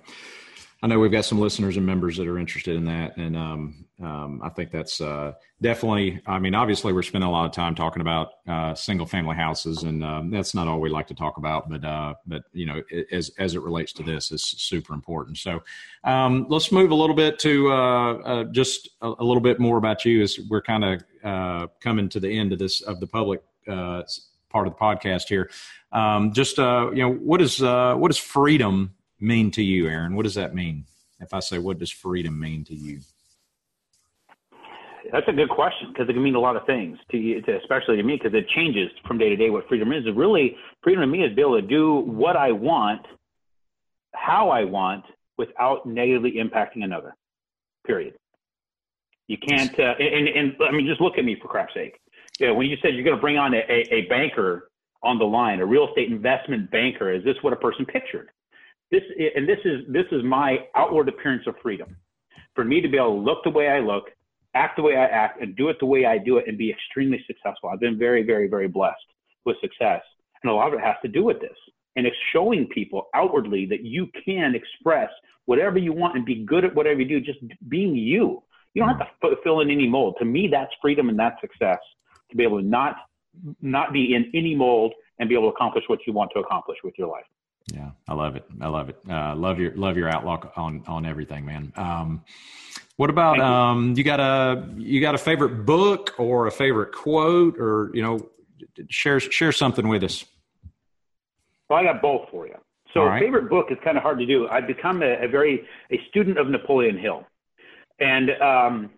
I 0.82 0.88
know 0.88 0.98
we've 0.98 1.10
got 1.10 1.24
some 1.24 1.40
listeners 1.40 1.78
and 1.78 1.86
members 1.86 2.18
that 2.18 2.28
are 2.28 2.38
interested 2.38 2.76
in 2.76 2.84
that, 2.84 3.16
and 3.16 3.34
um, 3.34 3.86
um, 4.02 4.42
I 4.44 4.50
think 4.50 4.70
that's 4.70 5.00
uh, 5.00 5.32
definitely. 5.62 6.20
I 6.26 6.38
mean, 6.38 6.54
obviously, 6.54 6.92
we're 6.92 7.02
spending 7.02 7.28
a 7.28 7.32
lot 7.32 7.46
of 7.46 7.52
time 7.52 7.74
talking 7.74 8.02
about 8.02 8.28
uh, 8.46 8.74
single 8.74 9.06
family 9.06 9.36
houses, 9.36 9.84
and 9.84 10.04
um, 10.04 10.30
that's 10.30 10.54
not 10.54 10.68
all 10.68 10.78
we 10.78 10.90
like 10.90 11.06
to 11.06 11.14
talk 11.14 11.38
about. 11.38 11.70
But 11.70 11.82
uh, 11.82 12.14
but 12.26 12.42
you 12.52 12.66
know, 12.66 12.82
as 13.10 13.30
as 13.38 13.54
it 13.54 13.62
relates 13.62 13.94
to 13.94 14.02
this, 14.02 14.30
is 14.30 14.42
super 14.42 14.92
important. 14.92 15.38
So 15.38 15.62
um, 16.04 16.44
let's 16.50 16.70
move 16.70 16.90
a 16.90 16.94
little 16.94 17.16
bit 17.16 17.38
to 17.38 17.72
uh, 17.72 18.12
uh, 18.12 18.44
just 18.44 18.90
a, 19.00 19.14
a, 19.18 19.24
little 19.24 19.40
bit 19.40 19.58
more 19.58 19.78
about 19.78 20.04
you 20.04 20.20
as 20.20 20.38
we're 20.50 20.60
kind 20.60 20.84
of 20.84 21.04
uh, 21.24 21.66
coming 21.80 22.10
to 22.10 22.20
the 22.20 22.38
end 22.38 22.52
of 22.52 22.58
this 22.58 22.82
of 22.82 23.00
the 23.00 23.06
public 23.06 23.40
part 23.66 24.66
of 24.66 24.74
the 24.74 24.78
podcast 24.78 25.28
here. 25.28 25.50
Um, 25.92 26.34
just 26.34 26.58
you 26.58 26.94
know, 26.96 27.14
what 27.14 27.40
is 27.40 27.60
what 27.60 28.10
is 28.10 28.18
freedom? 28.18 28.92
Mean 29.20 29.50
to 29.52 29.62
you, 29.62 29.88
Aaron? 29.88 30.14
What 30.14 30.24
does 30.24 30.34
that 30.34 30.54
mean? 30.54 30.84
If 31.20 31.32
I 31.32 31.40
say, 31.40 31.58
what 31.58 31.78
does 31.78 31.90
freedom 31.90 32.38
mean 32.38 32.64
to 32.64 32.74
you? 32.74 33.00
That's 35.12 35.26
a 35.28 35.32
good 35.32 35.48
question 35.48 35.88
because 35.92 36.08
it 36.08 36.14
can 36.14 36.22
mean 36.22 36.34
a 36.34 36.40
lot 36.40 36.56
of 36.56 36.66
things 36.66 36.98
to 37.12 37.16
you, 37.16 37.40
to, 37.42 37.56
especially 37.58 37.96
to 37.96 38.02
me, 38.02 38.18
because 38.20 38.34
it 38.34 38.48
changes 38.48 38.90
from 39.06 39.18
day 39.18 39.28
to 39.28 39.36
day 39.36 39.50
what 39.50 39.68
freedom 39.68 39.92
is. 39.92 40.04
Really, 40.14 40.56
freedom 40.82 41.00
to 41.02 41.06
me 41.06 41.22
is 41.22 41.34
be 41.34 41.42
able 41.42 41.60
to 41.60 41.66
do 41.66 41.94
what 41.94 42.36
I 42.36 42.52
want, 42.52 43.06
how 44.14 44.50
I 44.50 44.64
want, 44.64 45.04
without 45.38 45.86
negatively 45.86 46.32
impacting 46.32 46.82
another. 46.82 47.14
Period. 47.86 48.14
You 49.28 49.38
can't, 49.38 49.78
uh, 49.78 49.94
and, 49.98 50.28
and, 50.28 50.56
I 50.60 50.72
mean, 50.72 50.86
just 50.86 51.00
look 51.00 51.18
at 51.18 51.24
me 51.24 51.36
for 51.40 51.48
crap's 51.48 51.74
sake. 51.74 51.98
Yeah, 52.38 52.50
when 52.50 52.66
you 52.66 52.76
said 52.82 52.94
you're 52.94 53.04
going 53.04 53.16
to 53.16 53.20
bring 53.20 53.38
on 53.38 53.54
a, 53.54 53.58
a, 53.58 53.94
a 53.94 54.00
banker 54.08 54.70
on 55.02 55.18
the 55.18 55.24
line, 55.24 55.60
a 55.60 55.66
real 55.66 55.88
estate 55.88 56.10
investment 56.10 56.70
banker, 56.70 57.12
is 57.12 57.24
this 57.24 57.36
what 57.42 57.52
a 57.52 57.56
person 57.56 57.86
pictured? 57.86 58.30
This 58.90 59.02
and 59.34 59.48
this 59.48 59.58
is 59.64 59.80
this 59.88 60.06
is 60.12 60.22
my 60.22 60.58
outward 60.74 61.08
appearance 61.08 61.44
of 61.46 61.54
freedom. 61.62 61.96
For 62.54 62.64
me 62.64 62.80
to 62.80 62.88
be 62.88 62.96
able 62.96 63.16
to 63.16 63.20
look 63.20 63.38
the 63.44 63.50
way 63.50 63.68
i 63.68 63.80
look 63.80 64.04
act 64.54 64.76
the 64.76 64.82
way 64.82 64.96
i 64.96 65.04
act 65.04 65.42
and 65.42 65.54
do 65.56 65.68
it 65.68 65.76
the 65.80 65.86
way 65.86 66.06
i 66.06 66.16
do 66.16 66.38
it 66.38 66.44
and 66.46 66.56
be 66.56 66.70
extremely 66.70 67.22
successful. 67.26 67.68
I've 67.68 67.80
been 67.80 67.98
very 67.98 68.22
very 68.22 68.48
very 68.48 68.68
blessed 68.68 68.96
with 69.44 69.56
success. 69.60 70.02
And 70.42 70.50
a 70.52 70.54
lot 70.54 70.68
of 70.68 70.74
it 70.74 70.80
has 70.80 70.96
to 71.02 71.08
do 71.08 71.24
with 71.24 71.40
this. 71.40 71.56
And 71.96 72.06
it's 72.06 72.16
showing 72.32 72.68
people 72.68 73.06
outwardly 73.14 73.66
that 73.66 73.82
you 73.82 74.08
can 74.24 74.54
express 74.54 75.10
whatever 75.46 75.78
you 75.78 75.92
want 75.92 76.16
and 76.16 76.26
be 76.26 76.44
good 76.44 76.64
at 76.64 76.74
whatever 76.74 77.00
you 77.00 77.08
do 77.08 77.20
just 77.20 77.38
being 77.68 77.94
you. 77.94 78.42
You 78.74 78.82
don't 78.82 78.90
have 78.90 79.08
to 79.22 79.36
fill 79.42 79.60
in 79.60 79.70
any 79.70 79.88
mold. 79.88 80.16
To 80.18 80.24
me 80.24 80.48
that's 80.50 80.72
freedom 80.80 81.08
and 81.08 81.18
that's 81.18 81.40
success. 81.40 81.78
To 82.30 82.36
be 82.36 82.44
able 82.44 82.60
to 82.60 82.66
not 82.66 82.96
not 83.60 83.92
be 83.92 84.14
in 84.14 84.30
any 84.34 84.54
mold 84.54 84.94
and 85.18 85.28
be 85.28 85.34
able 85.34 85.50
to 85.50 85.54
accomplish 85.54 85.84
what 85.88 85.98
you 86.06 86.12
want 86.12 86.30
to 86.34 86.40
accomplish 86.40 86.78
with 86.84 86.94
your 86.96 87.08
life 87.08 87.24
yeah, 87.72 87.90
I 88.08 88.14
love 88.14 88.36
it. 88.36 88.44
I 88.60 88.68
love 88.68 88.88
it. 88.88 88.98
Uh, 89.08 89.34
love 89.34 89.58
your 89.58 89.74
love 89.74 89.96
your 89.96 90.08
outlook 90.08 90.52
on 90.56 90.84
on 90.86 91.04
everything, 91.04 91.44
man. 91.44 91.72
Um, 91.76 92.24
what 92.96 93.10
about 93.10 93.40
um, 93.40 93.94
you 93.96 94.04
got 94.04 94.20
a 94.20 94.68
you 94.76 95.00
got 95.00 95.14
a 95.14 95.18
favorite 95.18 95.66
book 95.66 96.14
or 96.18 96.46
a 96.46 96.52
favorite 96.52 96.92
quote 96.92 97.58
or 97.58 97.90
you 97.92 98.02
know 98.02 98.30
share 98.88 99.20
share 99.20 99.52
something 99.52 99.88
with 99.88 100.04
us. 100.04 100.24
Well, 101.68 101.80
I 101.80 101.84
got 101.84 102.00
both 102.00 102.28
for 102.30 102.46
you. 102.46 102.56
So, 102.94 103.04
right. 103.04 103.20
favorite 103.20 103.50
book 103.50 103.66
is 103.70 103.76
kind 103.84 103.96
of 103.96 104.02
hard 104.02 104.18
to 104.20 104.26
do. 104.26 104.48
I've 104.48 104.66
become 104.66 105.02
a, 105.02 105.24
a 105.24 105.28
very 105.28 105.66
a 105.90 106.00
student 106.08 106.38
of 106.38 106.48
Napoleon 106.48 106.96
Hill, 106.96 107.26
and 107.98 108.30
um, 108.40 108.90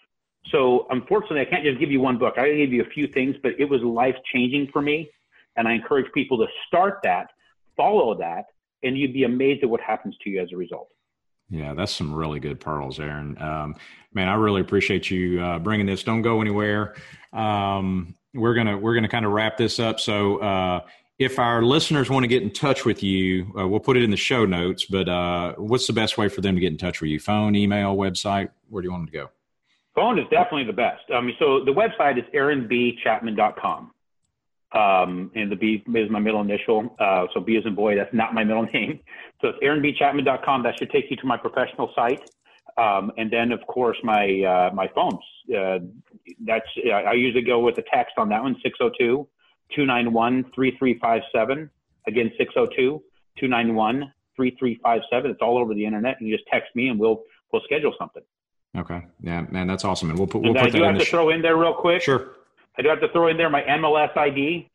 So 0.51 0.87
unfortunately, 0.91 1.41
I 1.41 1.45
can't 1.45 1.65
just 1.65 1.79
give 1.79 1.91
you 1.91 2.01
one 2.01 2.19
book. 2.19 2.35
I 2.39 2.49
gave 2.49 2.73
you 2.73 2.83
a 2.83 2.89
few 2.89 3.07
things, 3.09 3.37
but 3.43 3.53
it 3.59 3.67
was 3.67 3.83
life 3.83 4.17
changing 4.33 4.69
for 4.73 4.81
me. 4.81 5.11
And 5.57 5.67
I 5.67 5.73
encourage 5.73 6.11
people 6.13 6.39
to 6.39 6.47
start 6.67 7.01
that, 7.03 7.31
follow 7.77 8.17
that, 8.19 8.47
and 8.83 8.97
you'd 8.97 9.13
be 9.13 9.25
amazed 9.25 9.63
at 9.63 9.71
what 9.71 9.81
happens 9.81 10.17
to 10.23 10.31
you 10.31 10.41
as 10.41 10.53
a 10.53 10.57
result. 10.57 10.89
Yeah, 11.51 11.75
that's 11.75 11.93
some 11.93 12.15
really 12.15 12.41
good 12.41 12.61
pearls, 12.61 13.01
Aaron. 13.01 13.41
Um, 13.41 13.75
man, 14.13 14.29
I 14.29 14.35
really 14.35 14.61
appreciate 14.61 15.11
you 15.11 15.41
uh, 15.41 15.59
bringing 15.59 15.87
this. 15.87 16.03
Don't 16.03 16.23
go 16.23 16.41
anywhere. 16.41 16.95
Um, 17.33 18.15
we're 18.35 18.55
gonna 18.55 18.77
we're 18.77 18.95
gonna 18.95 19.09
kind 19.09 19.25
of 19.25 19.33
wrap 19.33 19.57
this 19.57 19.81
up. 19.81 19.99
So, 19.99 20.39
uh, 20.39 20.81
if 21.19 21.39
our 21.39 21.63
listeners 21.63 22.11
want 22.11 22.25
to 22.25 22.29
get 22.29 22.43
in 22.43 22.51
touch 22.51 22.85
with 22.85 23.03
you, 23.03 23.53
uh, 23.59 23.67
we'll 23.67 23.81
put 23.81 23.97
it 23.97 24.05
in 24.05 24.11
the 24.11 24.17
show 24.17 24.45
notes. 24.45 24.85
But 24.85 25.09
uh, 25.09 25.55
what's 25.55 25.87
the 25.87 25.93
best 25.95 26.19
way 26.19 26.29
for 26.29 26.43
them 26.43 26.55
to 26.55 26.61
get 26.61 26.71
in 26.71 26.79
touch 26.79 27.01
with 27.01 27.11
you? 27.11 27.19
Phone, 27.19 27.57
email, 27.57 27.97
website? 27.97 28.51
Where 28.69 28.83
do 28.83 28.87
you 28.87 28.93
want 28.93 29.07
them 29.07 29.13
to 29.13 29.13
go? 29.13 29.31
Phone 29.99 30.17
is 30.17 30.27
definitely 30.31 30.63
the 30.63 30.73
best. 30.73 31.03
I 31.13 31.21
mean, 31.21 31.35
so 31.41 31.65
the 31.65 31.73
website 31.73 32.19
is 32.19 32.25
aaronbchapman.com. 32.33 33.91
Um, 34.71 35.33
and 35.35 35.51
the 35.51 35.57
B 35.57 35.83
is 35.93 36.09
my 36.09 36.21
middle 36.21 36.41
initial. 36.41 36.95
Uh, 37.01 37.27
so 37.35 37.41
B 37.41 37.57
is 37.57 37.67
in 37.67 37.75
boy, 37.75 37.97
that's 37.97 38.15
not 38.15 38.33
my 38.33 38.45
middle 38.45 38.63
name. 38.73 39.01
So 39.41 39.49
it's 39.49 39.59
aaronbchapman.com. 39.59 40.63
That 40.63 40.79
should 40.79 40.91
take 40.91 41.11
you 41.11 41.17
to 41.17 41.27
my 41.27 41.37
professional 41.37 41.91
site. 41.97 42.31
Um, 42.77 43.11
and 43.17 43.29
then 43.29 43.51
of 43.51 43.67
course 43.67 43.97
my, 44.05 44.41
uh, 44.43 44.73
my 44.73 44.89
phones, 44.95 45.25
uh, 45.53 45.81
that's, 46.47 46.69
I 46.95 47.15
usually 47.15 47.43
go 47.43 47.59
with 47.59 47.77
a 47.79 47.85
text 47.93 48.15
on 48.19 48.29
that 48.29 48.41
one, 48.41 48.55
602 48.63 49.27
291 49.75 50.45
3357. 50.55 51.71
Again, 52.07 52.31
602 52.39 53.03
291 53.37 54.13
3357. 54.37 55.31
It's 55.33 55.43
all 55.43 55.59
over 55.59 55.75
the 55.75 55.85
internet. 55.85 56.21
And 56.21 56.29
you 56.29 56.37
just 56.37 56.49
text 56.49 56.77
me 56.77 56.87
and 56.87 57.01
we'll, 57.01 57.25
we'll 57.53 57.63
schedule 57.65 57.95
something. 57.99 58.23
Okay. 58.77 59.07
Yeah, 59.21 59.47
man, 59.51 59.67
that's 59.67 59.85
awesome. 59.85 60.11
And 60.11 60.19
we'll 60.19 60.29
put, 60.29 60.43
we'll 60.43 60.55
put 60.55 60.63
I 60.63 60.71
do 60.71 60.83
have 60.83 60.99
to 60.99 61.05
sh- 61.05 61.11
throw 61.11 61.31
in 61.31 61.43
there 61.43 61.57
real 61.57 61.75
quick. 61.75 62.03
Sure. 62.03 62.33
I 62.79 62.83
do 62.83 62.89
have 62.89 63.01
to 63.01 63.09
throw 63.09 63.29
in 63.29 63.37
there 63.37 63.51
my 63.51 63.63
MLS 63.63 64.17
ID. 64.17 64.71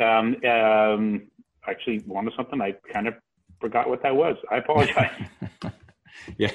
Um, 0.00 0.36
um, 0.44 1.22
actually, 1.66 2.00
wanted 2.06 2.32
something. 2.36 2.60
I 2.60 2.72
kind 2.92 3.08
of 3.08 3.14
forgot 3.60 3.88
what 3.88 4.02
that 4.02 4.14
was. 4.14 4.36
I 4.50 4.56
apologize. 4.56 5.10
yeah. 6.36 6.50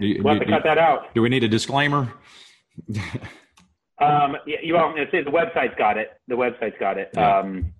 Do, 0.00 0.20
we'll 0.22 0.34
have 0.34 0.42
to 0.42 0.48
cut 0.48 0.64
that 0.64 0.78
out. 0.78 1.14
Do 1.14 1.22
we 1.22 1.28
need 1.28 1.44
a 1.44 1.48
disclaimer? 1.48 2.12
um, 3.98 4.36
yeah, 4.46 4.58
you 4.62 4.74
to 4.74 5.06
say 5.10 5.22
the 5.22 5.30
website's 5.30 5.74
got 5.76 5.98
it. 5.98 6.12
The 6.28 6.36
website's 6.36 6.76
got 6.78 6.98
it. 6.98 7.10
Yeah. 7.14 7.38
Um, 7.38 7.72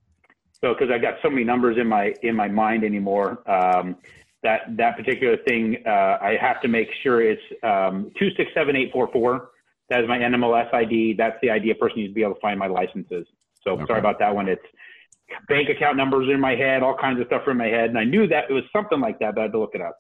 so 0.60 0.74
because 0.74 0.90
I 0.92 0.98
got 0.98 1.14
so 1.22 1.30
many 1.30 1.44
numbers 1.44 1.78
in 1.78 1.86
my 1.86 2.14
in 2.22 2.34
my 2.34 2.48
mind 2.48 2.84
anymore. 2.84 3.48
Um, 3.48 3.96
that 4.48 4.76
that 4.76 4.96
particular 4.96 5.36
thing, 5.46 5.76
uh, 5.86 6.18
I 6.20 6.36
have 6.40 6.60
to 6.62 6.68
make 6.68 6.88
sure 7.02 7.20
it's 7.20 7.42
um, 7.62 8.10
two 8.18 8.30
six 8.36 8.50
seven 8.54 8.76
eight 8.76 8.90
four 8.92 9.08
four. 9.12 9.50
That 9.90 10.00
is 10.00 10.08
my 10.08 10.18
NMLS 10.18 10.72
ID. 10.72 11.14
That's 11.16 11.36
the 11.42 11.50
ID 11.50 11.70
a 11.70 11.74
person 11.74 11.98
needs 11.98 12.10
to 12.10 12.14
be 12.14 12.22
able 12.22 12.34
to 12.34 12.40
find 12.40 12.58
my 12.58 12.66
licenses. 12.66 13.26
So 13.62 13.72
okay. 13.72 13.84
sorry 13.86 13.98
about 13.98 14.18
that 14.20 14.34
one. 14.34 14.48
It's 14.48 14.62
bank 15.48 15.68
account 15.68 15.96
numbers 15.96 16.28
in 16.32 16.40
my 16.40 16.54
head, 16.54 16.82
all 16.82 16.96
kinds 16.96 17.20
of 17.20 17.26
stuff 17.26 17.42
in 17.46 17.56
my 17.56 17.66
head, 17.66 17.90
and 17.90 17.98
I 17.98 18.04
knew 18.04 18.26
that 18.28 18.44
it 18.48 18.52
was 18.52 18.64
something 18.72 19.00
like 19.00 19.18
that, 19.18 19.34
but 19.34 19.40
I 19.40 19.44
had 19.44 19.52
to 19.52 19.58
look 19.58 19.74
it 19.74 19.82
up. 19.82 19.98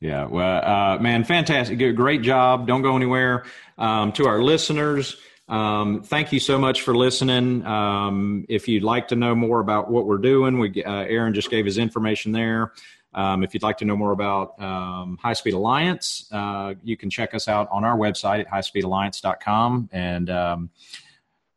Yeah, 0.00 0.26
well, 0.26 0.64
uh, 0.64 0.98
man, 0.98 1.24
fantastic, 1.24 1.78
great 1.96 2.22
job. 2.22 2.66
Don't 2.66 2.82
go 2.82 2.96
anywhere. 2.96 3.44
Um, 3.78 4.12
to 4.12 4.26
our 4.26 4.42
listeners. 4.42 5.16
Um, 5.48 6.02
thank 6.02 6.32
you 6.32 6.40
so 6.40 6.58
much 6.58 6.82
for 6.82 6.96
listening. 6.96 7.66
Um, 7.66 8.46
if 8.48 8.66
you'd 8.66 8.82
like 8.82 9.08
to 9.08 9.16
know 9.16 9.34
more 9.34 9.60
about 9.60 9.90
what 9.90 10.06
we're 10.06 10.18
doing, 10.18 10.58
we, 10.58 10.82
uh, 10.82 10.90
Aaron 10.90 11.34
just 11.34 11.50
gave 11.50 11.66
his 11.66 11.76
information 11.76 12.32
there. 12.32 12.72
Um, 13.14 13.42
if 13.42 13.54
you'd 13.54 13.62
like 13.62 13.78
to 13.78 13.84
know 13.84 13.96
more 13.96 14.12
about 14.12 14.60
um, 14.60 15.18
High 15.22 15.32
Speed 15.32 15.54
Alliance, 15.54 16.28
uh, 16.32 16.74
you 16.82 16.96
can 16.96 17.10
check 17.10 17.34
us 17.34 17.48
out 17.48 17.68
on 17.70 17.84
our 17.84 17.96
website 17.96 18.40
at 18.40 18.48
highspeedalliance.com. 18.48 19.88
And 19.92 20.30
um, 20.30 20.70